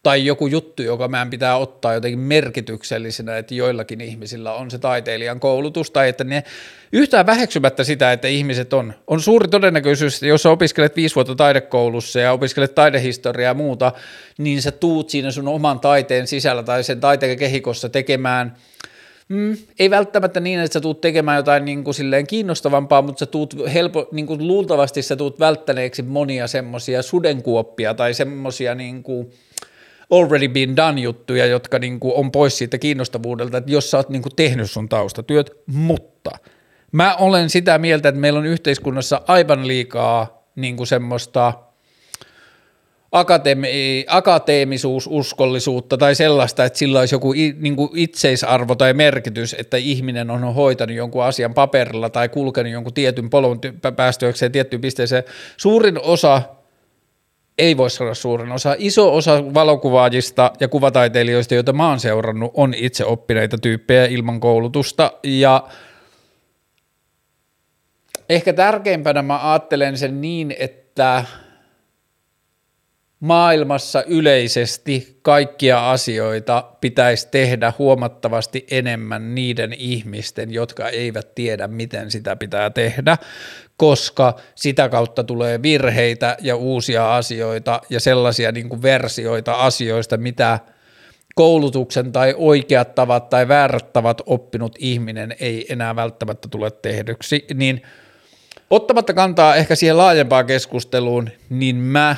tai 0.04 0.26
joku 0.26 0.48
juttu, 0.48 0.82
joka 0.84 1.08
meidän 1.08 1.30
pitää 1.30 1.58
ottaa 1.58 1.94
jotenkin 1.94 2.20
merkityksellisenä, 2.20 3.38
että 3.38 3.56
joillakin 3.56 4.02
ihmisillä 4.02 4.54
on 4.54 4.72
se 4.72 4.80
taiteilijan 4.80 5.40
koulutus, 5.40 5.92
tai 5.92 6.10
että 6.10 6.24
ne 6.24 6.44
yhtään 6.94 7.26
väheksymättä 7.26 7.84
sitä, 7.84 8.12
että 8.12 8.28
ihmiset 8.28 8.74
on, 8.74 8.94
on 9.08 9.22
suuri 9.22 9.48
todennäköisyys, 9.48 10.14
että 10.14 10.28
jos 10.28 10.44
sä 10.44 10.50
opiskelet 10.50 10.96
viisi 10.96 11.16
vuotta 11.16 11.36
taidekoulussa 11.36 12.20
ja 12.20 12.32
opiskelet 12.32 12.76
taidehistoriaa 12.76 13.50
ja 13.50 13.54
muuta, 13.54 13.92
niin 14.38 14.62
sä 14.62 14.72
tuut 14.72 15.10
siinä 15.10 15.32
sun 15.32 15.48
oman 15.48 15.80
taiteen 15.80 16.28
sisällä 16.28 16.64
tai 16.64 16.84
sen 16.84 17.00
taiteen 17.00 17.38
kehikossa 17.38 17.90
tekemään– 17.90 18.54
Mm, 19.30 19.58
ei 19.80 19.90
välttämättä 19.90 20.40
niin, 20.40 20.60
että 20.60 20.74
sä 20.74 20.82
tuut 20.82 21.02
tekemään 21.02 21.38
jotain 21.38 21.66
niin 21.66 21.84
kuin 21.84 21.94
silleen 21.94 22.28
kiinnostavampaa, 22.28 23.02
mutta 23.02 23.20
sä 23.20 23.26
tuut 23.26 23.56
helpo, 23.74 24.08
niin 24.12 24.28
kuin 24.28 24.48
luultavasti 24.48 25.02
sä 25.02 25.16
tuut 25.16 25.40
välttäneeksi 25.40 26.02
monia 26.02 26.48
semmoisia 26.48 27.02
sudenkuoppia 27.02 27.94
tai 27.94 28.14
semmoisia 28.14 28.76
niin 28.76 29.04
kuin, 29.04 29.32
already 30.12 30.48
been 30.48 30.76
done 30.76 31.02
juttuja, 31.02 31.46
jotka 31.46 31.80
niin 31.80 32.00
kuin 32.00 32.14
on 32.16 32.32
pois 32.32 32.58
siitä 32.58 32.78
kiinnostavuudelta, 32.78 33.58
että 33.58 33.72
jos 33.72 33.92
sä 33.92 33.98
oot 33.98 34.10
niin 34.10 34.22
kuin 34.22 34.36
tehnyt 34.36 34.72
sun 34.72 34.90
taustatyöt, 34.90 35.52
mutta 35.66 36.32
mä 36.92 37.16
olen 37.16 37.50
sitä 37.50 37.78
mieltä, 37.78 38.10
että 38.10 38.22
meillä 38.22 38.40
on 38.40 38.46
yhteiskunnassa 38.46 39.22
aivan 39.28 39.68
liikaa 39.68 40.44
niin 40.56 40.78
kuin 40.78 40.88
semmoista 40.88 41.54
akateemi, 43.12 44.06
akateemisuus, 44.08 45.08
uskollisuutta 45.12 45.98
tai 45.98 46.16
sellaista, 46.16 46.66
että 46.66 46.80
sillä 46.80 47.00
olisi 47.00 47.16
joku 47.16 47.34
niin 47.60 47.76
kuin 47.76 47.90
itseisarvo 47.96 48.76
tai 48.76 48.94
merkitys, 48.94 49.56
että 49.60 49.78
ihminen 49.78 50.30
on 50.30 50.54
hoitanut 50.54 50.96
jonkun 50.96 51.24
asian 51.24 51.54
paperilla 51.54 52.10
tai 52.10 52.30
kulkenut 52.30 52.72
jonkun 52.72 52.94
tietyn 52.94 53.30
polun 53.30 53.60
päästöökseen 53.96 54.52
tiettyyn 54.52 54.82
pisteeseen. 54.82 55.24
Suurin 55.58 56.02
osa 56.02 56.42
ei 57.58 57.78
voi 57.78 57.90
sanoa 57.90 58.14
suurin 58.14 58.52
osa. 58.52 58.76
Iso 58.78 59.16
osa 59.16 59.54
valokuvaajista 59.54 60.52
ja 60.60 60.68
kuvataiteilijoista, 60.68 61.54
joita 61.54 61.74
mä 61.74 61.90
oon 61.90 62.00
seurannut, 62.00 62.52
on 62.54 62.74
itse 62.74 63.06
oppineita 63.06 63.58
tyyppejä 63.58 64.06
ilman 64.06 64.40
koulutusta 64.40 65.12
ja 65.24 65.64
ehkä 68.30 68.54
tärkeimpänä 68.54 69.22
mä 69.22 69.52
ajattelen 69.52 69.98
sen 69.98 70.22
niin, 70.22 70.56
että 70.60 71.26
maailmassa 73.20 74.04
yleisesti 74.04 75.20
kaikkia 75.22 75.92
asioita 75.92 76.64
pitäisi 76.82 77.28
tehdä 77.32 77.74
huomattavasti 77.80 78.68
enemmän 78.72 79.36
niiden 79.36 79.74
ihmisten, 79.74 80.54
jotka 80.54 80.90
eivät 80.90 81.36
tiedä, 81.36 81.68
miten 81.68 82.12
sitä 82.12 82.36
pitää 82.36 82.70
tehdä, 82.70 83.18
koska 83.78 84.36
sitä 84.56 84.90
kautta 84.90 85.24
tulee 85.24 85.62
virheitä 85.62 86.38
ja 86.42 86.56
uusia 86.56 87.16
asioita 87.16 87.82
ja 87.90 88.00
sellaisia 88.00 88.52
niin 88.52 88.70
kuin 88.70 88.82
versioita 88.82 89.54
asioista, 89.54 90.18
mitä 90.18 90.60
koulutuksen 91.36 92.12
tai 92.12 92.34
oikeat 92.38 92.96
tavat 92.96 93.30
tai 93.30 93.48
väärät 93.48 93.94
tavat 93.94 94.22
oppinut 94.26 94.76
ihminen 94.80 95.36
ei 95.40 95.66
enää 95.70 95.96
välttämättä 95.96 96.48
tule 96.48 96.72
tehdyksi, 96.72 97.46
niin 97.54 97.82
ottamatta 98.70 99.14
kantaa 99.14 99.56
ehkä 99.56 99.76
siihen 99.76 99.98
laajempaan 99.98 100.46
keskusteluun, 100.46 101.30
niin 101.50 101.76
mä 101.76 102.16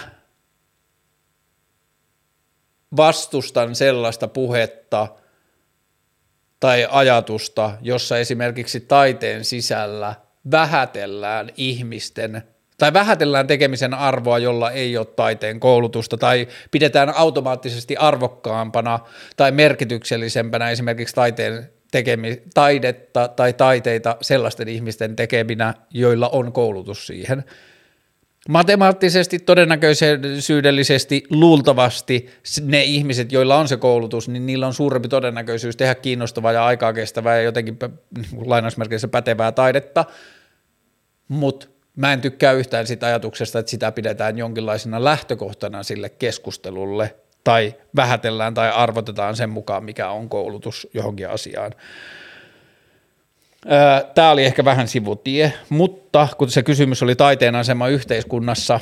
vastustan 2.97 3.75
sellaista 3.75 4.27
puhetta 4.27 5.07
tai 6.59 6.87
ajatusta, 6.89 7.71
jossa 7.81 8.17
esimerkiksi 8.17 8.79
taiteen 8.79 9.45
sisällä 9.45 10.15
vähätellään 10.51 11.49
ihmisten 11.57 12.43
tai 12.79 12.93
vähätellään 12.93 13.47
tekemisen 13.47 13.93
arvoa, 13.93 14.39
jolla 14.39 14.71
ei 14.71 14.97
ole 14.97 15.05
taiteen 15.05 15.59
koulutusta, 15.59 16.17
tai 16.17 16.47
pidetään 16.71 17.13
automaattisesti 17.15 17.97
arvokkaampana 17.97 18.99
tai 19.37 19.51
merkityksellisempänä 19.51 20.69
esimerkiksi 20.69 21.15
taiteen 21.15 21.69
tekemi, 21.91 22.41
taidetta 22.53 23.27
tai 23.27 23.53
taiteita 23.53 24.17
sellaisten 24.21 24.67
ihmisten 24.67 25.15
tekeminä, 25.15 25.73
joilla 25.89 26.29
on 26.29 26.51
koulutus 26.51 27.07
siihen. 27.07 27.43
Matemaattisesti, 28.49 29.39
todennäköisyydellisesti, 29.39 31.23
luultavasti 31.29 32.29
ne 32.61 32.83
ihmiset, 32.83 33.31
joilla 33.31 33.57
on 33.57 33.67
se 33.67 33.77
koulutus, 33.77 34.29
niin 34.29 34.45
niillä 34.45 34.67
on 34.67 34.73
suurempi 34.73 35.07
todennäköisyys 35.07 35.75
tehdä 35.75 35.95
kiinnostavaa 35.95 36.51
ja 36.51 36.65
aikaa 36.65 36.93
kestävää 36.93 37.35
ja 37.35 37.41
jotenkin 37.41 37.79
lainausmerkeissä 38.45 39.07
pätevää 39.07 39.51
taidetta, 39.51 40.05
mutta 41.27 41.67
mä 41.95 42.13
en 42.13 42.21
tykkää 42.21 42.51
yhtään 42.51 42.87
sitä 42.87 43.05
ajatuksesta, 43.05 43.59
että 43.59 43.69
sitä 43.69 43.91
pidetään 43.91 44.37
jonkinlaisena 44.37 45.03
lähtökohtana 45.03 45.83
sille 45.83 46.09
keskustelulle 46.09 47.15
tai 47.43 47.75
vähätellään 47.95 48.53
tai 48.53 48.71
arvotetaan 48.71 49.35
sen 49.35 49.49
mukaan, 49.49 49.83
mikä 49.83 50.09
on 50.09 50.29
koulutus 50.29 50.87
johonkin 50.93 51.29
asiaan. 51.29 51.71
Tämä 54.15 54.31
oli 54.31 54.45
ehkä 54.45 54.65
vähän 54.65 54.87
sivutie, 54.87 55.53
mutta 55.69 56.27
kun 56.37 56.49
se 56.49 56.63
kysymys 56.63 57.03
oli 57.03 57.15
taiteen 57.15 57.55
asema 57.55 57.87
yhteiskunnassa, 57.87 58.79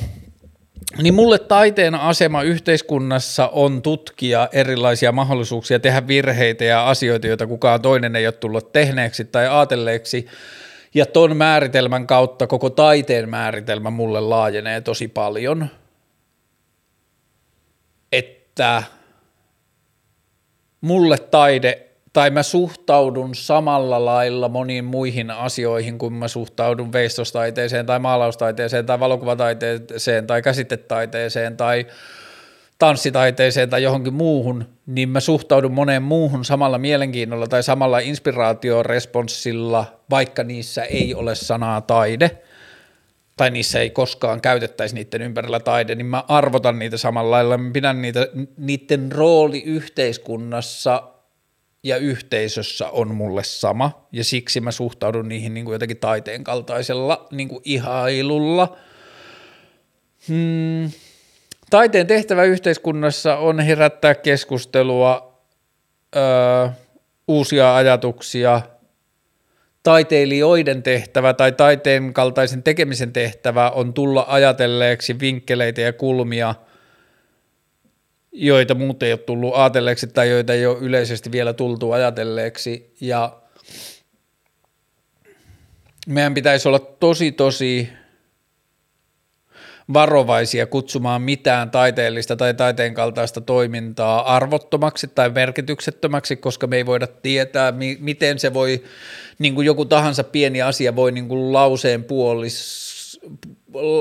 niin 1.02 1.14
mulle 1.14 1.38
taiteen 1.38 1.94
asema 1.94 2.42
yhteiskunnassa 2.42 3.48
on 3.48 3.82
tutkia 3.82 4.48
erilaisia 4.52 5.12
mahdollisuuksia 5.12 5.78
tehdä 5.80 6.06
virheitä 6.06 6.64
ja 6.64 6.88
asioita, 6.88 7.26
joita 7.26 7.46
kukaan 7.46 7.82
toinen 7.82 8.16
ei 8.16 8.26
ole 8.26 8.32
tullut 8.32 8.72
tehneeksi 8.72 9.24
tai 9.24 9.48
ajatelleeksi. 9.48 10.26
Ja 10.94 11.06
ton 11.06 11.36
määritelmän 11.36 12.06
kautta 12.06 12.46
koko 12.46 12.70
taiteen 12.70 13.28
määritelmä 13.28 13.90
mulle 13.90 14.20
laajenee 14.20 14.80
tosi 14.80 15.08
paljon. 15.08 15.68
Että 18.12 18.82
mulle 20.80 21.18
taide 21.18 21.87
tai 22.12 22.30
mä 22.30 22.42
suhtaudun 22.42 23.34
samalla 23.34 24.04
lailla 24.04 24.48
moniin 24.48 24.84
muihin 24.84 25.30
asioihin, 25.30 25.98
kun 25.98 26.12
mä 26.12 26.28
suhtaudun 26.28 26.92
veistostaiteeseen 26.92 27.86
tai 27.86 27.98
maalaustaiteeseen 27.98 28.86
tai 28.86 29.00
valokuvataiteeseen 29.00 30.26
tai 30.26 30.42
käsitetaiteeseen 30.42 31.56
tai 31.56 31.86
tanssitaiteeseen 32.78 33.70
tai 33.70 33.82
johonkin 33.82 34.14
muuhun, 34.14 34.64
niin 34.86 35.08
mä 35.08 35.20
suhtaudun 35.20 35.72
moneen 35.72 36.02
muuhun 36.02 36.44
samalla 36.44 36.78
mielenkiinnolla 36.78 37.46
tai 37.46 37.62
samalla 37.62 37.98
inspiraatioresponssilla, 37.98 40.00
vaikka 40.10 40.44
niissä 40.44 40.84
ei 40.84 41.14
ole 41.14 41.34
sanaa 41.34 41.80
taide 41.80 42.30
tai 43.36 43.50
niissä 43.50 43.80
ei 43.80 43.90
koskaan 43.90 44.40
käytettäisi 44.40 44.94
niiden 44.94 45.22
ympärillä 45.22 45.60
taide, 45.60 45.94
niin 45.94 46.06
mä 46.06 46.24
arvotan 46.28 46.78
niitä 46.78 46.96
samalla 46.96 47.30
lailla, 47.30 47.58
mä 47.58 47.70
pidän 47.72 48.02
niitä, 48.02 48.26
niiden 48.56 49.12
rooli 49.12 49.62
yhteiskunnassa 49.62 51.02
ja 51.82 51.96
yhteisössä 51.96 52.88
on 52.88 53.14
mulle 53.14 53.44
sama, 53.44 54.06
ja 54.12 54.24
siksi 54.24 54.60
mä 54.60 54.70
suhtaudun 54.70 55.28
niihin 55.28 55.54
niin 55.54 55.64
kuin 55.64 55.72
jotenkin 55.72 55.96
taiteen 55.96 56.44
kaltaisella 56.44 57.26
niin 57.30 57.48
kuin 57.48 57.62
ihailulla. 57.64 58.76
Hmm. 60.28 60.90
Taiteen 61.70 62.06
tehtävä 62.06 62.44
yhteiskunnassa 62.44 63.36
on 63.36 63.60
herättää 63.60 64.14
keskustelua, 64.14 65.42
öö, 66.16 66.68
uusia 67.28 67.76
ajatuksia, 67.76 68.60
taiteilijoiden 69.82 70.82
tehtävä 70.82 71.34
tai 71.34 71.52
taiteen 71.52 72.14
kaltaisen 72.14 72.62
tekemisen 72.62 73.12
tehtävä 73.12 73.70
on 73.70 73.94
tulla 73.94 74.24
ajatelleeksi 74.28 75.20
vinkkeleitä 75.20 75.80
ja 75.80 75.92
kulmia– 75.92 76.54
joita 78.32 78.74
muut 78.74 79.02
ei 79.02 79.12
ole 79.12 79.18
tullut 79.18 79.54
ajatelleeksi 79.54 80.06
tai 80.06 80.30
joita 80.30 80.52
ei 80.52 80.66
ole 80.66 80.78
yleisesti 80.80 81.32
vielä 81.32 81.52
tultu 81.52 81.92
ajatelleeksi. 81.92 82.94
Ja 83.00 83.36
meidän 86.06 86.34
pitäisi 86.34 86.68
olla 86.68 86.78
tosi 86.78 87.32
tosi 87.32 87.88
varovaisia 89.92 90.66
kutsumaan 90.66 91.22
mitään 91.22 91.70
taiteellista 91.70 92.36
tai 92.36 92.54
taiteen 92.54 92.94
kaltaista 92.94 93.40
toimintaa 93.40 94.36
arvottomaksi 94.36 95.08
tai 95.08 95.30
merkityksettömäksi, 95.30 96.36
koska 96.36 96.66
me 96.66 96.76
ei 96.76 96.86
voida 96.86 97.06
tietää, 97.06 97.72
miten 97.98 98.38
se 98.38 98.54
voi, 98.54 98.84
niin 99.38 99.54
kuin 99.54 99.66
joku 99.66 99.84
tahansa 99.84 100.24
pieni 100.24 100.62
asia 100.62 100.96
voi 100.96 101.12
niin 101.12 101.28
kuin 101.28 101.52
lauseen 101.52 102.04
puolis 102.04 102.98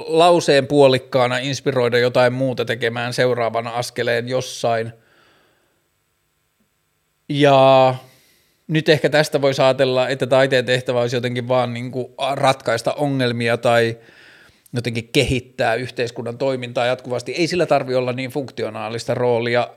lauseen 0.08 0.68
puolikkaana 0.68 1.38
inspiroida 1.38 1.98
jotain 1.98 2.34
muuta 2.34 2.66
tekemään 2.66 3.14
seuraavana 3.14 3.70
askeleen 3.70 4.28
jossain. 4.28 4.92
Ja 7.30 7.96
nyt 8.68 8.90
ehkä 8.90 9.10
tästä 9.10 9.42
voi 9.42 9.52
ajatella, 9.64 10.10
että 10.10 10.28
taiteen 10.28 10.66
tehtävä 10.66 11.02
olisi 11.02 11.16
jotenkin 11.16 11.48
vaan 11.48 11.74
niin 11.74 11.92
kuin 11.92 12.08
ratkaista 12.34 12.94
ongelmia 12.94 13.58
tai 13.58 13.98
jotenkin 14.74 15.10
kehittää 15.14 15.76
yhteiskunnan 15.76 16.38
toimintaa 16.38 16.86
jatkuvasti. 16.86 17.32
Ei 17.32 17.48
sillä 17.48 17.66
tarvi 17.66 17.96
olla 17.96 18.14
niin 18.14 18.30
funktionaalista 18.30 19.14
roolia. 19.14 19.70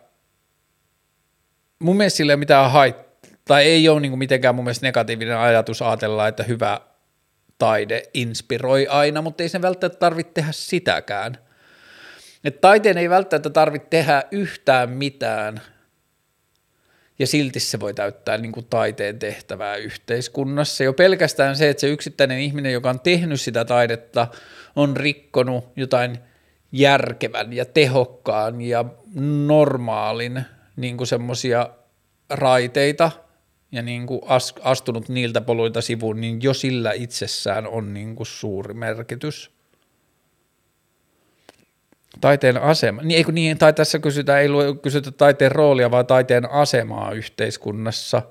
Mun 1.79 1.97
mielestä 1.97 2.17
sillä 2.17 2.33
ei 2.33 2.37
mitään 2.37 2.71
haittaa, 2.71 3.11
tai 3.45 3.65
ei 3.65 3.89
ole 3.89 4.01
niin 4.01 4.13
kuin 4.13 4.19
mitenkään 4.19 4.55
mun 4.55 4.65
mielestä 4.65 4.87
negatiivinen 4.87 5.39
ajatus 5.39 5.83
ajatella, 5.83 6.29
että 6.29 6.43
hyvä 6.43 6.81
taide 7.61 8.03
inspiroi 8.15 8.87
aina, 8.87 9.23
mutta 9.23 9.43
ei 9.43 9.49
sen 9.49 9.63
välttämättä 9.63 9.99
tarvitse 9.99 10.33
tehdä 10.33 10.53
sitäkään. 10.53 11.39
Et 12.45 12.61
taiteen 12.61 12.99
ei 12.99 13.11
välttämättä 13.11 13.51
tarvitse 13.51 13.89
tehdä 13.91 14.23
yhtään 14.31 14.91
mitään, 14.91 15.61
ja 17.19 17.27
silti 17.27 17.61
se 17.61 17.81
voi 17.81 17.95
täyttää 17.95 18.39
niin 18.39 18.53
kuin 18.53 18.67
taiteen 18.71 19.19
tehtävää 19.19 19.77
yhteiskunnassa. 19.77 20.85
Jo 20.85 20.93
pelkästään 20.93 21.57
se, 21.57 21.69
että 21.69 21.81
se 21.81 21.89
yksittäinen 21.89 22.39
ihminen, 22.39 22.73
joka 22.73 22.91
on 22.91 23.01
tehnyt 23.01 23.41
sitä 23.41 23.65
taidetta, 23.65 24.27
on 24.77 24.97
rikkonut 24.97 25.65
jotain 25.77 26.19
järkevän 26.73 27.53
ja 27.53 27.65
tehokkaan 27.65 28.61
ja 28.61 28.85
normaalin 29.47 30.43
niin 30.77 31.07
semmoisia 31.07 31.69
raiteita– 32.31 33.11
ja 33.73 33.83
niin 33.83 34.07
kuin 34.07 34.21
astunut 34.63 35.09
niiltä 35.09 35.41
poluilta 35.41 35.81
sivuun, 35.81 36.21
niin 36.21 36.43
jo 36.43 36.55
sillä 36.55 36.93
itsessään 36.93 37.67
on 37.67 37.95
niin 37.95 38.17
kuin 38.17 38.27
suuri 38.27 38.75
merkitys. 38.75 39.51
Taiteen 42.21 42.63
asema, 42.63 43.03
niin, 43.03 43.17
eikö 43.17 43.33
niin, 43.33 43.59
tai 43.59 43.73
tässä 43.73 43.99
kysytään, 43.99 44.41
ei 44.41 44.49
kysytä 44.83 45.11
taiteen 45.11 45.53
roolia, 45.53 45.91
vaan 45.91 46.07
taiteen 46.07 46.51
asemaa 46.51 47.13
yhteiskunnassa. 47.13 48.23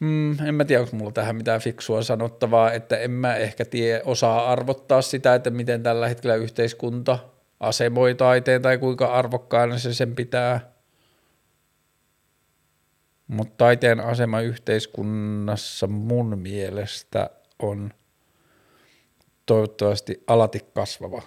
Hmm, 0.00 0.46
en 0.46 0.54
mä 0.54 0.64
tiedä, 0.64 0.82
onko 0.82 0.96
mulla 0.96 1.12
tähän 1.12 1.36
mitään 1.36 1.60
fiksua 1.60 2.02
sanottavaa, 2.02 2.72
että 2.72 2.96
en 2.96 3.10
mä 3.10 3.36
ehkä 3.36 3.64
tie, 3.64 4.02
osaa 4.04 4.52
arvottaa 4.52 5.02
sitä, 5.02 5.34
että 5.34 5.50
miten 5.50 5.82
tällä 5.82 6.08
hetkellä 6.08 6.34
yhteiskunta 6.36 7.18
asemoi 7.60 8.14
taiteen 8.14 8.62
tai 8.62 8.78
kuinka 8.78 9.06
arvokkaana 9.06 9.78
se 9.78 9.94
sen 9.94 10.14
pitää– 10.14 10.60
mutta 13.30 13.54
taiteen 13.56 14.00
asema 14.00 14.40
yhteiskunnassa 14.40 15.86
mun 15.86 16.38
mielestä 16.38 17.30
on 17.58 17.90
toivottavasti 19.46 20.24
alati 20.26 20.60
kasvava. 20.74 21.22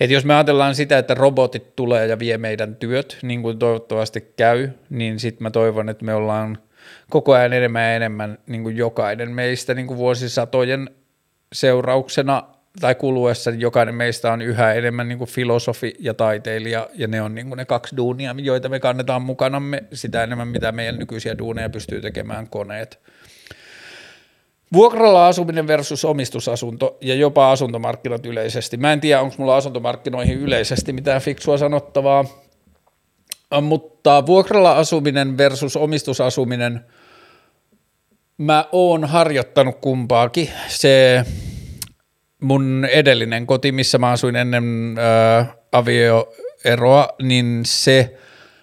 Et 0.00 0.10
jos 0.10 0.24
me 0.24 0.34
ajatellaan 0.34 0.74
sitä, 0.74 0.98
että 0.98 1.14
robotit 1.14 1.76
tulee 1.76 2.06
ja 2.06 2.18
vie 2.18 2.38
meidän 2.38 2.76
työt, 2.76 3.18
niin 3.22 3.42
kuin 3.42 3.58
toivottavasti 3.58 4.20
käy, 4.36 4.68
niin 4.90 5.20
sitten 5.20 5.42
mä 5.42 5.50
toivon, 5.50 5.88
että 5.88 6.04
me 6.04 6.14
ollaan 6.14 6.58
koko 7.10 7.32
ajan 7.32 7.52
enemmän 7.52 7.82
ja 7.82 7.94
enemmän 7.94 8.38
niin 8.46 8.62
kuin 8.62 8.76
jokainen 8.76 9.30
meistä 9.30 9.74
niin 9.74 9.86
kuin 9.86 9.98
vuosisatojen 9.98 10.90
seurauksena 11.52 12.42
tai 12.80 12.94
kuluessa 12.94 13.50
jokainen 13.50 13.94
meistä 13.94 14.32
on 14.32 14.42
yhä 14.42 14.72
enemmän 14.72 15.08
niin 15.08 15.18
kuin 15.18 15.30
filosofi 15.30 15.94
ja 15.98 16.14
taiteilija, 16.14 16.88
ja 16.94 17.08
ne 17.08 17.22
on 17.22 17.34
niin 17.34 17.48
kuin 17.48 17.56
ne 17.56 17.64
kaksi 17.64 17.96
duunia, 17.96 18.34
joita 18.38 18.68
me 18.68 18.80
kannetaan 18.80 19.22
mukanamme, 19.22 19.84
sitä 19.92 20.22
enemmän 20.22 20.48
mitä 20.48 20.72
meidän 20.72 20.98
nykyisiä 20.98 21.38
duuneja 21.38 21.70
pystyy 21.70 22.00
tekemään 22.00 22.48
koneet. 22.48 23.00
Vuokralla 24.72 25.26
asuminen 25.26 25.66
versus 25.66 26.04
omistusasunto 26.04 26.98
ja 27.00 27.14
jopa 27.14 27.52
asuntomarkkinat 27.52 28.26
yleisesti. 28.26 28.76
Mä 28.76 28.92
en 28.92 29.00
tiedä, 29.00 29.20
onko 29.20 29.34
mulla 29.38 29.56
asuntomarkkinoihin 29.56 30.38
yleisesti 30.38 30.92
mitään 30.92 31.20
fiksua 31.20 31.58
sanottavaa, 31.58 32.24
mutta 33.62 34.26
vuokralla 34.26 34.72
asuminen 34.72 35.38
versus 35.38 35.76
omistusasuminen, 35.76 36.80
mä 38.38 38.64
oon 38.72 39.04
harjoittanut 39.04 39.76
kumpaakin. 39.80 40.50
Se 40.68 41.24
mun 42.40 42.88
edellinen 42.92 43.46
koti, 43.46 43.72
missä 43.72 43.98
mä 43.98 44.10
asuin 44.10 44.36
ennen 44.36 44.96
ää, 44.98 45.54
avioeroa, 45.72 47.08
niin 47.22 47.60
se 47.64 48.16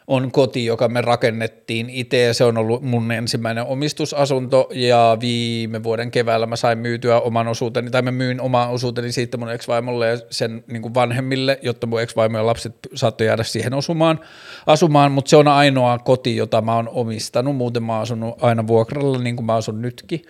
on 0.08 0.32
koti, 0.32 0.66
joka 0.66 0.88
me 0.88 1.02
rakennettiin 1.02 1.90
itse 1.90 2.22
ja 2.22 2.34
se 2.34 2.44
on 2.44 2.58
ollut 2.58 2.82
mun 2.82 3.12
ensimmäinen 3.12 3.66
omistusasunto. 3.66 4.70
Ja 4.74 5.18
viime 5.20 5.84
vuoden 5.84 6.12
keväällä 6.12 6.46
mä 6.46 6.56
sain 6.56 6.78
myytyä 6.78 7.20
oman 7.20 7.48
osuuteni 7.48 7.92
tai 7.92 8.02
mä 8.02 8.12
myin 8.12 8.42
oman 8.42 8.70
osuuteni 8.70 9.12
siitä 9.12 9.38
mun 9.38 9.52
ex-vaimolle 9.52 10.08
ja 10.08 10.18
sen 10.30 10.64
niin 10.68 10.82
kuin 10.82 10.94
vanhemmille, 10.94 11.60
jotta 11.62 11.88
mun 11.88 12.02
ex-vaimo 12.02 12.38
ja 12.38 12.46
lapset 12.46 12.76
saattoi 12.96 13.28
jäädä 13.28 13.44
siihen 13.44 13.74
osumaan, 13.74 14.20
asumaan, 14.66 15.12
mutta 15.12 15.30
se 15.30 15.38
on 15.38 15.48
ainoa 15.48 16.00
koti, 16.00 16.36
jota 16.36 16.62
mä 16.62 16.76
oon 16.76 16.90
omistanut, 16.90 17.56
muuten 17.56 17.84
mä 17.84 17.94
oon 17.94 18.02
asunut 18.02 18.44
aina 18.44 18.68
vuokralla 18.68 19.18
niin 19.18 19.36
kuin 19.36 19.46
mä 19.46 19.56
asun 19.56 19.82
nytkin. 19.82 20.22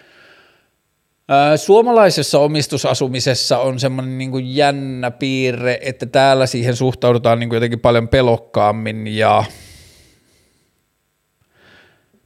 Suomalaisessa 1.56 2.40
omistusasumisessa 2.40 3.60
on 3.60 3.80
semmoinen 3.80 4.18
niin 4.18 4.56
jännä 4.56 5.12
piirre, 5.12 5.80
että 5.82 6.06
täällä 6.06 6.46
siihen 6.46 6.76
suhtaudutaan 6.76 7.40
niin 7.40 7.50
kuin 7.50 7.58
jotenkin 7.58 7.80
paljon 7.80 8.08
pelokkaammin 8.08 9.08
ja 9.08 9.44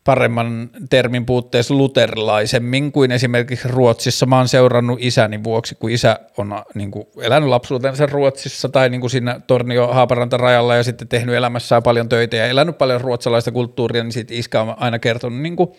paremman 0.07 0.69
termin 0.89 1.25
puutteessa 1.25 1.73
luterilaisemmin 1.73 2.91
kuin 2.91 3.11
esimerkiksi 3.11 3.67
Ruotsissa. 3.67 4.25
Mä 4.25 4.37
oon 4.37 4.47
seurannut 4.47 4.99
isäni 5.01 5.43
vuoksi, 5.43 5.75
kun 5.75 5.89
isä 5.89 6.19
on 6.37 6.61
niin 6.73 6.91
kuin, 6.91 7.07
elänyt 7.21 7.49
lapsuutensa 7.49 8.05
Ruotsissa 8.05 8.69
tai 8.69 8.89
niin 8.89 9.01
kuin 9.01 9.11
siinä 9.11 9.39
Tornio 9.47 9.87
Haaparanta 9.87 10.37
rajalla 10.37 10.75
ja 10.75 10.83
sitten 10.83 11.07
tehnyt 11.07 11.35
elämässään 11.35 11.83
paljon 11.83 12.09
töitä 12.09 12.37
ja 12.37 12.45
elänyt 12.45 12.77
paljon 12.77 13.01
ruotsalaista 13.01 13.51
kulttuuria, 13.51 14.03
niin 14.03 14.11
sitten 14.11 14.37
iskä 14.37 14.61
on 14.61 14.75
aina 14.77 14.99
kertonut 14.99 15.39
niin 15.39 15.55
kuin, 15.55 15.69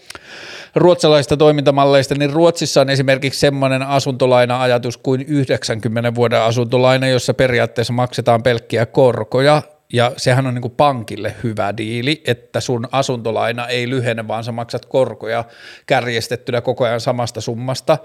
ruotsalaista 0.75 1.37
toimintamalleista, 1.37 2.15
niin 2.15 2.33
Ruotsissa 2.33 2.81
on 2.81 2.91
esimerkiksi 2.91 3.41
semmoinen 3.41 3.83
asuntolaina-ajatus 3.83 4.97
kuin 4.97 5.25
90 5.29 6.15
vuoden 6.15 6.43
asuntolaina, 6.43 7.09
jossa 7.09 7.35
periaatteessa 7.35 7.93
maksetaan 7.93 8.43
pelkkiä 8.43 8.87
korkoja 8.87 9.63
ja 9.93 10.13
sehän 10.17 10.47
on 10.47 10.55
niin 10.55 10.63
kuin 10.63 10.75
pankille 10.77 11.35
hyvä 11.43 11.77
diili, 11.77 12.23
että 12.27 12.61
sun 12.61 12.89
asuntolaina 12.93 13.67
ei 13.67 13.91
lyhene, 13.91 14.29
vaan 14.29 14.45
sä 14.45 14.53
maksat 14.53 14.87
korkoja 14.87 15.45
kärjestettynä 15.87 16.61
koko 16.61 16.85
ajan 16.85 17.01
samasta 17.01 17.41
summasta, 17.41 17.99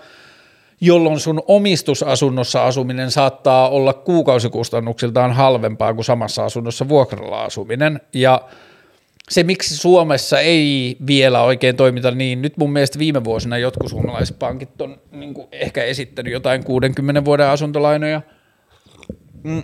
jolloin 0.82 1.20
sun 1.20 1.42
omistusasunnossa 1.48 2.66
asuminen 2.66 3.12
saattaa 3.12 3.70
olla 3.70 3.94
kuukausikustannuksiltaan 3.94 5.32
halvempaa 5.32 5.94
kuin 5.94 6.06
samassa 6.06 6.46
asunnossa 6.46 6.90
vuokralla 6.90 7.44
asuminen, 7.44 8.02
ja 8.14 8.42
se, 9.30 9.44
miksi 9.44 9.78
Suomessa 9.78 10.40
ei 10.40 10.98
vielä 11.08 11.42
oikein 11.42 11.76
toimita 11.76 12.12
niin, 12.12 12.42
nyt 12.42 12.58
mun 12.58 12.74
mielestä 12.74 13.00
viime 13.00 13.24
vuosina 13.24 13.58
jotkut 13.58 13.90
suomalaiset 13.90 14.40
pankit 14.40 14.82
on 14.82 14.98
niin 15.12 15.34
ehkä 15.52 15.84
esittänyt 15.84 16.34
jotain 16.34 16.64
60 16.64 17.26
vuoden 17.26 17.48
asuntolainoja, 17.48 18.22
mm 19.44 19.64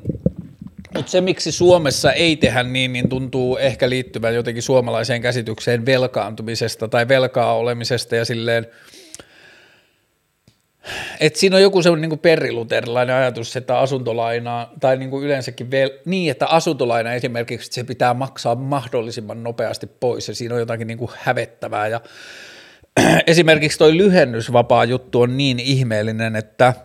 mutta 0.96 1.12
se, 1.12 1.22
miksi 1.22 1.52
Suomessa 1.52 2.14
ei 2.14 2.36
tehdä 2.36 2.64
niin, 2.64 2.94
niin 2.94 3.10
tuntuu 3.10 3.58
ehkä 3.58 3.90
liittyvän 3.90 4.36
jotenkin 4.36 4.64
suomalaiseen 4.64 5.22
käsitykseen 5.22 5.86
velkaantumisesta 5.86 6.88
tai 6.88 7.08
velkaa 7.08 7.56
olemisesta 7.56 8.16
ja 8.16 8.26
silleen, 8.26 8.68
että 11.20 11.40
siinä 11.40 11.56
on 11.56 11.62
joku 11.62 11.82
semmoinen 11.82 12.10
niin 12.10 12.20
periluterilainen 12.20 13.16
ajatus, 13.16 13.56
että 13.56 13.80
asuntolaina 13.80 14.68
tai 14.80 14.98
niin 14.98 15.10
kuin 15.10 15.26
yleensäkin 15.26 15.72
vel, 15.72 15.90
niin, 16.06 16.32
että 16.32 16.48
asuntolaina 16.48 17.14
esimerkiksi 17.14 17.68
että 17.68 17.76
se 17.76 17.84
pitää 17.84 18.14
maksaa 18.14 18.56
mahdollisimman 18.56 19.44
nopeasti 19.44 19.88
pois 19.88 20.28
ja 20.28 20.36
siinä 20.36 20.56
on 20.56 20.60
jotakin 20.60 20.88
niin 20.88 20.98
kuin 20.98 21.12
hävettävää. 21.16 21.88
Ja 21.88 22.02
esimerkiksi 23.28 23.78
toi 23.78 23.98
lyhennysvapaa 23.98 24.86
juttu 24.86 25.22
on 25.22 25.38
niin 25.38 25.60
ihmeellinen, 25.60 26.36
että– 26.36 26.74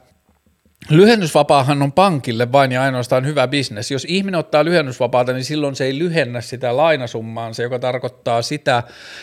Lyhennysvapaahan 0.90 1.82
on 1.82 1.92
pankille 1.92 2.52
vain 2.52 2.72
ja 2.72 2.82
ainoastaan 2.82 3.26
hyvä 3.26 3.48
bisnes. 3.48 3.90
Jos 3.90 4.06
ihminen 4.08 4.40
ottaa 4.40 4.64
lyhennysvapaata, 4.64 5.32
niin 5.32 5.44
silloin 5.44 5.76
se 5.76 5.84
ei 5.84 5.98
lyhennä 5.98 6.40
sitä 6.40 6.76
lainasummaansa, 6.76 7.62
joka 7.62 7.78
tarkoittaa 7.78 8.42
sitä, 8.42 8.82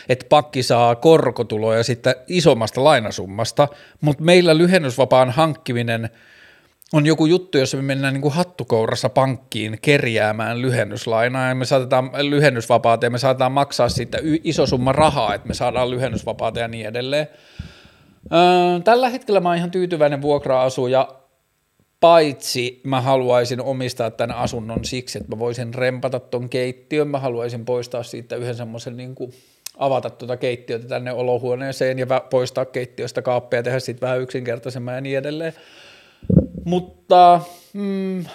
että 0.10 0.26
pakki 0.30 0.64
saa 0.64 0.96
korkotuloja 0.96 1.84
sitten 1.84 2.16
isommasta 2.28 2.84
lainasummasta, 2.84 3.68
mutta 4.02 4.24
meillä 4.24 4.58
lyhennysvapaan 4.58 5.30
hankkiminen 5.30 6.10
on 6.94 7.06
joku 7.06 7.26
juttu, 7.26 7.58
jossa 7.58 7.78
me 7.78 7.84
mennään 7.84 8.14
niin 8.14 8.22
kuin 8.22 8.34
hattukourassa 8.34 9.10
pankkiin 9.10 9.78
kerjäämään 9.82 10.62
lyhennyslainaa 10.62 11.50
ja 11.50 11.56
me 11.56 11.66
saatetaan 11.66 12.12
lyhennysvapaata 12.30 13.06
ja 13.06 13.10
me 13.10 13.18
saatetaan 13.18 13.52
maksaa 13.52 13.90
siitä 13.90 14.18
iso 14.44 14.66
summa 14.66 14.92
rahaa, 14.92 15.34
että 15.34 15.48
me 15.48 15.54
saadaan 15.54 15.90
lyhennysvapaata 15.90 16.60
ja 16.60 16.68
niin 16.68 16.88
edelleen. 16.88 17.28
Tällä 18.84 19.10
hetkellä 19.10 19.40
mä 19.40 19.50
oon 19.50 19.58
ihan 19.58 19.72
tyytyväinen 19.72 20.22
vuokra-asuja 20.22 21.21
Paitsi 22.02 22.82
mä 22.84 23.02
haluaisin 23.02 23.62
omistaa 23.62 24.12
tämän 24.12 24.38
asunnon 24.38 24.86
siksi, 24.86 25.18
että 25.18 25.36
mä 25.36 25.40
voisin 25.40 25.74
rempata 25.74 26.20
ton 26.20 26.50
keittiön, 26.50 27.08
mä 27.08 27.20
haluaisin 27.20 27.66
poistaa 27.66 28.04
siitä 28.04 28.36
yhden 28.36 28.56
semmoisen 28.56 28.98
niin 28.98 29.16
kuin 29.16 29.34
avata 29.78 30.10
tuota 30.10 30.38
keittiötä 30.38 30.88
tänne 30.88 31.12
olohuoneeseen 31.12 32.00
ja 32.00 32.08
poistaa 32.30 32.66
keittiöstä 32.66 33.22
kaappeja 33.22 33.60
ja 33.60 33.64
tehdä 33.64 33.80
siitä 33.80 34.02
vähän 34.02 34.22
yksinkertaisemman 34.22 34.96
ja 34.96 35.02
niin 35.02 35.18
edelleen. 35.18 35.54
Mutta 36.66 37.42
mm, 37.74 38.26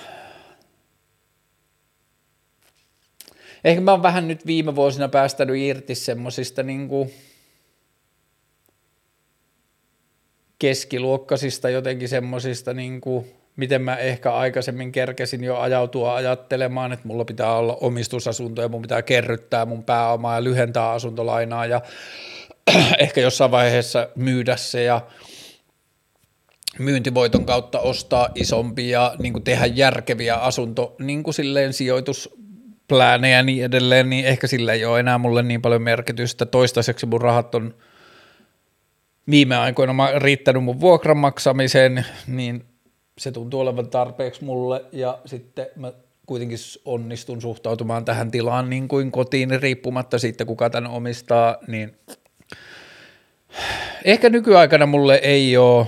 ehkä 3.64 3.80
mä 3.80 3.90
oon 3.90 4.02
vähän 4.02 4.28
nyt 4.28 4.46
viime 4.46 4.76
vuosina 4.76 5.08
päästänyt 5.08 5.56
irti 5.56 5.94
semmosista 5.94 6.62
niin 6.62 6.88
keskiluokkaisista 10.58 11.70
jotenkin 11.70 12.08
semmosista 12.08 12.74
niin 12.74 13.00
kuin 13.00 13.26
miten 13.56 13.82
mä 13.82 13.96
ehkä 13.96 14.32
aikaisemmin 14.32 14.92
kerkesin 14.92 15.44
jo 15.44 15.58
ajautua 15.58 16.14
ajattelemaan, 16.14 16.92
että 16.92 17.08
mulla 17.08 17.24
pitää 17.24 17.56
olla 17.56 17.76
omistusasunto 17.80 18.62
ja 18.62 18.68
mun 18.68 18.82
pitää 18.82 19.02
kerryttää 19.02 19.66
mun 19.66 19.84
pääomaa 19.84 20.34
ja 20.34 20.44
lyhentää 20.44 20.90
asuntolainaa 20.90 21.66
ja 21.66 21.80
ehkä 22.98 23.20
jossain 23.20 23.50
vaiheessa 23.50 24.08
myydä 24.16 24.56
se 24.56 24.82
ja 24.82 25.00
myyntivoiton 26.78 27.46
kautta 27.46 27.80
ostaa 27.80 28.28
isompia 28.34 29.00
ja 29.00 29.14
niin 29.18 29.44
tehdä 29.44 29.66
järkeviä 29.66 30.34
asunto 30.34 30.96
niin 30.98 31.22
kuin 31.22 31.34
silleen 31.34 31.72
sijoitusplänejä 31.72 33.36
ja 33.36 33.42
niin 33.42 33.64
edelleen, 33.64 34.10
niin 34.10 34.24
ehkä 34.24 34.46
sillä 34.46 34.72
ei 34.72 34.84
ole 34.84 35.00
enää 35.00 35.18
mulle 35.18 35.42
niin 35.42 35.62
paljon 35.62 35.82
merkitystä. 35.82 36.46
Toistaiseksi 36.46 37.06
mun 37.06 37.20
rahat 37.20 37.54
on 37.54 37.74
viime 39.30 39.56
aikoina 39.56 40.18
riittänyt 40.18 40.64
mun 40.64 40.80
vuokran 40.80 41.16
maksamiseen, 41.16 42.06
niin 42.26 42.64
se 43.18 43.32
tuntuu 43.32 43.60
olevan 43.60 43.90
tarpeeksi 43.90 44.44
mulle 44.44 44.84
ja 44.92 45.18
sitten 45.24 45.66
mä 45.76 45.92
kuitenkin 46.26 46.58
onnistun 46.84 47.42
suhtautumaan 47.42 48.04
tähän 48.04 48.30
tilaan 48.30 48.70
niin 48.70 48.88
kuin 48.88 49.12
kotiin 49.12 49.62
riippumatta 49.62 50.18
siitä, 50.18 50.44
kuka 50.44 50.70
tämän 50.70 50.90
omistaa, 50.90 51.56
niin 51.66 51.96
ehkä 54.04 54.30
nykyaikana 54.30 54.86
mulle 54.86 55.14
ei 55.22 55.56
ole 55.56 55.86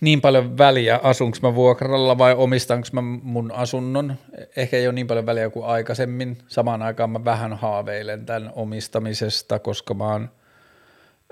niin 0.00 0.20
paljon 0.20 0.58
väliä, 0.58 1.00
asunko 1.02 1.38
mä 1.42 1.54
vuokralla 1.54 2.18
vai 2.18 2.34
omistanko 2.34 2.88
mä 2.92 3.00
mun 3.02 3.52
asunnon. 3.52 4.14
Ehkä 4.56 4.76
ei 4.76 4.86
ole 4.86 4.94
niin 4.94 5.06
paljon 5.06 5.26
väliä 5.26 5.50
kuin 5.50 5.66
aikaisemmin. 5.66 6.38
Samaan 6.48 6.82
aikaan 6.82 7.10
mä 7.10 7.24
vähän 7.24 7.52
haaveilen 7.52 8.26
tämän 8.26 8.52
omistamisesta, 8.54 9.58
koska 9.58 9.94
mä 9.94 10.12
oon 10.12 10.30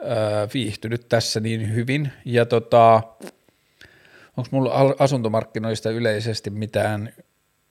öö, 0.01 0.49
viihtynyt 0.55 1.09
tässä 1.09 1.41
niin 1.41 1.75
hyvin. 1.75 2.13
Ja 2.25 2.47
tota, 2.47 3.03
onko 4.37 4.49
mulla 4.51 4.95
asuntomarkkinoista 4.99 5.91
yleisesti 5.91 6.51
mitään, 6.51 7.13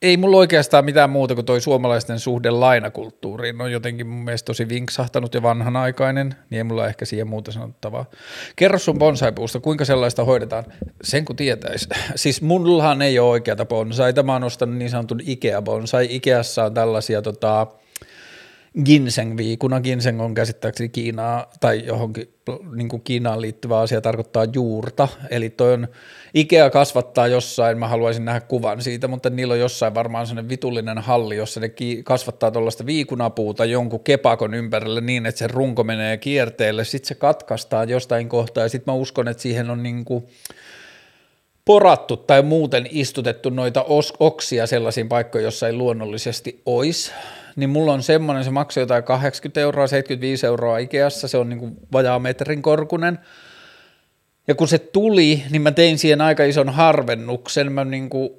ei 0.01 0.17
mulla 0.17 0.37
oikeastaan 0.37 0.85
mitään 0.85 1.09
muuta 1.09 1.35
kuin 1.35 1.45
toi 1.45 1.61
suomalaisten 1.61 2.19
suhde 2.19 2.49
lainakulttuuriin 2.51 3.61
on 3.61 3.71
jotenkin 3.71 4.07
mun 4.07 4.23
mielestä 4.23 4.45
tosi 4.45 4.69
vinksahtanut 4.69 5.33
ja 5.33 5.41
vanhanaikainen, 5.41 6.35
niin 6.49 6.57
ei 6.57 6.63
mulla 6.63 6.87
ehkä 6.87 7.05
siihen 7.05 7.27
muuta 7.27 7.51
sanottavaa. 7.51 8.05
Kerro 8.55 8.79
sun 8.79 8.99
bonsaipuusta, 8.99 9.59
kuinka 9.59 9.85
sellaista 9.85 10.23
hoidetaan, 10.23 10.63
sen 11.03 11.25
kun 11.25 11.35
tietäisi. 11.35 11.89
Siis 12.15 12.41
mullahan 12.41 13.01
ei 13.01 13.19
ole 13.19 13.29
oikeata 13.29 13.65
bonsaita, 13.65 14.23
mä 14.23 14.33
oon 14.33 14.43
ostanut 14.43 14.75
niin 14.75 14.89
sanotun 14.89 15.19
Ikea-bonsai. 15.21 16.07
Ikeassa 16.09 16.63
on 16.63 16.73
tällaisia 16.73 17.21
tota, 17.21 17.67
ginseng-viikuna. 18.85 19.81
Ginseng 19.81 20.21
on 20.21 20.33
käsittääkseni 20.33 20.89
Kiinaa 20.89 21.51
tai 21.59 21.85
johonkin 21.85 22.33
niin 22.75 22.89
kuin 22.89 23.01
Kiinaan 23.01 23.41
liittyvä 23.41 23.79
asia 23.79 24.01
tarkoittaa 24.01 24.45
juurta, 24.53 25.07
eli 25.29 25.49
toi 25.49 25.73
on, 25.73 25.87
Ikea 26.33 26.69
kasvattaa 26.69 27.27
jossain, 27.27 27.77
mä 27.77 27.87
haluaisin 27.87 28.25
nähdä 28.25 28.39
kuvan 28.39 28.81
siitä, 28.81 29.07
mutta 29.07 29.29
niillä 29.29 29.51
on 29.51 29.59
jossain 29.59 29.93
varmaan 29.93 30.27
sellainen 30.27 30.49
vitullinen 30.49 30.97
halli, 30.97 31.35
jossa 31.35 31.59
ne 31.59 31.71
kasvattaa 32.03 32.51
tuollaista 32.51 32.85
viikunapuuta 32.85 33.65
jonkun 33.65 34.03
kepakon 34.03 34.53
ympärille 34.53 35.01
niin, 35.01 35.25
että 35.25 35.39
se 35.39 35.47
runko 35.47 35.83
menee 35.83 36.17
kierteelle, 36.17 36.83
sitten 36.83 37.07
se 37.07 37.15
katkaistaan 37.15 37.89
jostain 37.89 38.29
kohtaa 38.29 38.63
ja 38.63 38.69
sitten 38.69 38.93
mä 38.93 38.95
uskon, 38.95 39.27
että 39.27 39.43
siihen 39.43 39.69
on 39.69 39.83
niin 39.83 40.05
kuin, 40.05 40.27
porattu 41.65 42.17
tai 42.17 42.41
muuten 42.41 42.87
istutettu 42.91 43.49
noita 43.49 43.85
oksia 44.19 44.67
sellaisiin 44.67 45.09
paikkoihin, 45.09 45.45
jossa 45.45 45.67
ei 45.67 45.73
luonnollisesti 45.73 46.61
olisi, 46.65 47.11
niin 47.55 47.69
mulla 47.69 47.93
on 47.93 48.03
semmoinen, 48.03 48.43
se 48.43 48.51
maksaa 48.51 48.81
jotain 48.81 49.03
80 49.03 49.59
euroa, 49.59 49.87
75 49.87 50.45
euroa 50.45 50.77
Ikeassa, 50.77 51.27
se 51.27 51.37
on 51.37 51.49
niin 51.49 51.59
kuin 51.59 51.77
vajaa 51.91 52.19
metrin 52.19 52.61
korkunen. 52.61 53.19
Ja 54.47 54.55
kun 54.55 54.67
se 54.67 54.77
tuli, 54.77 55.43
niin 55.49 55.61
mä 55.61 55.71
tein 55.71 55.97
siihen 55.97 56.21
aika 56.21 56.43
ison 56.43 56.69
harvennuksen, 56.69 57.71
mä 57.71 57.85
niin 57.85 58.09
kuin 58.09 58.29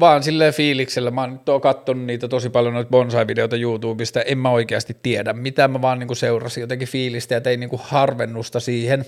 vaan 0.00 0.22
silleen 0.22 0.54
fiiliksellä, 0.54 1.10
mä 1.10 1.20
oon 1.20 1.32
nyt 1.32 1.62
katsonut 1.62 2.04
niitä 2.04 2.28
tosi 2.28 2.50
paljon 2.50 2.74
noita 2.74 2.90
bonsai-videoita 2.90 3.56
YouTubesta, 3.56 4.22
en 4.22 4.38
mä 4.38 4.50
oikeasti 4.50 4.96
tiedä 5.02 5.32
mitä, 5.32 5.68
mä 5.68 5.82
vaan 5.82 5.98
niinku 5.98 6.14
seurasin 6.14 6.60
jotenkin 6.60 6.88
fiilistä 6.88 7.34
ja 7.34 7.40
tein 7.40 7.60
niinku 7.60 7.80
harvennusta 7.82 8.60
siihen. 8.60 9.04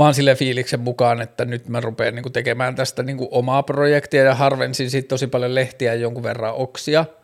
Mä 0.00 0.04
oon 0.04 0.14
silleen 0.14 0.36
fiiliksen 0.36 0.80
mukaan, 0.80 1.20
että 1.20 1.44
nyt 1.44 1.68
mä 1.68 1.80
rupean 1.80 2.14
niinku 2.14 2.30
tekemään 2.30 2.74
tästä 2.74 3.02
niinku 3.02 3.28
omaa 3.30 3.62
projektia 3.62 4.22
ja 4.22 4.34
harvensin 4.34 4.90
siitä 4.90 5.08
tosi 5.08 5.26
paljon 5.26 5.54
lehtiä 5.54 5.94
ja 5.94 6.00
jonkun 6.00 6.22
verran 6.22 6.54
oksia– 6.54 7.04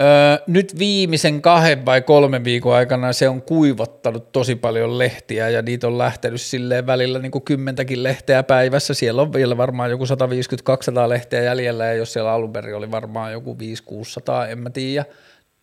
Öö, 0.00 0.44
nyt 0.46 0.78
viimeisen 0.78 1.42
kahden 1.42 1.86
vai 1.86 2.02
kolmen 2.02 2.44
viikon 2.44 2.74
aikana 2.74 3.12
se 3.12 3.28
on 3.28 3.42
kuivattanut 3.42 4.32
tosi 4.32 4.54
paljon 4.54 4.98
lehtiä 4.98 5.48
ja 5.48 5.62
niitä 5.62 5.86
on 5.86 5.98
lähtenyt 5.98 6.40
silleen 6.40 6.86
välillä 6.86 7.18
niin 7.18 7.42
kymmentäkin 7.44 8.02
lehteä 8.02 8.42
päivässä. 8.42 8.94
Siellä 8.94 9.22
on 9.22 9.32
vielä 9.32 9.56
varmaan 9.56 9.90
joku 9.90 10.04
150-200 10.04 11.08
lehteä 11.08 11.42
jäljellä 11.42 11.86
ja 11.86 11.92
jos 11.92 12.12
siellä 12.12 12.32
alun 12.32 12.52
perin 12.52 12.76
oli 12.76 12.90
varmaan 12.90 13.32
joku 13.32 13.56
500-600, 14.46 14.50
en 14.50 14.58
mä 14.58 14.70
tiedä, 14.70 15.04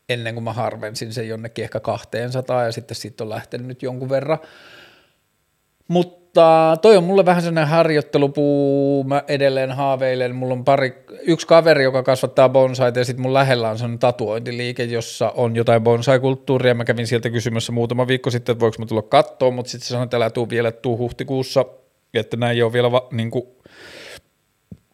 ennen 0.10 0.34
kuin 0.34 0.44
mä 0.44 0.54
harvensin 0.54 1.14
sen 1.14 1.28
jonnekin 1.28 1.64
ehkä 1.64 1.80
200 1.80 2.64
ja 2.64 2.72
sitten 2.72 2.96
siitä 2.96 3.24
on 3.24 3.30
lähtenyt 3.30 3.68
nyt 3.68 3.84
jonkun 3.84 4.10
verran. 4.10 4.40
Mutta 5.94 6.78
toi 6.82 6.98
on 6.98 7.04
mulle 7.04 7.26
vähän 7.26 7.42
sellainen 7.42 7.68
harjoittelupuu, 7.68 9.04
mä 9.04 9.24
edelleen 9.28 9.72
haaveilen, 9.72 10.36
mulla 10.36 10.54
on 10.54 10.64
pari, 10.64 11.06
yksi 11.22 11.48
kaveri, 11.48 11.84
joka 11.84 12.04
kasvattaa 12.04 12.50
bonsaita 12.50 13.00
ja 13.00 13.06
sitten 13.06 13.22
mun 13.22 13.34
lähellä 13.34 13.70
on 13.70 13.78
sellainen 13.78 14.00
tatuointiliike, 14.00 14.84
jossa 14.84 15.30
on 15.36 15.56
jotain 15.56 15.84
bonsai-kulttuuria, 15.84 16.74
mä 16.74 16.86
kävin 16.86 17.08
sieltä 17.08 17.30
kysymässä 17.30 17.72
muutama 17.72 18.08
viikko 18.08 18.30
sitten, 18.30 18.54
että 18.54 18.60
voiko 18.62 18.76
mä 18.80 18.86
tulla 18.86 19.02
katsoa, 19.02 19.52
mutta 19.52 19.72
sitten 19.72 19.88
se 19.88 19.90
sanoi, 19.90 20.04
että 20.04 20.18
älä 20.18 20.30
tuu 20.30 20.50
vielä, 20.50 20.72
tuu 20.72 20.98
huhtikuussa, 20.98 21.66
että 22.14 22.38
näin 22.38 22.56
ei 22.56 22.64
ole 22.64 22.74
vielä 22.74 22.92
va, 22.92 23.08
niin 23.12 23.32
kuin 23.32 23.44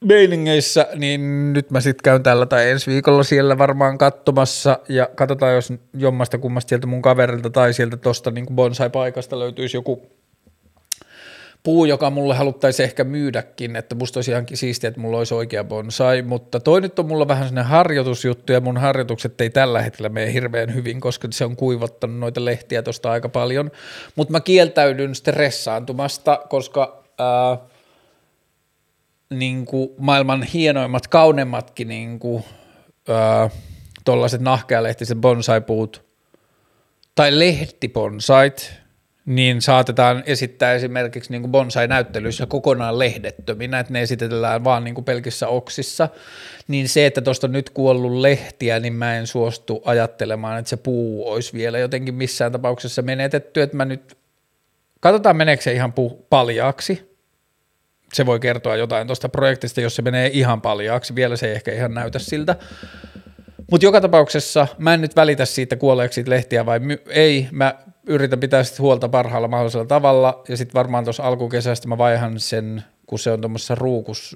meilingeissä, 0.05 0.87
niin 0.95 1.53
nyt 1.53 1.71
mä 1.71 1.81
sitten 1.81 2.03
käyn 2.03 2.23
tällä 2.23 2.45
tai 2.45 2.69
ensi 2.69 2.91
viikolla 2.91 3.23
siellä 3.23 3.57
varmaan 3.57 3.97
katsomassa. 3.97 4.79
Ja 4.89 5.09
katsotaan, 5.15 5.53
jos 5.53 5.73
jommasta 5.93 6.37
kummasta 6.37 6.69
sieltä 6.69 6.87
mun 6.87 7.01
kaverilta 7.01 7.49
tai 7.49 7.73
sieltä 7.73 7.97
tuosta 7.97 8.31
niin 8.31 8.45
bonsai-paikasta 8.55 9.39
löytyisi 9.39 9.77
joku 9.77 10.18
puu, 11.63 11.85
joka 11.85 12.09
mulle 12.09 12.35
haluttaisiin 12.35 12.83
ehkä 12.83 13.03
myydäkin, 13.03 13.75
että 13.75 13.95
musta 13.95 14.17
olisi 14.17 14.31
ihan 14.31 14.45
siistiä, 14.53 14.87
että 14.87 14.99
mulla 14.99 15.17
olisi 15.17 15.33
oikea 15.33 15.63
bonsai, 15.63 16.21
mutta 16.21 16.59
toi 16.59 16.81
nyt 16.81 16.99
on 16.99 17.07
mulla 17.07 17.27
vähän 17.27 17.47
sellainen 17.47 17.71
harjoitusjuttu 17.71 18.53
ja 18.53 18.61
mun 18.61 18.77
harjoitukset 18.77 19.41
ei 19.41 19.49
tällä 19.49 19.81
hetkellä 19.81 20.09
mene 20.09 20.33
hirveän 20.33 20.73
hyvin, 20.73 20.99
koska 21.01 21.27
se 21.31 21.45
on 21.45 21.55
kuivattanut 21.55 22.19
noita 22.19 22.45
lehtiä 22.45 22.81
tuosta 22.81 23.11
aika 23.11 23.29
paljon, 23.29 23.71
mutta 24.15 24.31
mä 24.31 24.39
kieltäydyn 24.39 25.15
stressaantumasta, 25.15 26.41
koska 26.49 27.03
ää, 27.17 27.57
niin 29.29 29.65
kuin 29.65 29.89
maailman 29.97 30.43
hienoimmat, 30.43 31.07
kauneimmatkin 31.07 31.87
niin 31.87 32.19
kuin, 32.19 32.43
ää, 33.09 33.49
tollaiset 34.05 34.41
nahkealehtiset 34.41 35.17
bonsai-puut 35.17 36.09
tai 37.15 37.39
lehtibonsait, 37.39 38.78
niin 39.29 39.61
saatetaan 39.61 40.23
esittää 40.25 40.73
esimerkiksi 40.73 41.31
niin 41.31 41.51
bonsai-näyttelyissä 41.51 42.45
kokonaan 42.45 42.99
lehdettöminä, 42.99 43.79
että 43.79 43.93
ne 43.93 44.01
esitellään 44.01 44.63
vaan 44.63 44.83
niin 44.83 44.95
kuin 44.95 45.05
pelkissä 45.05 45.47
oksissa, 45.47 46.09
niin 46.67 46.89
se, 46.89 47.05
että 47.05 47.21
tuosta 47.21 47.47
nyt 47.47 47.69
kuollut 47.69 48.11
lehtiä, 48.11 48.79
niin 48.79 48.93
mä 48.93 49.15
en 49.15 49.27
suostu 49.27 49.81
ajattelemaan, 49.85 50.59
että 50.59 50.69
se 50.69 50.77
puu 50.77 51.31
olisi 51.31 51.53
vielä 51.53 51.79
jotenkin 51.79 52.15
missään 52.15 52.51
tapauksessa 52.51 53.01
menetetty, 53.01 53.61
että 53.61 53.77
mä 53.77 53.85
nyt, 53.85 54.17
katsotaan 54.99 55.37
meneekö 55.37 55.63
se 55.63 55.73
ihan 55.73 55.93
puu 55.93 56.25
paljaaksi, 56.29 57.19
se 58.13 58.25
voi 58.25 58.39
kertoa 58.39 58.75
jotain 58.75 59.07
tuosta 59.07 59.29
projektista, 59.29 59.81
jos 59.81 59.95
se 59.95 60.01
menee 60.01 60.29
ihan 60.33 60.61
paljaaksi, 60.61 61.15
vielä 61.15 61.35
se 61.35 61.47
ei 61.47 61.53
ehkä 61.53 61.71
ihan 61.71 61.93
näytä 61.93 62.19
siltä, 62.19 62.55
mutta 63.71 63.85
joka 63.85 64.01
tapauksessa 64.01 64.67
mä 64.77 64.93
en 64.93 65.01
nyt 65.01 65.15
välitä 65.15 65.45
siitä 65.45 65.75
kuoleeksi 65.75 66.15
siitä 66.15 66.29
lehtiä 66.29 66.65
vai 66.65 66.79
my- 66.79 67.03
ei, 67.07 67.47
mä 67.51 67.75
yritän 68.09 68.39
pitää 68.39 68.63
sitä 68.63 68.83
huolta 68.83 69.09
parhaalla 69.09 69.47
mahdollisella 69.47 69.85
tavalla, 69.85 70.43
ja 70.49 70.57
sitten 70.57 70.73
varmaan 70.73 71.03
tuossa 71.03 71.23
alkukesästä 71.23 71.87
mä 71.87 71.97
vaihan 71.97 72.39
sen, 72.39 72.83
kun 73.07 73.19
se 73.19 73.31
on 73.31 73.41
tuommoisessa 73.41 73.75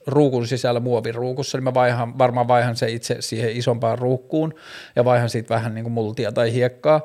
ruukun 0.07 0.47
sisällä 0.47 0.80
muoviruukussa, 0.80 1.57
niin 1.57 1.63
mä 1.63 1.74
vaihan, 1.74 2.17
varmaan 2.17 2.47
vaihan 2.47 2.76
se 2.76 2.91
itse 2.91 3.17
siihen 3.19 3.57
isompaan 3.57 3.99
ruukkuun, 3.99 4.53
ja 4.95 5.05
vaihan 5.05 5.30
siitä 5.30 5.55
vähän 5.55 5.76
niin 5.76 5.84
kuin 5.84 5.93
multia 5.93 6.32
tai 6.32 6.53
hiekkaa. 6.53 7.01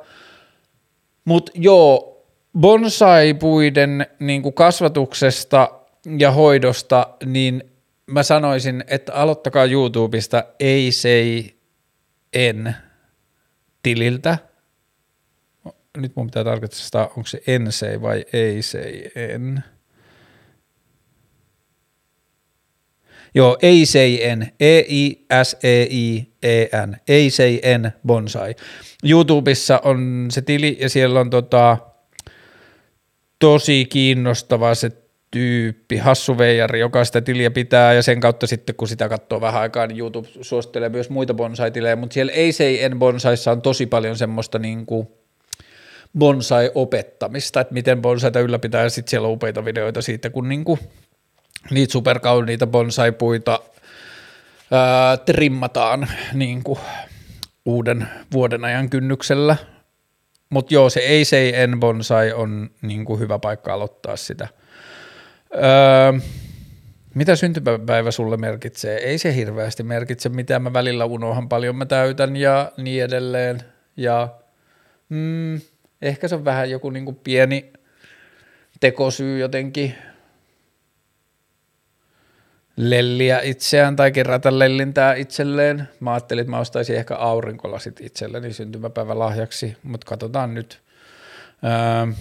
Mutta 1.24 1.52
joo, 1.54 2.22
bonsai-puiden 2.58 4.06
niin 4.18 4.42
kuin 4.42 4.54
kasvatuksesta 4.54 5.70
ja 6.18 6.30
hoidosta, 6.30 7.06
niin 7.24 7.62
mä 8.06 8.22
sanoisin, 8.22 8.84
että 8.86 9.14
aloittakaa 9.14 9.64
YouTubesta 9.64 10.44
ei 10.60 10.92
se 10.92 11.24
en 12.32 12.76
tililtä, 13.82 14.38
nyt 16.02 16.16
mun 16.16 16.26
pitää 16.26 16.44
tarkoittaa, 16.44 17.06
onko 17.06 17.26
se 17.26 17.42
ensei 17.46 18.02
vai 18.02 18.24
ei 18.32 18.62
se 18.62 19.10
en. 19.14 19.64
Joo, 23.34 23.58
ei 23.62 23.86
sei 23.86 24.24
en, 24.24 24.52
E-I-S-E-I-E-N, 24.60 25.76
ei 27.08 27.30
sei 27.30 27.60
en 27.62 27.92
bonsai. 28.06 28.54
YouTubessa 29.04 29.80
on 29.84 30.26
se 30.30 30.42
tili 30.42 30.76
ja 30.80 30.88
siellä 30.88 31.20
on 31.20 31.30
tota, 31.30 31.76
tosi 33.38 33.84
kiinnostava 33.84 34.74
se 34.74 34.90
tyyppi, 35.30 35.96
Hassu 35.96 36.38
Veijari, 36.38 36.80
joka 36.80 37.04
sitä 37.04 37.20
tiliä 37.20 37.50
pitää 37.50 37.92
ja 37.92 38.02
sen 38.02 38.20
kautta 38.20 38.46
sitten 38.46 38.74
kun 38.74 38.88
sitä 38.88 39.08
katsoo 39.08 39.40
vähän 39.40 39.62
aikaa, 39.62 39.86
niin 39.86 39.98
YouTube 39.98 40.28
suosittelee 40.40 40.88
myös 40.88 41.10
muita 41.10 41.34
bonsai-tilejä, 41.34 41.96
mutta 41.96 42.14
siellä 42.14 42.32
ei 42.32 42.52
sei 42.52 42.84
en 42.84 42.98
bonsaissa 42.98 43.52
on 43.52 43.62
tosi 43.62 43.86
paljon 43.86 44.16
semmoista 44.16 44.58
niin 44.58 44.86
kuin 44.86 45.08
bonsai-opettamista, 46.18 47.60
että 47.60 47.74
miten 47.74 48.02
bonsaita 48.02 48.40
ylläpitää, 48.40 48.82
ja 48.82 48.90
sitten 48.90 49.10
siellä 49.10 49.28
on 49.28 49.34
upeita 49.34 49.64
videoita 49.64 50.02
siitä, 50.02 50.30
kun 50.30 50.48
niinku 50.48 50.78
niitä 51.70 51.92
superkauniita 51.92 52.66
bonsai-puita 52.66 53.60
ää, 54.70 55.16
trimmataan 55.16 56.08
niinku 56.32 56.78
uuden 57.64 58.08
vuoden 58.32 58.64
ajan 58.64 58.90
kynnyksellä. 58.90 59.56
Mutta 60.50 60.74
joo, 60.74 60.90
se 60.90 61.00
ei 61.00 61.24
se 61.24 61.52
en 61.54 61.80
bonsai 61.80 62.32
on 62.32 62.70
niinku 62.82 63.16
hyvä 63.16 63.38
paikka 63.38 63.74
aloittaa 63.74 64.16
sitä. 64.16 64.48
Öö, 65.54 66.20
mitä 67.14 67.36
syntymäpäivä 67.36 68.10
sulle 68.10 68.36
merkitsee? 68.36 68.96
Ei 68.98 69.18
se 69.18 69.34
hirveästi 69.34 69.82
merkitse, 69.82 70.28
mitä 70.28 70.58
mä 70.58 70.72
välillä 70.72 71.04
unohan 71.04 71.48
paljon 71.48 71.76
mä 71.76 71.86
täytän 71.86 72.36
ja 72.36 72.72
niin 72.76 73.04
edelleen. 73.04 73.62
Ja 73.96 74.28
mm, 75.08 75.60
Ehkä 76.02 76.28
se 76.28 76.34
on 76.34 76.44
vähän 76.44 76.70
joku 76.70 76.90
niin 76.90 77.04
kuin 77.04 77.16
pieni 77.16 77.72
tekosyy 78.80 79.38
jotenkin 79.38 79.94
lelliä 82.76 83.40
itseään 83.40 83.96
tai 83.96 84.12
kerätä 84.12 84.58
lellintää 84.58 85.14
itselleen. 85.14 85.88
Mä 86.00 86.12
ajattelin, 86.12 86.40
että 86.40 86.50
mä 86.50 86.58
ostaisin 86.58 86.96
ehkä 86.96 87.16
aurinkolasit 87.16 88.00
itselleni 88.00 88.52
syntymäpäivän 88.52 89.18
lahjaksi, 89.18 89.76
mutta 89.82 90.06
katsotaan 90.06 90.54
nyt. 90.54 90.82
Öö, 91.64 92.12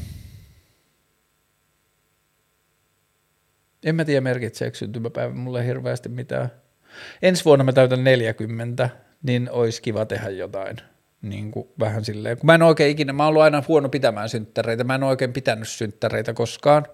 en 3.84 3.96
mä 3.96 4.06
tiedä 4.06 4.22
merkitseekö 4.22 4.78
syntymäpäivä 4.78 5.34
mulle 5.34 5.66
hirveästi 5.66 6.10
mitään. 6.10 6.52
Ensi 7.22 7.46
vuonna 7.46 7.64
mä 7.64 7.74
täytän 7.74 8.04
40, 8.04 8.90
niin 9.24 9.52
olisi 9.52 9.82
kiva 9.82 10.06
tehdä 10.06 10.30
jotain– 10.30 10.78
niin 11.22 11.52
kuin 11.52 11.68
vähän 11.80 12.06
silleen, 12.06 12.38
kun 12.38 12.46
mä 12.46 12.56
en 12.56 12.62
oikein 12.62 12.92
ikinä, 12.92 13.14
mä 13.14 13.24
oon 13.24 13.30
ollut 13.30 13.42
aina 13.42 13.64
huono 13.68 13.90
pitämään 13.90 14.30
synttäreitä, 14.30 14.84
mä 14.84 14.96
en 14.96 15.04
oikein 15.04 15.34
pitänyt 15.34 15.68
synttäreitä 15.68 16.34
koskaan, 16.34 16.86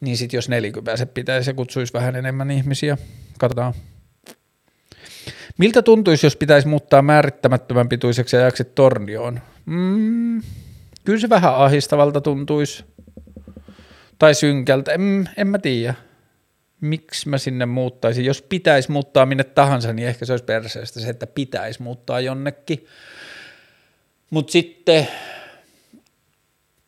niin 0.00 0.16
sitten 0.16 0.38
jos 0.38 0.48
40 0.48 0.96
se 0.96 1.06
pitäisi 1.06 1.50
ja 1.50 1.54
kutsuisi 1.54 1.92
vähän 1.92 2.16
enemmän 2.16 2.50
ihmisiä, 2.50 2.98
katsotaan. 3.38 3.74
Miltä 5.58 5.82
tuntuisi, 5.82 6.26
jos 6.26 6.36
pitäisi 6.36 6.68
muuttaa 6.68 7.02
määrittämättömän 7.02 7.88
pituiseksi 7.88 8.36
ajaksi 8.36 8.64
tornioon? 8.64 9.40
Mm, 9.66 10.42
kyllä 11.04 11.20
se 11.20 11.28
vähän 11.28 11.56
ahistavalta 11.56 12.20
tuntuisi. 12.20 12.84
Tai 14.18 14.34
synkältä, 14.34 14.92
en, 14.92 15.28
en 15.36 15.46
mä 15.46 15.58
tiedä. 15.58 15.94
Miksi 16.80 17.28
mä 17.28 17.38
sinne 17.38 17.66
muuttaisin? 17.66 18.24
Jos 18.24 18.42
pitäisi 18.42 18.90
muuttaa 18.90 19.26
minne 19.26 19.44
tahansa, 19.44 19.92
niin 19.92 20.08
ehkä 20.08 20.24
se 20.24 20.32
olisi 20.32 20.44
perseestä 20.44 21.00
se, 21.00 21.08
että 21.08 21.26
pitäisi 21.26 21.82
muuttaa 21.82 22.20
jonnekin. 22.20 22.86
Mutta 24.30 24.52
sitten, 24.52 25.08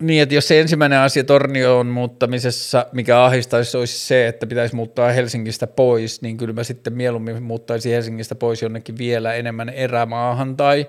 niin 0.03 0.22
että 0.22 0.34
jos 0.34 0.49
se 0.49 0.61
ensimmäinen 0.61 0.99
asia 0.99 1.24
Tornioon 1.24 1.86
muuttamisessa, 1.86 2.86
mikä 2.93 3.24
ahdistaisi, 3.24 3.76
olisi 3.76 3.99
se, 3.99 4.28
että 4.28 4.47
pitäisi 4.47 4.74
muuttaa 4.74 5.12
Helsingistä 5.12 5.66
pois, 5.66 6.22
niin 6.22 6.36
kyllä 6.36 6.53
mä 6.53 6.64
sitten 6.64 6.93
mieluummin 6.93 7.43
muuttaisin 7.43 7.93
Helsingistä 7.93 8.34
pois 8.34 8.62
jonnekin 8.62 8.99
vielä 8.99 9.34
enemmän 9.34 9.68
erämaahan 9.68 10.57
tai 10.57 10.86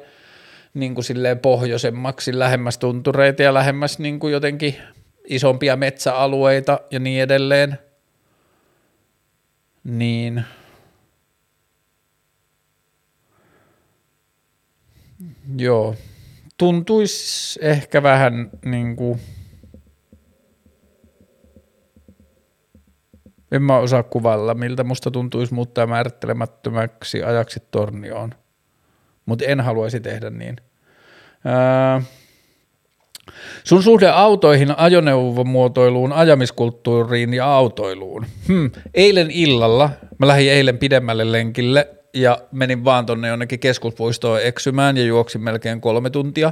niin 0.73 0.95
kuin 0.95 1.05
silleen 1.05 1.39
pohjoisemmaksi, 1.39 2.39
lähemmäs 2.39 2.77
tuntureita 2.77 3.43
ja 3.43 3.53
lähemmäs 3.53 3.99
niin 3.99 4.19
kuin 4.19 4.33
jotenkin 4.33 4.75
isompia 5.27 5.75
metsäalueita 5.75 6.79
ja 6.91 6.99
niin 6.99 7.21
edelleen– 7.21 7.77
niin 9.89 10.43
joo, 15.57 15.95
tuntuisi 16.57 17.59
ehkä 17.61 18.03
vähän 18.03 18.49
niin 18.65 18.95
kuin, 18.95 19.19
en 23.51 23.61
mä 23.61 23.77
osaa 23.77 24.03
kuvalla, 24.03 24.53
miltä 24.53 24.83
musta 24.83 25.11
tuntuisi 25.11 25.53
muuttaa 25.53 25.87
määrittelemättömäksi 25.87 27.23
ajaksi 27.23 27.59
tornioon, 27.71 28.33
mutta 29.25 29.45
en 29.45 29.59
haluaisi 29.61 29.99
tehdä 29.99 30.29
niin. 30.29 30.55
Ää, 31.45 32.01
sun 33.63 33.83
suhde 33.83 34.07
autoihin, 34.07 34.77
ajoneuvomuotoiluun, 34.77 36.13
ajamiskulttuuriin 36.13 37.33
ja 37.33 37.45
autoiluun. 37.45 38.25
Hmm. 38.47 38.71
Eilen 38.93 39.31
illalla, 39.31 39.89
mä 40.17 40.27
lähdin 40.27 40.51
eilen 40.51 40.77
pidemmälle 40.77 41.31
lenkille 41.31 41.87
ja 42.13 42.39
menin 42.51 42.85
vaan 42.85 43.05
tonne 43.05 43.27
jonnekin 43.27 43.59
keskuspuistoon 43.59 44.39
eksymään 44.43 44.97
ja 44.97 45.03
juoksin 45.03 45.41
melkein 45.41 45.81
kolme 45.81 46.09
tuntia 46.09 46.51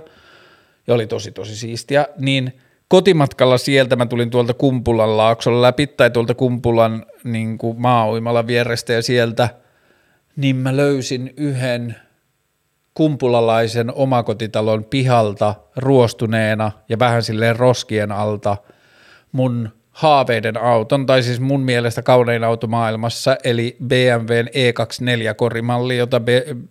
ja 0.88 0.94
oli 0.94 1.08
tosi 1.08 1.32
tosi 1.32 1.56
siistiä, 1.56 2.08
niin 2.18 2.60
kotimatkalla 2.88 3.58
sieltä 3.58 3.96
mä 3.96 4.06
tulin 4.06 4.30
tuolta 4.30 4.54
Kumpulan 4.54 5.18
laakson 5.18 5.62
läpi 5.62 5.88
tai 5.88 6.10
tuolta 6.10 6.34
Kumpulan 6.34 7.06
niin 7.24 7.58
maa 7.78 8.48
vierestä 8.48 8.94
ja 8.94 9.02
sieltä, 9.02 9.50
niin 10.36 10.56
mä 10.56 10.78
löysin 10.78 11.34
yhden– 11.38 11.96
kumpulalaisen 12.98 13.92
omakotitalon 13.96 14.86
pihalta 14.86 15.56
ruostuneena 15.76 16.72
ja 16.90 17.00
vähän 17.00 17.24
silleen 17.24 17.56
roskien 17.56 18.12
alta 18.12 18.58
mun 19.32 19.70
haaveiden 19.92 20.58
auton, 20.58 21.06
tai 21.06 21.24
siis 21.24 21.40
mun 21.40 21.62
mielestä 21.62 22.02
kaunein 22.02 22.44
auto 22.44 22.68
maailmassa, 22.68 23.38
eli 23.44 23.78
BMWn 23.88 24.48
E24 24.48 25.34
korimalli, 25.36 25.98
jota 25.98 26.22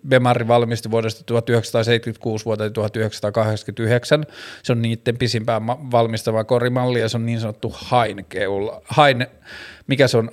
Bemari 0.09 0.49
valmisti 0.49 0.91
vuodesta 0.91 1.25
1976 1.25 2.45
vuoteen 2.45 2.73
1989. 2.73 4.25
Se 4.63 4.73
on 4.73 4.83
niiden 4.83 5.19
pisimpään 5.19 5.67
valmistava 5.67 6.45
korimalli 6.45 7.01
ja 7.01 7.09
se 7.09 7.17
on 7.17 7.27
niin 7.27 7.41
sanottu 7.41 7.73
Hainkeula. 7.75 8.83
Hain, 8.85 9.27
mikä 9.87 10.09
se 10.09 10.19
on? 10.19 10.31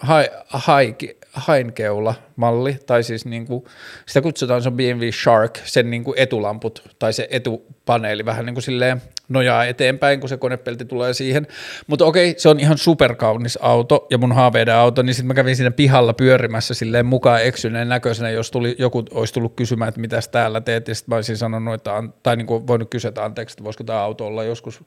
Hai, 0.50 0.96
haiki, 1.34 1.64
hainkeula 1.64 2.16
malli, 2.36 2.78
tai 2.86 3.04
siis 3.04 3.26
niin 3.26 3.48
kuin, 3.48 3.64
sitä 4.06 4.22
kutsutaan, 4.22 4.62
se 4.62 4.70
on 4.70 4.76
BMW 4.76 5.10
Shark, 5.24 5.60
sen 5.64 5.90
niin 5.90 6.04
kuin 6.04 6.20
etulamput 6.20 6.84
tai 7.00 7.14
se 7.14 7.28
etupaneeli 7.32 8.26
vähän 8.26 8.46
niin 8.46 8.56
kuin 8.56 8.64
silleen 8.64 9.02
nojaa 9.30 9.66
eteenpäin, 9.66 10.20
kun 10.20 10.30
se 10.30 10.38
konepelti 10.38 10.86
tulee 10.86 11.14
siihen. 11.14 11.48
Mutta 11.88 12.06
okei, 12.06 12.36
se 12.38 12.50
on 12.50 12.60
ihan 12.60 12.78
superkaunis 12.78 13.60
auto 13.62 14.08
ja 14.10 14.18
mun 14.18 14.32
haaveiden 14.32 14.76
auto, 14.76 15.02
niin 15.02 15.14
sitten 15.14 15.28
mä 15.28 15.34
kävin 15.34 15.56
siinä 15.56 15.72
pihalla 15.72 16.14
pyörimässä 16.14 16.74
silleen 16.74 17.06
mukaan 17.06 17.44
eksyneen 17.44 17.90
näköisenä, 17.90 18.30
jos 18.30 18.52
tuli, 18.52 18.76
joku 18.80 19.04
olisi 19.12 19.34
tullut 19.34 19.56
kysymään, 19.56 19.90
että 19.90 20.02
mitä 20.02 20.20
täällä 20.32 20.62
teet, 20.62 20.88
ja 20.88 20.96
sitten 20.96 21.12
mä 21.12 21.16
olisin 21.16 21.38
sanonut, 21.38 21.74
että, 21.74 22.04
tai 22.24 22.36
niin 22.36 22.48
kuin 22.48 22.68
voinut 22.68 22.90
kysyä, 22.90 23.10
että 23.10 23.26
anteeksi, 23.26 23.54
että 23.54 23.64
voisiko 23.64 23.84
tämä 23.84 24.00
auto 24.00 24.28
olla 24.28 24.44
joskus 24.44 24.84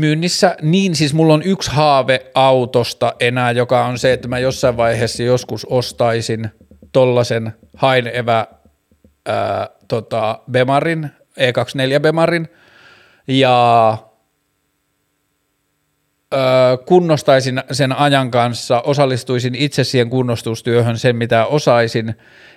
myynnissä, 0.00 0.56
niin 0.62 0.96
siis 0.96 1.14
mulla 1.14 1.34
on 1.34 1.42
yksi 1.42 1.70
haave 1.70 2.26
autosta 2.34 3.14
enää, 3.20 3.50
joka 3.50 3.86
on 3.86 3.98
se, 3.98 4.12
että 4.12 4.28
mä 4.28 4.38
jossain 4.38 4.76
vaiheessa 4.76 5.22
joskus 5.22 5.64
ostaisin 5.64 6.50
tollasen 6.92 7.52
hainevä 7.76 8.46
ää, 9.26 9.68
tota, 9.88 10.40
Bemarin, 10.50 11.10
E24 11.38 12.00
Bemarin, 12.00 12.48
ja 13.28 13.96
kunnostaisin 16.86 17.62
sen 17.72 17.92
ajan 17.92 18.30
kanssa, 18.30 18.80
osallistuisin 18.80 19.54
itse 19.54 19.84
siihen 19.84 20.10
kunnostustyöhön 20.10 20.98
sen, 20.98 21.16
mitä 21.16 21.46
osaisin, 21.46 22.14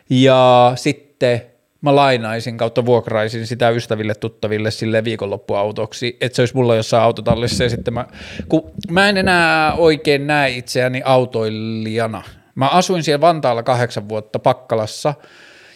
ja 0.10 0.72
sitten 0.76 1.42
mä 1.84 1.96
lainaisin 1.96 2.58
kautta 2.58 2.86
vuokraisin 2.86 3.48
sitä 3.48 3.70
ystäville, 3.70 4.16
tuttaville 4.16 4.72
sille 4.72 5.04
viikonloppuautoksi, 5.04 6.18
että 6.22 6.36
se 6.36 6.42
olisi 6.42 6.56
mulla 6.56 6.76
jossain 6.76 7.04
autotallissa 7.04 7.64
ja 7.64 7.70
sitten 7.70 7.94
mä, 7.94 8.06
kun 8.50 8.72
mä 8.90 9.10
en 9.10 9.18
enää 9.18 9.74
oikein 9.74 10.28
näe 10.28 10.50
itseäni 10.50 11.02
autoilijana. 11.06 12.24
Mä 12.56 12.68
asuin 12.68 13.04
siellä 13.04 13.22
Vantaalla 13.22 13.64
kahdeksan 13.64 14.10
vuotta 14.10 14.40
Pakkalassa 14.40 15.14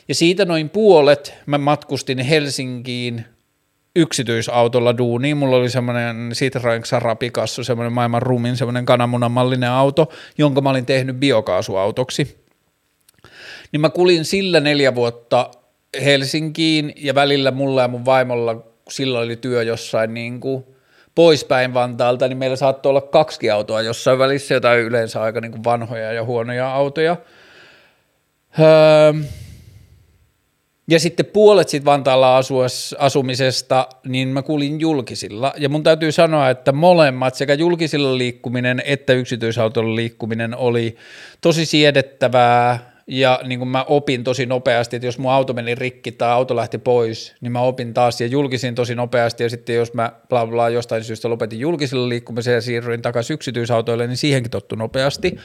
ja 0.07 0.15
siitä 0.15 0.45
noin 0.45 0.69
puolet 0.69 1.33
mä 1.45 1.57
matkustin 1.57 2.19
Helsinkiin 2.19 3.25
yksityisautolla 3.95 4.97
duuniin. 4.97 5.37
Mulla 5.37 5.55
oli 5.55 5.69
semmoinen 5.69 6.31
Citroen 6.33 6.81
Xara 6.81 7.15
Picasso, 7.15 7.63
semmoinen 7.63 7.93
maailman 7.93 8.21
rumin, 8.21 8.57
semmoinen 8.57 8.85
kananmunamallinen 8.85 9.69
auto, 9.69 10.09
jonka 10.37 10.61
mä 10.61 10.69
olin 10.69 10.85
tehnyt 10.85 11.15
biokaasuautoksi. 11.15 12.47
Niin 13.71 13.81
mä 13.81 13.89
kulin 13.89 14.25
sillä 14.25 14.59
neljä 14.59 14.95
vuotta 14.95 15.51
Helsinkiin 16.03 16.93
ja 16.95 17.15
välillä 17.15 17.51
mulla 17.51 17.81
ja 17.81 17.87
mun 17.87 18.05
vaimolla, 18.05 18.55
kun 18.55 18.65
silloin 18.89 19.25
oli 19.25 19.35
työ 19.35 19.63
jossain 19.63 20.13
niin 20.13 20.39
kuin 20.39 20.63
poispäin 21.15 21.73
Vantaalta, 21.73 22.27
niin 22.27 22.37
meillä 22.37 22.55
saattoi 22.55 22.89
olla 22.89 23.01
kaksi 23.01 23.49
autoa 23.49 23.81
jossain 23.81 24.19
välissä, 24.19 24.53
jotain 24.53 24.79
yleensä 24.79 25.21
aika 25.21 25.41
niin 25.41 25.51
kuin 25.51 25.63
vanhoja 25.63 26.13
ja 26.13 26.23
huonoja 26.23 26.73
autoja. 26.73 27.17
Öö, 28.59 29.13
ja 30.89 30.99
sitten 30.99 31.25
puolet 31.25 31.69
sit 31.69 31.85
Vantaalla 31.85 32.41
asumisesta, 32.97 33.87
niin 34.05 34.27
mä 34.27 34.41
kuulin 34.41 34.79
julkisilla. 34.79 35.53
Ja 35.57 35.69
mun 35.69 35.83
täytyy 35.83 36.11
sanoa, 36.11 36.49
että 36.49 36.71
molemmat, 36.71 37.35
sekä 37.35 37.53
julkisilla 37.53 38.17
liikkuminen 38.17 38.81
että 38.85 39.13
yksityisautolla 39.13 39.95
liikkuminen 39.95 40.55
oli 40.55 40.95
tosi 41.41 41.65
siedettävää, 41.65 42.96
ja 43.07 43.39
niin 43.43 43.59
kuin 43.59 43.69
mä 43.69 43.83
opin 43.83 44.23
tosi 44.23 44.45
nopeasti, 44.45 44.95
että 44.95 45.05
jos 45.05 45.19
mun 45.19 45.31
auto 45.31 45.53
meni 45.53 45.75
rikki 45.75 46.11
tai 46.11 46.29
auto 46.29 46.55
lähti 46.55 46.77
pois, 46.77 47.35
niin 47.41 47.51
mä 47.51 47.61
opin 47.61 47.93
taas 47.93 48.21
ja 48.21 48.27
julkisin 48.27 48.75
tosi 48.75 48.95
nopeasti. 48.95 49.43
Ja 49.43 49.49
sitten 49.49 49.75
jos 49.75 49.93
mä 49.93 50.11
bla 50.29 50.47
bla 50.47 50.69
jostain 50.69 51.03
syystä 51.03 51.29
lopetin 51.29 51.59
julkisella 51.59 52.09
liikkumiseen 52.09 52.55
ja 52.55 52.61
siirryin 52.61 53.01
takaisin 53.01 53.33
yksityisautoille, 53.33 54.07
niin 54.07 54.17
siihenkin 54.17 54.51
tottu 54.51 54.75
nopeasti. 54.75 55.37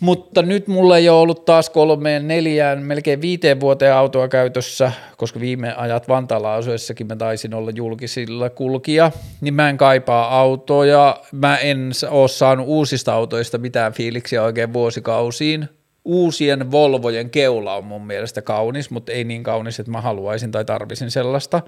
Mutta 0.00 0.42
nyt 0.42 0.68
mulla 0.68 0.98
ei 0.98 1.08
ole 1.08 1.20
ollut 1.20 1.44
taas 1.44 1.70
kolmeen, 1.70 2.28
neljään, 2.28 2.82
melkein 2.82 3.20
viiteen 3.20 3.60
vuoteen 3.60 3.94
autoa 3.94 4.28
käytössä, 4.28 4.92
koska 5.16 5.40
viime 5.40 5.74
ajat 5.76 6.08
Vantaalla 6.08 6.54
asuessakin 6.54 7.06
mä 7.06 7.16
taisin 7.16 7.54
olla 7.54 7.70
julkisilla 7.74 8.50
kulkija, 8.50 9.10
niin 9.40 9.54
mä 9.54 9.70
en 9.70 9.76
kaipaa 9.76 10.38
autoa 10.40 10.86
ja 10.86 11.20
mä 11.32 11.56
en 11.56 11.90
ole 12.10 12.28
saanut 12.28 12.66
uusista 12.66 13.14
autoista 13.14 13.58
mitään 13.58 13.92
fiiliksiä 13.92 14.42
oikein 14.42 14.72
vuosikausiin 14.72 15.68
uusien 16.04 16.70
Volvojen 16.70 17.30
keula 17.30 17.74
on 17.74 17.84
mun 17.84 18.06
mielestä 18.06 18.42
kaunis, 18.42 18.90
mutta 18.90 19.12
ei 19.12 19.24
niin 19.24 19.42
kaunis, 19.42 19.80
että 19.80 19.92
mä 19.92 20.00
haluaisin 20.00 20.50
tai 20.50 20.64
tarvisin 20.64 21.10
sellaista. 21.10 21.62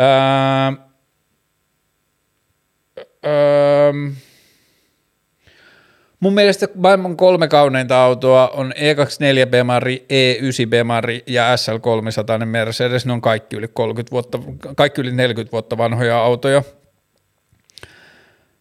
Öö, 0.00 0.06
öö, 3.26 3.92
mun 6.20 6.34
mielestä 6.34 6.68
maailman 6.74 7.16
kolme 7.16 7.48
kauneinta 7.48 8.04
autoa 8.04 8.48
on 8.48 8.72
E24 8.76 9.48
Bemari, 9.50 10.06
E9 10.12 10.68
Bemari 10.68 11.22
ja 11.26 11.54
SL300 11.54 12.44
Mercedes. 12.44 13.06
Ne 13.06 13.12
on 13.12 13.20
kaikki 13.20 13.56
yli 13.56 13.68
30 13.68 14.10
vuotta, 14.10 14.38
kaikki 14.76 15.00
yli 15.00 15.12
40 15.12 15.52
vuotta 15.52 15.78
vanhoja 15.78 16.18
autoja– 16.18 16.62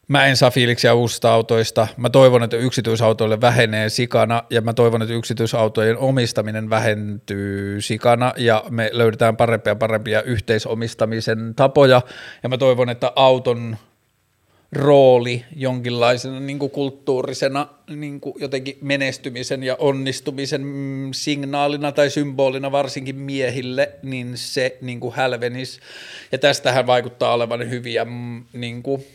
Mä 0.08 0.26
en 0.26 0.38
saa 0.38 0.52
fiiliksiä 0.52 0.94
uusista 0.94 1.34
autoista. 1.34 1.88
Mä 1.98 2.10
toivon, 2.10 2.44
että 2.44 2.58
yksityisautoille 2.58 3.42
vähenee 3.42 3.90
sikana 3.90 4.44
ja 4.50 4.62
mä 4.62 4.74
toivon, 4.74 5.02
että 5.02 5.14
yksityisautojen 5.14 5.98
omistaminen 5.98 6.70
vähentyy 6.70 7.82
sikana 7.82 8.34
ja 8.38 8.64
me 8.70 8.90
löydetään 8.94 9.38
parempia 9.38 9.76
parempia 9.76 10.22
yhteisomistamisen 10.22 11.54
tapoja 11.56 12.02
ja 12.44 12.50
mä 12.50 12.58
toivon, 12.58 12.90
että 12.90 13.12
auton 13.16 13.78
rooli 14.72 15.46
jonkinlaisena 15.56 16.40
niin 16.40 16.60
kuin 16.60 16.72
kulttuurisena 16.72 17.68
niin 17.90 18.22
kuin 18.22 18.36
jotenkin 18.40 18.78
menestymisen 18.82 19.64
ja 19.64 19.76
onnistumisen 19.80 20.64
signaalina 21.12 21.92
tai 21.92 22.10
symbolina 22.10 22.72
varsinkin 22.72 23.16
miehille, 23.16 23.92
niin 24.04 24.32
se 24.36 24.78
niin 24.82 25.00
kuin 25.00 25.16
hälvenisi. 25.16 25.80
Ja 26.32 26.38
tästähän 26.38 26.88
vaikuttaa 26.88 27.34
olevan 27.34 27.70
hyviä 27.70 28.06
niin 28.54 28.84
kuin 28.84 29.06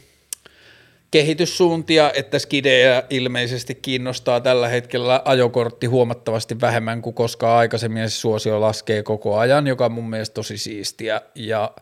kehityssuuntia, 1.13 2.13
että 2.15 2.39
skidejä 2.39 3.03
ilmeisesti 3.11 3.75
kiinnostaa 3.75 4.41
tällä 4.41 4.69
hetkellä 4.69 5.23
ajokortti 5.25 5.87
huomattavasti 5.87 6.61
vähemmän 6.61 7.03
kuin 7.03 7.15
koskaan 7.15 7.59
aikaisemmin, 7.59 8.11
se 8.11 8.17
suosio 8.17 8.61
laskee 8.61 9.03
koko 9.03 9.39
ajan, 9.39 9.67
joka 9.67 9.85
on 9.85 9.93
mun 9.93 10.11
mielestä 10.11 10.35
tosi 10.35 10.59
siistiä, 10.59 11.21
ja 11.35 11.73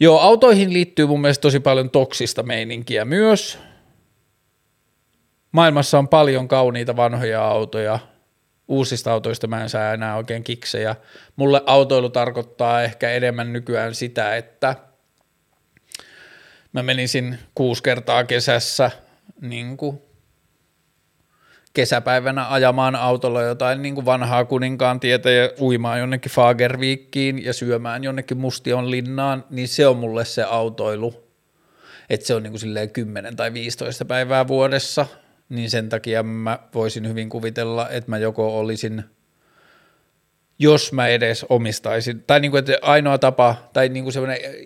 joo, 0.00 0.18
autoihin 0.18 0.72
liittyy 0.72 1.06
mun 1.06 1.20
mielestä 1.20 1.42
tosi 1.42 1.60
paljon 1.60 1.90
toksista 1.90 2.42
meininkiä 2.42 3.04
myös, 3.04 3.58
maailmassa 5.52 5.98
on 5.98 6.08
paljon 6.08 6.48
kauniita 6.48 6.96
vanhoja 6.96 7.44
autoja, 7.44 7.98
uusista 8.68 9.12
autoista 9.12 9.46
mä 9.46 9.62
en 9.62 9.68
saa 9.68 9.94
enää 9.94 10.16
oikein 10.16 10.44
kiksejä, 10.44 10.96
mulle 11.36 11.62
autoilu 11.66 12.10
tarkoittaa 12.10 12.82
ehkä 12.82 13.10
enemmän 13.10 13.52
nykyään 13.52 13.94
sitä, 13.94 14.36
että– 14.36 14.76
mä 16.76 16.82
menisin 16.82 17.38
kuusi 17.54 17.82
kertaa 17.82 18.24
kesässä 18.24 18.90
niin 19.40 19.76
kuin 19.76 19.98
kesäpäivänä 21.74 22.52
ajamaan 22.52 22.96
autolla 22.96 23.42
jotain 23.42 23.82
niin 23.82 23.94
kuin 23.94 24.04
vanhaa 24.04 24.44
kuninkaan 24.44 25.00
tietä 25.00 25.30
ja 25.30 25.50
uimaan 25.60 25.98
jonnekin 25.98 26.32
Fagerviikkiin 26.32 27.44
ja 27.44 27.52
syömään 27.52 28.04
jonnekin 28.04 28.38
Mustion 28.38 28.90
linnaan, 28.90 29.44
niin 29.50 29.68
se 29.68 29.86
on 29.86 29.96
mulle 29.96 30.24
se 30.24 30.42
autoilu, 30.42 31.30
että 32.10 32.26
se 32.26 32.34
on 32.34 32.42
niin 32.42 32.50
kuin 32.52 32.60
silleen 32.60 32.90
10 32.90 33.36
tai 33.36 33.52
15 33.52 34.04
päivää 34.04 34.48
vuodessa, 34.48 35.06
niin 35.48 35.70
sen 35.70 35.88
takia 35.88 36.22
mä 36.22 36.58
voisin 36.74 37.08
hyvin 37.08 37.28
kuvitella, 37.28 37.88
että 37.88 38.10
mä 38.10 38.18
joko 38.18 38.58
olisin– 38.58 39.04
jos 40.58 40.92
mä 40.92 41.08
edes 41.08 41.46
omistaisin, 41.48 42.24
tai 42.26 42.40
niin 42.40 42.50
kuin, 42.50 42.58
että 42.58 42.78
ainoa 42.82 43.18
tapa, 43.18 43.54
tai 43.72 43.88
niin 43.88 44.04
kuin 44.04 44.14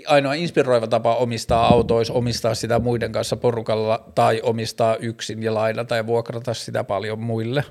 ainoa 0.07 0.35
inspiroiva 0.35 0.87
tapa 0.87 1.15
omistaa 1.15 1.67
auto 1.67 1.97
olisi 1.97 2.13
omistaa 2.13 2.55
sitä 2.55 2.79
muiden 2.79 3.13
kanssa 3.13 3.37
porukalla, 3.37 4.05
tai 4.15 4.41
omistaa 4.43 4.97
yksin 4.97 5.43
ja 5.43 5.55
lainata 5.55 5.97
ja 5.97 6.07
vuokrata 6.07 6.55
sitä 6.55 6.85
paljon 6.85 7.19
muille. 7.19 7.65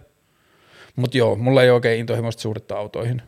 Mutta 0.96 1.18
joo, 1.18 1.36
mulla 1.36 1.64
ei 1.64 1.70
oikein 1.70 2.00
intohimoista 2.00 2.42
suhdetta 2.42 2.78
autoihin. 2.78 3.22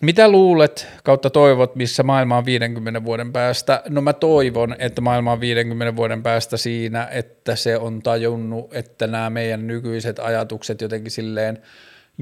Mitä 0.00 0.28
luulet 0.28 0.86
kautta 1.04 1.30
toivot, 1.30 1.76
missä 1.76 2.02
maailma 2.02 2.36
on 2.36 2.44
50 2.44 3.04
vuoden 3.04 3.32
päästä? 3.32 3.82
No 3.88 4.00
mä 4.00 4.12
toivon, 4.12 4.76
että 4.78 5.00
maailma 5.00 5.32
on 5.32 5.40
50 5.40 5.96
vuoden 5.96 6.22
päästä 6.22 6.56
siinä, 6.56 7.08
että 7.10 7.56
se 7.56 7.76
on 7.76 8.02
tajunnut, 8.02 8.74
että 8.74 9.06
nämä 9.06 9.30
meidän 9.30 9.66
nykyiset 9.66 10.18
ajatukset 10.18 10.80
jotenkin 10.80 11.10
silleen– 11.10 11.58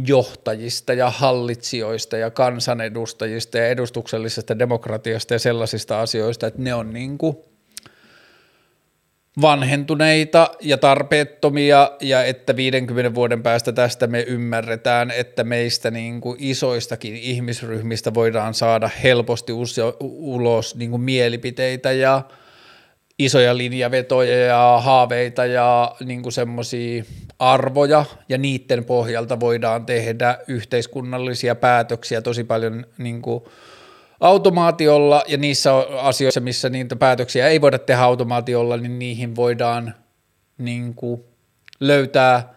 johtajista 0.06 0.92
ja 0.92 1.10
hallitsijoista 1.10 2.16
ja 2.16 2.30
kansanedustajista 2.30 3.58
ja 3.58 3.68
edustuksellisesta 3.68 4.58
demokratiasta 4.58 5.34
ja 5.34 5.38
sellaisista 5.38 6.00
asioista, 6.00 6.46
että 6.46 6.62
ne 6.62 6.74
on 6.74 6.92
niin 6.92 7.18
kuin 7.18 7.36
vanhentuneita 9.40 10.50
ja 10.60 10.78
tarpeettomia 10.78 11.90
ja 12.00 12.24
että 12.24 12.56
50 12.56 13.14
vuoden 13.14 13.42
päästä 13.42 13.72
tästä 13.72 14.06
me 14.06 14.20
ymmärretään, 14.20 15.10
että 15.10 15.44
meistä 15.44 15.90
niin 15.90 16.20
kuin 16.20 16.36
isoistakin 16.40 17.16
ihmisryhmistä 17.16 18.14
voidaan 18.14 18.54
saada 18.54 18.90
helposti 19.02 19.52
ulos 20.00 20.74
niin 20.76 20.90
kuin 20.90 21.02
mielipiteitä 21.02 21.92
ja 21.92 22.22
isoja 23.18 23.56
linjavetoja 23.56 24.38
ja 24.38 24.80
haaveita 24.82 25.46
ja 25.46 25.96
niin 26.04 26.32
semmoisia 26.32 27.04
arvoja 27.38 28.04
ja 28.28 28.38
niiden 28.38 28.84
pohjalta 28.84 29.40
voidaan 29.40 29.86
tehdä 29.86 30.38
yhteiskunnallisia 30.48 31.54
päätöksiä 31.54 32.22
tosi 32.22 32.44
paljon 32.44 32.86
niin 32.98 33.22
kuin 33.22 33.44
automaatiolla 34.20 35.22
ja 35.28 35.36
niissä 35.36 35.76
asioissa, 36.02 36.40
missä 36.40 36.68
niitä 36.68 36.96
päätöksiä 36.96 37.48
ei 37.48 37.60
voida 37.60 37.78
tehdä 37.78 38.02
automaatiolla, 38.02 38.76
niin 38.76 38.98
niihin 38.98 39.36
voidaan 39.36 39.94
niin 40.58 40.94
kuin 40.94 41.24
löytää 41.80 42.54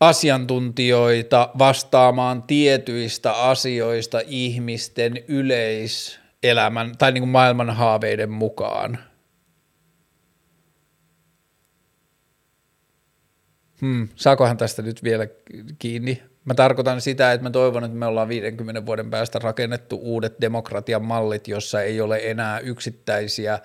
asiantuntijoita 0.00 1.50
vastaamaan 1.58 2.42
tietyistä 2.42 3.32
asioista 3.32 4.20
ihmisten 4.26 5.24
yleiselämän 5.28 6.92
tai 6.98 7.12
niin 7.12 7.22
kuin 7.22 7.30
maailman 7.30 7.70
haaveiden 7.70 8.30
mukaan– 8.30 8.98
hmm, 13.80 14.08
saakohan 14.16 14.56
tästä 14.56 14.82
nyt 14.82 15.04
vielä 15.04 15.26
kiinni? 15.78 16.22
Mä 16.44 16.54
tarkoitan 16.54 17.00
sitä, 17.00 17.32
että 17.32 17.42
mä 17.42 17.50
toivon, 17.50 17.84
että 17.84 17.96
me 17.96 18.06
ollaan 18.06 18.28
50 18.28 18.86
vuoden 18.86 19.10
päästä 19.10 19.38
rakennettu 19.38 19.98
uudet 20.02 20.34
demokratian 20.40 21.04
mallit, 21.04 21.48
jossa 21.48 21.82
ei 21.82 22.00
ole 22.00 22.20
enää 22.22 22.58
yksittäisiä 22.58 23.58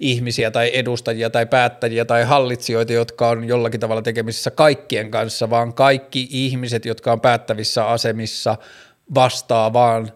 ihmisiä 0.00 0.50
tai 0.50 0.70
edustajia 0.74 1.30
tai 1.30 1.46
päättäjiä 1.46 2.04
tai 2.04 2.24
hallitsijoita, 2.24 2.92
jotka 2.92 3.28
on 3.28 3.44
jollakin 3.44 3.80
tavalla 3.80 4.02
tekemisissä 4.02 4.50
kaikkien 4.50 5.10
kanssa, 5.10 5.50
vaan 5.50 5.74
kaikki 5.74 6.28
ihmiset, 6.30 6.84
jotka 6.84 7.12
on 7.12 7.20
päättävissä 7.20 7.86
asemissa, 7.86 8.56
vastaa 9.14 9.72
vaan 9.72 10.12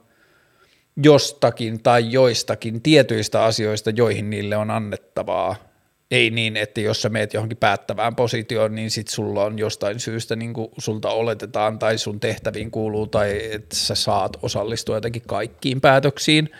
jostakin 1.02 1.82
tai 1.82 2.12
joistakin 2.12 2.82
tietyistä 2.82 3.44
asioista, 3.44 3.90
joihin 3.90 4.30
niille 4.30 4.56
on 4.56 4.70
annettavaa 4.70 5.65
ei 6.10 6.30
niin, 6.30 6.56
että 6.56 6.80
jos 6.80 7.02
sä 7.02 7.08
meet 7.08 7.34
johonkin 7.34 7.58
päättävään 7.58 8.16
positioon, 8.16 8.74
niin 8.74 8.90
sit 8.90 9.08
sulla 9.08 9.44
on 9.44 9.58
jostain 9.58 10.00
syystä 10.00 10.36
niin 10.36 10.54
kuin 10.54 10.68
sulta 10.78 11.10
oletetaan 11.10 11.78
tai 11.78 11.98
sun 11.98 12.20
tehtäviin 12.20 12.70
kuuluu 12.70 13.06
tai 13.06 13.40
että 13.52 13.76
sä 13.76 13.94
saat 13.94 14.36
osallistua 14.42 14.94
jotenkin 14.94 15.22
kaikkiin 15.26 15.80
päätöksiin. 15.80 16.50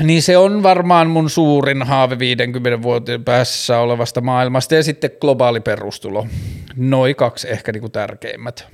Niin 0.00 0.22
se 0.22 0.36
on 0.36 0.62
varmaan 0.62 1.10
mun 1.10 1.30
suurin 1.30 1.82
haave 1.82 2.18
50 2.18 2.82
vuoden 2.82 3.24
päässä 3.24 3.78
olevasta 3.78 4.20
maailmasta 4.20 4.74
ja 4.74 4.82
sitten 4.82 5.10
globaali 5.20 5.60
perustulo. 5.60 6.26
Noin 6.76 7.16
kaksi 7.16 7.50
ehkä 7.50 7.72
niin 7.72 7.80
kuin 7.80 7.92
tärkeimmät. 7.92 8.66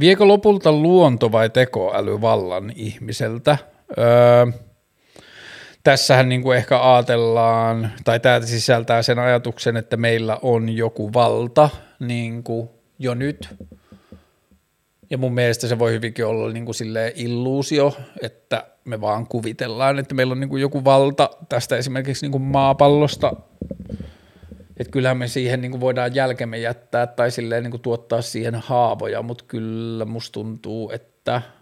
Viekö 0.00 0.24
lopulta 0.24 0.72
luonto 0.72 1.32
vai 1.32 1.50
tekoäly 1.50 2.20
vallan 2.20 2.72
ihmiseltä? 2.76 3.58
Öö, 3.98 4.63
tässähän 5.84 6.28
niin 6.28 6.42
kuin 6.42 6.58
ehkä 6.58 6.94
ajatellaan, 6.94 7.92
tai 8.04 8.20
tämä 8.20 8.40
sisältää 8.40 9.02
sen 9.02 9.18
ajatuksen, 9.18 9.76
että 9.76 9.96
meillä 9.96 10.38
on 10.42 10.68
joku 10.68 11.12
valta 11.12 11.70
niin 12.00 12.42
kuin 12.42 12.68
jo 12.98 13.14
nyt, 13.14 13.48
ja 15.10 15.18
mun 15.18 15.34
mielestä 15.34 15.68
se 15.68 15.78
voi 15.78 15.92
hyvinkin 15.92 16.26
olla 16.26 16.52
niin 16.52 16.64
kuin 16.64 16.76
illuusio, 17.14 17.96
että 18.22 18.66
me 18.84 19.00
vaan 19.00 19.26
kuvitellaan, 19.26 19.98
että 19.98 20.14
meillä 20.14 20.32
on 20.32 20.40
niin 20.40 20.50
kuin 20.50 20.62
joku 20.62 20.84
valta 20.84 21.30
tästä 21.48 21.76
esimerkiksi 21.76 22.24
niin 22.24 22.32
kuin 22.32 22.42
maapallosta, 22.42 23.32
että 24.76 24.90
kyllähän 24.90 25.16
me 25.16 25.28
siihen 25.28 25.60
niin 25.60 25.70
kuin 25.70 25.80
voidaan 25.80 26.14
jälkemme 26.14 26.58
jättää 26.58 27.06
tai 27.06 27.30
silleen 27.30 27.62
niin 27.62 27.70
kuin 27.70 27.82
tuottaa 27.82 28.22
siihen 28.22 28.54
haavoja, 28.54 29.22
mutta 29.22 29.44
kyllä 29.48 30.04
musta 30.04 30.32
tuntuu, 30.32 30.90
että– 30.90 31.42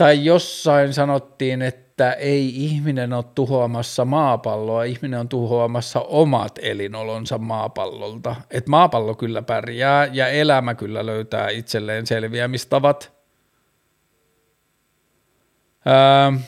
tai 0.00 0.24
jossain 0.24 0.94
sanottiin, 0.94 1.62
että 1.62 2.12
ei 2.12 2.64
ihminen 2.64 3.12
ole 3.12 3.24
tuhoamassa 3.34 4.04
maapalloa, 4.04 4.84
ihminen 4.84 5.20
on 5.20 5.28
tuhoamassa 5.28 6.00
omat 6.00 6.58
elinolonsa 6.62 7.38
maapallolta. 7.38 8.36
että 8.50 8.70
maapallo 8.70 9.14
kyllä 9.14 9.42
pärjää 9.42 10.08
ja 10.12 10.28
elämä 10.28 10.74
kyllä 10.74 11.06
löytää 11.06 11.48
itselleen 11.48 12.06
selviämistavat. 12.06 13.12
Öö, 15.86 16.40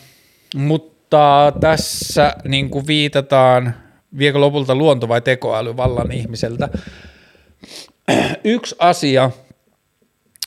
mutta 0.57 1.53
tässä 1.61 2.35
niin 2.45 2.71
kuin 2.71 2.87
viitataan, 2.87 3.75
viekö 4.19 4.39
lopulta 4.39 4.75
luonto 4.75 5.09
vai 5.09 5.21
tekoäly 5.21 5.77
vallan 5.77 6.13
ihmiseltä. 6.13 6.69
Yksi 8.45 8.77
asia, 8.79 9.31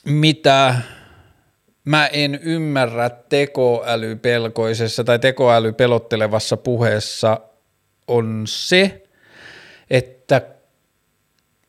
mitä 0.05 0.75
mä 1.85 2.07
en 2.07 2.39
ymmärrä 2.43 3.09
tekoälypelkoisessa 3.09 5.03
tai 5.03 5.19
tekoälypelottelevassa 5.19 6.57
puheessa 6.57 7.39
on 8.07 8.43
se, 8.47 9.03
että 9.89 10.41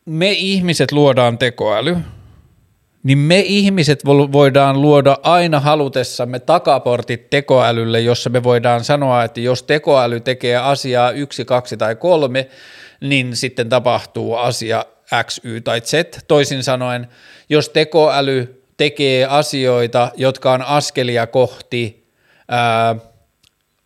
me 0.05 0.31
ihmiset 0.31 0.91
luodaan 0.91 1.37
tekoäly, 1.37 1.97
niin 3.03 3.17
me 3.17 3.39
ihmiset 3.39 4.05
voidaan 4.05 4.81
luoda 4.81 5.17
aina 5.23 5.59
halutessamme 5.59 6.39
takaportit 6.39 7.29
tekoälylle, 7.29 7.99
jossa 7.99 8.29
me 8.29 8.43
voidaan 8.43 8.83
sanoa, 8.83 9.23
että 9.23 9.39
jos 9.39 9.63
tekoäly 9.63 10.19
tekee 10.19 10.57
asiaa 10.57 11.11
yksi, 11.11 11.45
kaksi 11.45 11.77
tai 11.77 11.95
kolme, 11.95 12.47
niin 13.01 13.35
sitten 13.35 13.69
tapahtuu 13.69 14.35
asia 14.35 14.85
X, 15.23 15.39
Y 15.43 15.61
tai 15.61 15.81
Z. 15.81 15.93
Toisin 16.27 16.63
sanoen, 16.63 17.07
jos 17.49 17.69
tekoäly 17.69 18.56
tekee 18.77 19.25
asioita, 19.25 20.11
jotka 20.15 20.51
on 20.51 20.61
askelia 20.61 21.27
kohti 21.27 22.11
ää, 22.47 22.95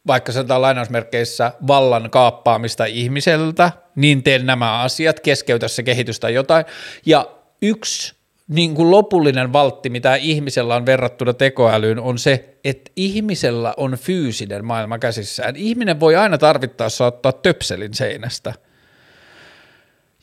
vaikka 0.08 0.32
sanotaan 0.32 0.62
lainausmerkkeissä 0.62 1.52
vallan 1.68 2.10
kaappaamista 2.10 2.86
ihmiseltä, 2.86 3.72
niin 3.96 4.24
teen 4.24 4.46
nämä 4.46 4.82
asiat, 4.82 5.20
keskeytä 5.20 5.68
se 5.68 5.84
kehitystä 5.84 6.30
jotain. 6.30 6.66
Ja 7.06 7.26
yksi 7.62 8.16
niin 8.48 8.76
kuin 8.76 8.92
lopullinen 8.92 9.54
valtti, 9.54 9.90
mitä 9.90 10.16
ihmisellä 10.16 10.76
on 10.76 10.86
verrattuna 10.86 11.34
tekoälyyn, 11.34 12.00
on 12.00 12.20
se, 12.20 12.58
että 12.64 12.92
ihmisellä 12.96 13.74
on 13.78 13.92
fyysinen 13.92 14.66
maailma 14.66 15.00
käsissään. 15.00 15.56
Ihminen 15.56 16.00
voi 16.00 16.16
aina 16.16 16.38
tarvittaessa 16.38 17.06
ottaa 17.06 17.32
töpselin 17.32 17.94
seinästä. 17.94 18.54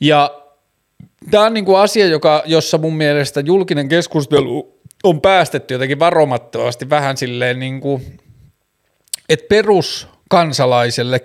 Ja 0.01 0.48
Tämä 1.31 1.45
on 1.45 1.55
niin 1.55 1.65
kuin 1.65 1.79
asia, 1.79 2.07
joka, 2.07 2.43
jossa 2.47 2.79
mun 2.79 2.97
mielestä 2.97 3.41
julkinen 3.41 3.89
keskustelu 3.89 4.79
on 5.05 5.21
päästetty 5.21 5.75
jotenkin 5.75 5.99
varomattomasti 5.99 6.91
vähän 6.91 7.17
silleen, 7.17 7.59
niin 7.59 7.81
kuin, 7.81 8.19
että 9.29 9.47
peruskansalaiselle 9.49 11.25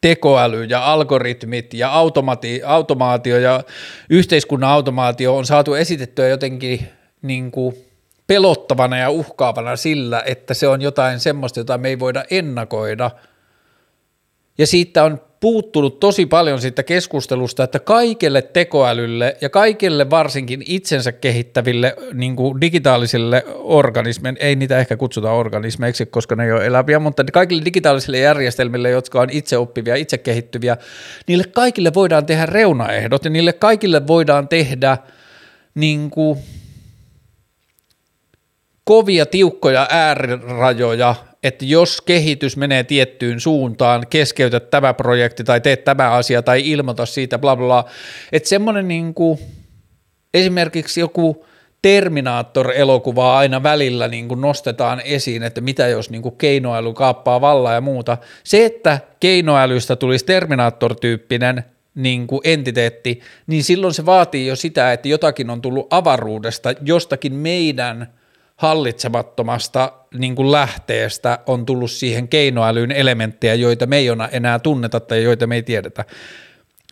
tekoäly 0.00 0.64
ja 0.64 0.92
algoritmit 0.92 1.74
ja 1.74 1.92
automati, 1.92 2.62
automaatio 2.64 3.38
ja 3.38 3.64
yhteiskunnan 4.10 4.70
automaatio 4.70 5.36
on 5.36 5.46
saatu 5.46 5.74
esitettyä 5.74 6.28
jotenkin 6.28 6.88
niin 7.22 7.50
kuin 7.50 7.76
pelottavana 8.26 8.98
ja 8.98 9.10
uhkaavana 9.10 9.76
sillä, 9.76 10.22
että 10.26 10.54
se 10.54 10.68
on 10.68 10.82
jotain 10.82 11.20
semmoista, 11.20 11.60
jota 11.60 11.78
me 11.78 11.88
ei 11.88 11.98
voida 11.98 12.24
ennakoida– 12.30 13.10
ja 14.60 14.66
siitä 14.66 15.04
on 15.04 15.20
puuttunut 15.40 16.00
tosi 16.00 16.26
paljon 16.26 16.60
siitä 16.60 16.82
keskustelusta, 16.82 17.64
että 17.64 17.78
kaikelle 17.78 18.42
tekoälylle 18.42 19.36
ja 19.40 19.48
kaikille 19.48 20.10
varsinkin 20.10 20.62
itsensä 20.66 21.12
kehittäville 21.12 21.96
niin 22.14 22.36
kuin 22.36 22.60
digitaalisille 22.60 23.44
organismeille, 23.54 24.38
ei 24.42 24.56
niitä 24.56 24.78
ehkä 24.78 24.96
kutsuta 24.96 25.32
organismeiksi, 25.32 26.06
koska 26.06 26.36
ne 26.36 26.44
ei 26.44 26.52
ole 26.52 26.66
eläviä, 26.66 26.98
mutta 26.98 27.24
kaikille 27.32 27.64
digitaalisille 27.64 28.18
järjestelmille, 28.18 28.90
jotka 28.90 29.20
on 29.20 29.28
itse 29.30 29.58
oppivia, 29.58 29.94
itse 29.94 30.18
kehittyviä, 30.18 30.76
niille 31.26 31.44
kaikille 31.44 31.94
voidaan 31.94 32.26
tehdä 32.26 32.46
reunaehdot 32.46 33.24
ja 33.24 33.30
niille 33.30 33.52
kaikille 33.52 34.06
voidaan 34.06 34.48
tehdä 34.48 34.98
niin 35.74 36.10
kuin, 36.10 36.38
kovia, 38.84 39.26
tiukkoja 39.26 39.86
äärirajoja, 39.90 41.14
että 41.42 41.64
jos 41.64 42.00
kehitys 42.00 42.56
menee 42.56 42.84
tiettyyn 42.84 43.40
suuntaan, 43.40 44.06
keskeytä 44.10 44.60
tämä 44.60 44.94
projekti 44.94 45.44
tai 45.44 45.60
tee 45.60 45.76
tämä 45.76 46.10
asia 46.10 46.42
tai 46.42 46.70
ilmoita 46.70 47.06
siitä, 47.06 47.38
bla 47.38 47.56
bla, 47.56 47.84
että 48.32 48.48
semmoinen 48.48 48.88
niin 48.88 49.14
kuin, 49.14 49.38
esimerkiksi 50.34 51.00
joku 51.00 51.46
Terminator-elokuvaa 51.82 53.38
aina 53.38 53.62
välillä 53.62 54.08
niin 54.08 54.28
kuin 54.28 54.40
nostetaan 54.40 55.02
esiin, 55.04 55.42
että 55.42 55.60
mitä 55.60 55.88
jos 55.88 56.10
niin 56.10 56.22
kuin 56.22 56.36
keinoäly 56.36 56.94
kaappaa 56.94 57.40
vallaa 57.40 57.74
ja 57.74 57.80
muuta. 57.80 58.18
Se, 58.44 58.64
että 58.64 59.00
keinoälystä 59.20 59.96
tulisi 59.96 60.24
Terminator-tyyppinen 60.24 61.64
niin 61.94 62.26
kuin 62.26 62.40
entiteetti, 62.44 63.20
niin 63.46 63.64
silloin 63.64 63.94
se 63.94 64.06
vaatii 64.06 64.46
jo 64.46 64.56
sitä, 64.56 64.92
että 64.92 65.08
jotakin 65.08 65.50
on 65.50 65.62
tullut 65.62 65.86
avaruudesta, 65.90 66.74
jostakin 66.82 67.34
meidän– 67.34 68.06
hallitsemattomasta 68.60 69.92
niin 70.14 70.34
kuin 70.34 70.52
lähteestä 70.52 71.38
on 71.46 71.66
tullut 71.66 71.90
siihen 71.90 72.28
keinoälyyn 72.28 72.92
elementtejä, 72.92 73.54
joita 73.54 73.86
me 73.86 73.96
ei 73.96 74.06
enää 74.32 74.58
tunneta 74.58 75.00
tai 75.00 75.22
joita 75.22 75.46
me 75.46 75.54
ei 75.54 75.62
tiedetä. 75.62 76.04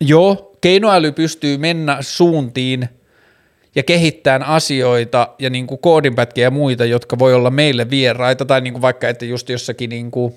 Joo, 0.01 0.57
keinoäly 0.61 1.11
pystyy 1.11 1.57
mennä 1.57 1.97
suuntiin 2.01 2.89
ja 3.75 3.83
kehittämään 3.83 4.43
asioita 4.43 5.27
ja 5.39 5.49
niin 5.49 5.67
kuin 5.67 5.81
koodinpätkiä 5.81 6.43
ja 6.43 6.51
muita, 6.51 6.85
jotka 6.85 7.19
voi 7.19 7.33
olla 7.33 7.49
meille 7.49 7.89
vieraita, 7.89 8.45
tai 8.45 8.61
niin 8.61 8.73
kuin 8.73 8.81
vaikka, 8.81 9.09
että 9.09 9.25
just 9.25 9.49
jossakin 9.49 9.89
niin 9.89 10.11
kuin 10.11 10.33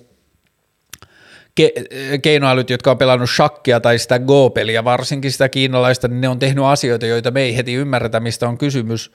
ke- 1.60 2.18
keinoälyt, 2.22 2.70
jotka 2.70 2.90
on 2.90 2.98
pelannut 2.98 3.30
shakkia 3.30 3.80
tai 3.80 3.98
sitä 3.98 4.18
Go-peliä, 4.18 4.84
varsinkin 4.84 5.32
sitä 5.32 5.48
kiinalaista, 5.48 6.08
niin 6.08 6.20
ne 6.20 6.28
on 6.28 6.38
tehnyt 6.38 6.64
asioita, 6.64 7.06
joita 7.06 7.30
me 7.30 7.42
ei 7.42 7.56
heti 7.56 7.74
ymmärretä, 7.74 8.20
mistä 8.20 8.48
on 8.48 8.58
kysymys, 8.58 9.12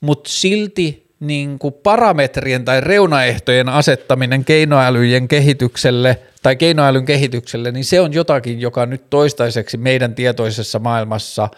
mutta 0.00 0.30
silti 0.30 1.09
niin 1.20 1.58
kuin 1.58 1.74
parametrien 1.74 2.64
tai 2.64 2.80
reunaehtojen 2.80 3.68
asettaminen 3.68 4.44
keinoälyjen 4.44 5.28
kehitykselle 5.28 6.18
tai 6.42 6.56
keinoälyn 6.56 7.04
kehitykselle, 7.04 7.72
niin 7.72 7.84
se 7.84 8.00
on 8.00 8.12
jotakin, 8.12 8.60
joka 8.60 8.86
nyt 8.86 9.10
toistaiseksi 9.10 9.76
meidän 9.76 10.14
tietoisessa 10.14 10.78
maailmassa 10.78 11.48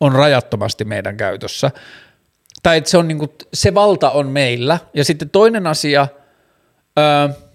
on 0.00 0.12
rajattomasti 0.12 0.84
meidän 0.84 1.16
käytössä. 1.16 1.70
Tai 2.62 2.76
että 2.76 2.90
se, 2.90 2.98
on 2.98 3.08
niin 3.08 3.18
kuin, 3.18 3.30
se 3.54 3.74
valta 3.74 4.10
on 4.10 4.26
meillä. 4.26 4.78
Ja 4.94 5.04
sitten 5.04 5.30
toinen 5.30 5.66
asia, 5.66 6.08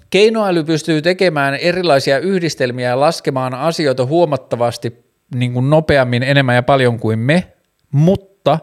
keinoäly 0.09 0.63
pystyy 0.63 1.01
tekemään 1.01 1.55
erilaisia 1.55 2.19
yhdistelmiä 2.19 2.89
ja 2.89 2.99
laskemaan 2.99 3.53
asioita 3.53 4.05
huomattavasti 4.05 5.05
niin 5.35 5.53
kuin 5.53 5.69
nopeammin, 5.69 6.23
enemmän 6.23 6.55
ja 6.55 6.63
paljon 6.63 6.99
kuin 6.99 7.19
me, 7.19 7.53
mutta 7.91 8.59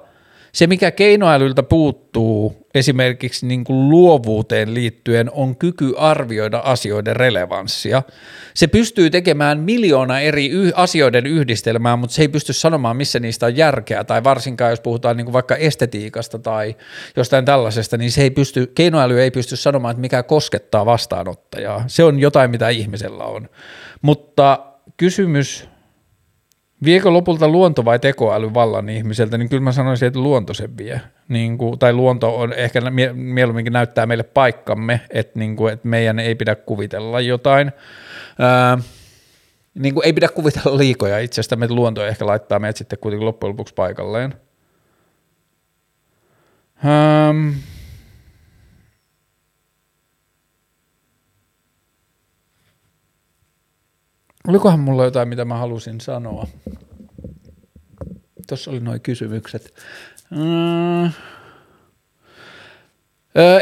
se, 0.53 0.67
mikä 0.67 0.91
keinoälyltä 0.91 1.63
puuttuu, 1.63 2.67
esimerkiksi 2.75 3.47
niin 3.47 3.65
kuin 3.65 3.89
luovuuteen 3.89 4.75
liittyen 4.75 5.31
on 5.31 5.57
kyky 5.57 5.95
arvioida 5.97 6.59
asioiden 6.59 7.17
relevanssia. 7.17 8.03
Se 8.55 8.67
pystyy 8.67 9.11
tekemään 9.11 9.61
miljoona 9.61 10.21
eri 10.21 10.49
yh- 10.49 10.73
asioiden 10.77 11.27
yhdistelmää, 11.27 11.97
mutta 11.97 12.15
se 12.15 12.23
ei 12.23 12.29
pysty 12.29 12.53
sanomaan, 12.53 12.97
missä 12.97 13.21
niistä 13.21 13.47
on 13.47 13.57
järkeä, 13.57 14.05
tai 14.05 14.25
varsinkaan 14.25 14.71
jos 14.71 14.81
puhutaan 14.81 15.17
niin 15.17 15.25
kuin 15.25 15.33
vaikka 15.33 15.57
estetiikasta 15.57 16.39
tai 16.39 16.77
jostain 17.17 17.45
tällaisesta, 17.45 17.97
niin 17.97 18.13
se 18.13 18.23
ei 18.23 18.31
pysty, 18.31 18.67
keinoäly 18.67 19.21
ei 19.21 19.31
pysty 19.31 19.57
sanomaan, 19.57 19.93
että 19.93 20.01
mikä 20.01 20.23
koskettaa 20.23 20.87
vastaanottajaa. 20.87 21.85
Se 21.87 22.05
on 22.05 22.19
jotain, 22.19 22.51
mitä 22.51 22.69
ihmisellä 22.69 23.25
on. 23.25 23.49
Mutta 24.03 24.67
kysymys 24.97 25.72
Viekö 26.85 27.11
lopulta 27.11 27.49
luonto 27.49 27.85
vai 27.85 27.99
tekoäly 27.99 28.55
vallan 28.55 28.89
ihmiseltä, 28.89 29.39
niin 29.39 29.49
kyllä 29.49 29.63
mä 29.63 29.73
sanoisin, 29.73 30.07
että 30.07 30.21
luonto 30.21 30.55
sen 30.55 30.79
vie. 30.79 31.01
Niin 31.29 31.59
kuin, 31.59 31.79
tai 31.79 31.93
luonto 31.93 32.39
on 32.39 32.53
ehkä 32.53 32.81
mieluumminkin 33.13 33.73
näyttää 33.73 34.07
meille 34.07 34.23
paikkamme, 34.23 35.01
että, 35.11 35.39
niin 35.39 35.57
kuin, 35.57 35.73
että 35.73 35.89
meidän 35.89 36.19
ei 36.19 36.35
pidä 36.35 36.55
kuvitella 36.55 37.21
jotain. 37.21 37.73
Ää, 38.39 38.79
niin 39.75 39.95
kuin 39.95 40.07
ei 40.07 40.13
pidä 40.13 40.29
kuvitella 40.29 40.79
liikoja 40.79 41.19
itsestä, 41.19 41.57
että 41.63 41.75
luonto 41.75 42.07
ehkä 42.07 42.27
laittaa 42.27 42.59
meidät 42.59 42.77
sitten 42.77 42.99
kuitenkin 42.99 43.27
loppujen 43.27 43.51
lopuksi 43.51 43.75
paikalleen. 43.75 44.35
Ähm, 46.85 47.49
Olikohan 54.49 54.81
mulla 54.81 55.05
jotain, 55.05 55.29
mitä 55.29 55.45
mä 55.45 55.57
halusin 55.57 56.01
sanoa? 56.01 56.47
Tuossa 58.49 58.71
oli 58.71 58.81
noin 58.81 59.01
kysymykset. 59.01 59.75
Mm. 60.31 61.13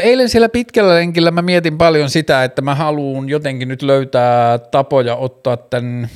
Eilen 0.01 0.29
siellä 0.29 0.49
pitkällä 0.49 0.95
lenkillä 0.95 1.31
mä 1.31 1.41
mietin 1.41 1.77
paljon 1.77 2.09
sitä, 2.09 2.43
että 2.43 2.61
mä 2.61 2.75
haluan 2.75 3.29
jotenkin 3.29 3.67
nyt 3.67 3.81
löytää 3.81 4.57
tapoja 4.57 5.15
ottaa 5.15 5.57
tämän, 5.57 6.09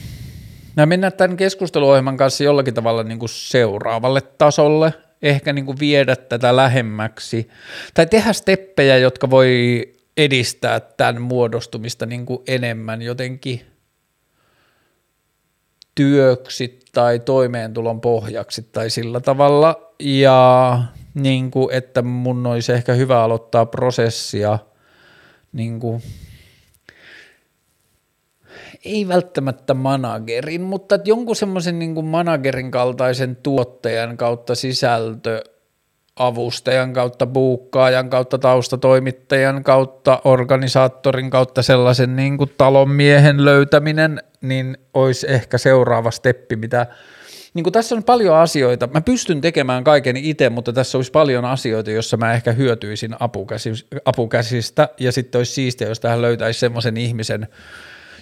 mä 0.78 0.86
mennä 0.86 1.12
tämän 1.12 1.38
keskusteluohjelman 1.38 2.18
kanssa 2.18 2.44
jollakin 2.44 2.74
tavalla 2.74 3.04
niin 3.04 3.20
kuin 3.20 3.30
seuraavalle 3.30 4.22
tasolle, 4.22 4.94
ehkä 5.22 5.54
niin 5.54 5.66
kuin 5.66 5.80
viedä 5.80 6.16
tätä 6.16 6.56
lähemmäksi, 6.56 7.50
tai 7.94 8.06
tehdä 8.06 8.34
steppejä, 8.34 8.98
jotka 8.98 9.30
voi 9.30 9.82
edistää 10.18 10.80
tämän 10.80 11.22
muodostumista 11.22 12.06
niin 12.06 12.26
kuin 12.26 12.40
enemmän 12.48 13.02
jotenkin– 13.02 13.62
työksi 15.96 16.80
tai 16.94 17.20
toimeentulon 17.20 18.02
pohjaksi 18.02 18.68
tai 18.72 18.90
sillä 18.90 19.20
tavalla. 19.20 19.94
Ja 20.00 20.82
niin 21.14 21.52
kuin, 21.52 21.76
että 21.76 22.02
mun 22.02 22.48
olisi 22.48 22.74
ehkä 22.74 22.94
hyvä 22.94 23.24
aloittaa 23.24 23.66
prosessia 23.66 24.60
niin 25.54 25.80
kuin, 25.80 26.02
ei 28.86 29.08
välttämättä 29.08 29.74
managerin, 29.74 30.62
mutta 30.62 31.00
jonkun 31.06 31.36
semmoisen 31.36 31.80
niin 31.80 32.06
managerin 32.06 32.72
kaltaisen 32.72 33.36
tuottajan 33.36 34.18
kautta 34.18 34.56
sisältö 34.56 35.44
avustajan 36.16 36.94
kautta, 36.94 37.26
buukkaajan 37.26 38.10
kautta, 38.10 38.38
taustatoimittajan 38.38 39.64
kautta, 39.64 40.22
organisaattorin 40.24 41.30
kautta 41.30 41.62
sellaisen 41.62 42.16
niin 42.16 42.38
kuin 42.38 42.52
talonmiehen 42.58 43.46
löytäminen, 43.46 44.24
niin 44.42 44.78
olisi 44.94 45.32
ehkä 45.32 45.58
seuraava 45.58 46.12
steppi, 46.12 46.56
mitä 46.56 46.88
niin 47.54 47.64
kuin 47.64 47.74
tässä 47.74 47.96
on 47.96 48.04
paljon 48.04 48.36
asioita. 48.36 48.88
Mä 48.88 49.02
pystyn 49.02 49.42
tekemään 49.42 49.84
kaiken 49.84 50.18
itse, 50.18 50.50
mutta 50.50 50.74
tässä 50.74 50.98
olisi 50.98 51.12
paljon 51.12 51.46
asioita, 51.46 51.92
joissa 51.92 52.18
mä 52.18 52.34
ehkä 52.34 52.52
hyötyisin 52.52 53.16
apukäsistä, 54.06 54.90
ja 55.00 55.12
sitten 55.12 55.40
olisi 55.40 55.54
siistiä, 55.54 55.88
jos 55.88 56.00
tähän 56.00 56.22
löytäisi 56.22 56.60
semmoisen 56.60 56.98
ihmisen, 56.98 57.48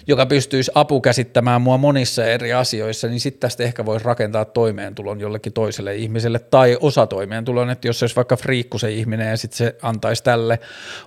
joka 0.06 0.26
pystyisi 0.26 0.72
apukäsittämään 0.74 1.62
mua 1.62 1.78
monissa 1.78 2.24
eri 2.24 2.52
asioissa, 2.52 3.08
niin 3.08 3.20
sitten 3.20 3.40
tästä 3.40 3.62
ehkä 3.62 3.86
voisi 3.86 4.04
rakentaa 4.04 4.44
toimeentulon 4.44 5.20
jollekin 5.20 5.52
toiselle 5.52 5.96
ihmiselle 5.96 6.38
tai 6.38 6.78
osa 6.80 7.06
toimeentulon, 7.06 7.70
että 7.70 7.88
jos 7.88 7.98
se 7.98 8.04
olisi 8.04 8.16
vaikka 8.16 8.36
friikku 8.36 8.78
se 8.78 8.92
ihminen 8.92 9.30
ja 9.30 9.36
sitten 9.36 9.56
se 9.56 9.76
antaisi 9.82 10.24
tälle 10.24 10.58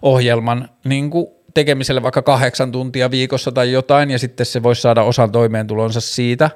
ohjelman 0.02 0.70
niin 0.84 1.10
kuin 1.10 1.28
tekemiselle 1.54 2.04
vaikka 2.04 2.22
kahdeksan 2.22 2.72
tuntia 2.72 3.12
viikossa 3.12 3.52
tai 3.52 3.72
jotain 3.72 4.12
ja 4.12 4.20
sitten 4.20 4.46
se 4.46 4.64
voisi 4.64 4.82
saada 4.82 5.04
osan 5.04 5.32
toimeentulonsa 5.32 6.02
siitä. 6.02 6.50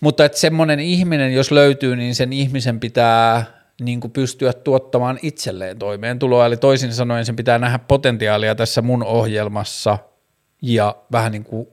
Mutta 0.00 0.24
että 0.24 0.38
semmoinen 0.38 0.80
ihminen, 0.80 1.34
jos 1.34 1.50
löytyy, 1.50 1.96
niin 1.96 2.14
sen 2.14 2.32
ihmisen 2.32 2.80
pitää 2.80 3.44
niin 3.80 4.00
kuin 4.00 4.10
pystyä 4.10 4.52
tuottamaan 4.52 5.18
itselleen 5.22 5.78
toimeentuloa, 5.78 6.46
eli 6.46 6.56
toisin 6.56 6.92
sanoen 6.92 7.24
sen 7.24 7.36
pitää 7.36 7.58
nähdä 7.58 7.78
potentiaalia 7.78 8.54
tässä 8.54 8.82
mun 8.82 9.02
ohjelmassa 9.02 9.98
ja 10.62 10.96
vähän 11.12 11.32
niin 11.32 11.44
kuin 11.44 11.68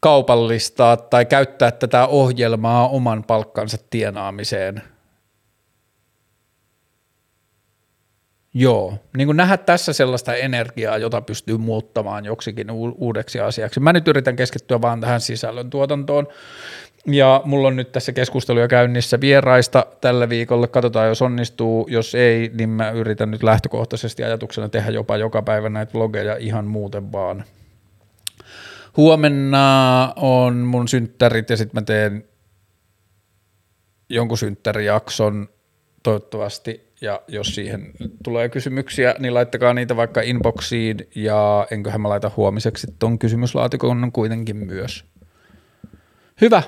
kaupallistaa 0.00 0.96
tai 0.96 1.26
käyttää 1.26 1.70
tätä 1.70 2.06
ohjelmaa 2.06 2.88
oman 2.88 3.24
palkkansa 3.24 3.78
tienaamiseen. 3.90 4.82
Joo, 8.54 8.94
niin 9.16 9.28
kuin 9.28 9.36
nähdä 9.36 9.56
tässä 9.56 9.92
sellaista 9.92 10.34
energiaa, 10.34 10.98
jota 10.98 11.20
pystyy 11.20 11.56
muuttamaan 11.56 12.24
joksikin 12.24 12.70
uudeksi 12.96 13.40
asiaksi. 13.40 13.80
Mä 13.80 13.92
nyt 13.92 14.08
yritän 14.08 14.36
keskittyä 14.36 14.80
vaan 14.80 15.00
tähän 15.00 15.20
sisällön 15.20 15.70
tuotantoon. 15.70 16.26
Ja 17.06 17.42
mulla 17.44 17.68
on 17.68 17.76
nyt 17.76 17.92
tässä 17.92 18.12
keskusteluja 18.12 18.68
käynnissä 18.68 19.20
vieraista 19.20 19.86
tällä 20.00 20.28
viikolla. 20.28 20.66
Katsotaan, 20.66 21.08
jos 21.08 21.22
onnistuu. 21.22 21.86
Jos 21.90 22.14
ei, 22.14 22.50
niin 22.54 22.68
mä 22.68 22.90
yritän 22.90 23.30
nyt 23.30 23.42
lähtökohtaisesti 23.42 24.24
ajatuksena 24.24 24.68
tehdä 24.68 24.90
jopa 24.90 25.16
joka 25.16 25.42
päivä 25.42 25.68
näitä 25.68 25.92
vlogeja 25.92 26.36
ihan 26.36 26.66
muuten 26.66 27.12
vaan. 27.12 27.44
Huomenna 28.96 30.12
on 30.16 30.56
mun 30.56 30.88
synttärit 30.88 31.50
ja 31.50 31.56
sitten 31.56 31.82
mä 31.82 31.84
teen 31.84 32.24
jonkun 34.08 34.38
synttärijakson 34.38 35.48
toivottavasti 36.02 36.90
ja 37.00 37.22
jos 37.28 37.54
siihen 37.54 37.92
tulee 38.24 38.48
kysymyksiä, 38.48 39.14
niin 39.18 39.34
laittakaa 39.34 39.74
niitä 39.74 39.96
vaikka 39.96 40.20
inboxiin 40.20 41.08
ja 41.14 41.66
enköhän 41.70 42.00
mä 42.00 42.08
laita 42.08 42.30
huomiseksi 42.36 42.86
tuon 42.98 43.18
kysymyslaatikon 43.18 44.12
kuitenkin 44.12 44.56
myös. 44.56 45.04
Hyvä, 46.40 46.62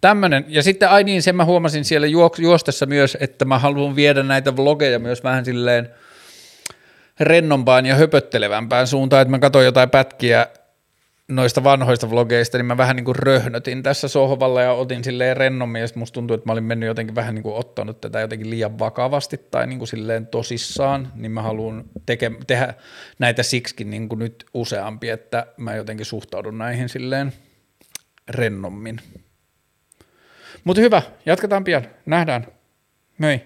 tämmönen. 0.00 0.44
Ja 0.48 0.62
sitten 0.62 0.88
ai 0.88 1.04
niin, 1.04 1.22
sen 1.22 1.36
mä 1.36 1.44
huomasin 1.44 1.84
siellä 1.84 2.06
juostessa 2.38 2.86
myös, 2.86 3.16
että 3.20 3.44
mä 3.44 3.58
haluan 3.58 3.96
viedä 3.96 4.22
näitä 4.22 4.56
vlogeja 4.56 4.98
myös 4.98 5.24
vähän 5.24 5.44
silleen 5.44 5.88
rennompaan 7.20 7.86
ja 7.86 7.94
höpöttelevämpään 7.94 8.86
suuntaan, 8.86 9.22
että 9.22 9.30
mä 9.30 9.38
katsoin 9.38 9.64
jotain 9.64 9.90
pätkiä 9.90 10.46
noista 11.28 11.64
vanhoista 11.64 12.10
vlogeista, 12.10 12.58
niin 12.58 12.66
mä 12.66 12.76
vähän 12.76 12.96
niin 12.96 13.04
kuin 13.04 13.16
röhnötin 13.16 13.82
tässä 13.82 14.08
sohvalla 14.08 14.62
ja 14.62 14.72
otin 14.72 15.04
silleen 15.04 15.36
rennommin, 15.36 15.82
ja 15.82 15.88
musta 15.94 16.14
tuntui, 16.14 16.34
että 16.34 16.48
mä 16.48 16.52
olin 16.52 16.64
mennyt 16.64 16.86
jotenkin 16.86 17.14
vähän 17.14 17.34
niin 17.34 17.42
kuin 17.42 17.54
ottanut 17.54 18.00
tätä 18.00 18.20
jotenkin 18.20 18.50
liian 18.50 18.78
vakavasti 18.78 19.40
tai 19.50 19.66
niin 19.66 19.78
kuin 19.78 19.88
silleen 19.88 20.26
tosissaan, 20.26 21.12
niin 21.14 21.32
mä 21.32 21.42
haluan 21.42 21.84
teke, 22.06 22.32
tehdä 22.46 22.74
näitä 23.18 23.42
siksikin 23.42 23.90
niin 23.90 24.08
kuin 24.08 24.18
nyt 24.18 24.46
useampi, 24.54 25.08
että 25.08 25.46
mä 25.56 25.74
jotenkin 25.74 26.06
suhtaudun 26.06 26.58
näihin 26.58 26.88
silleen 26.88 27.32
rennommin. 28.28 29.00
Mutta 30.66 30.82
hyvä, 30.82 31.02
jatketaan 31.26 31.64
pian. 31.64 31.86
Nähdään. 32.06 32.46
Möi. 33.18 33.40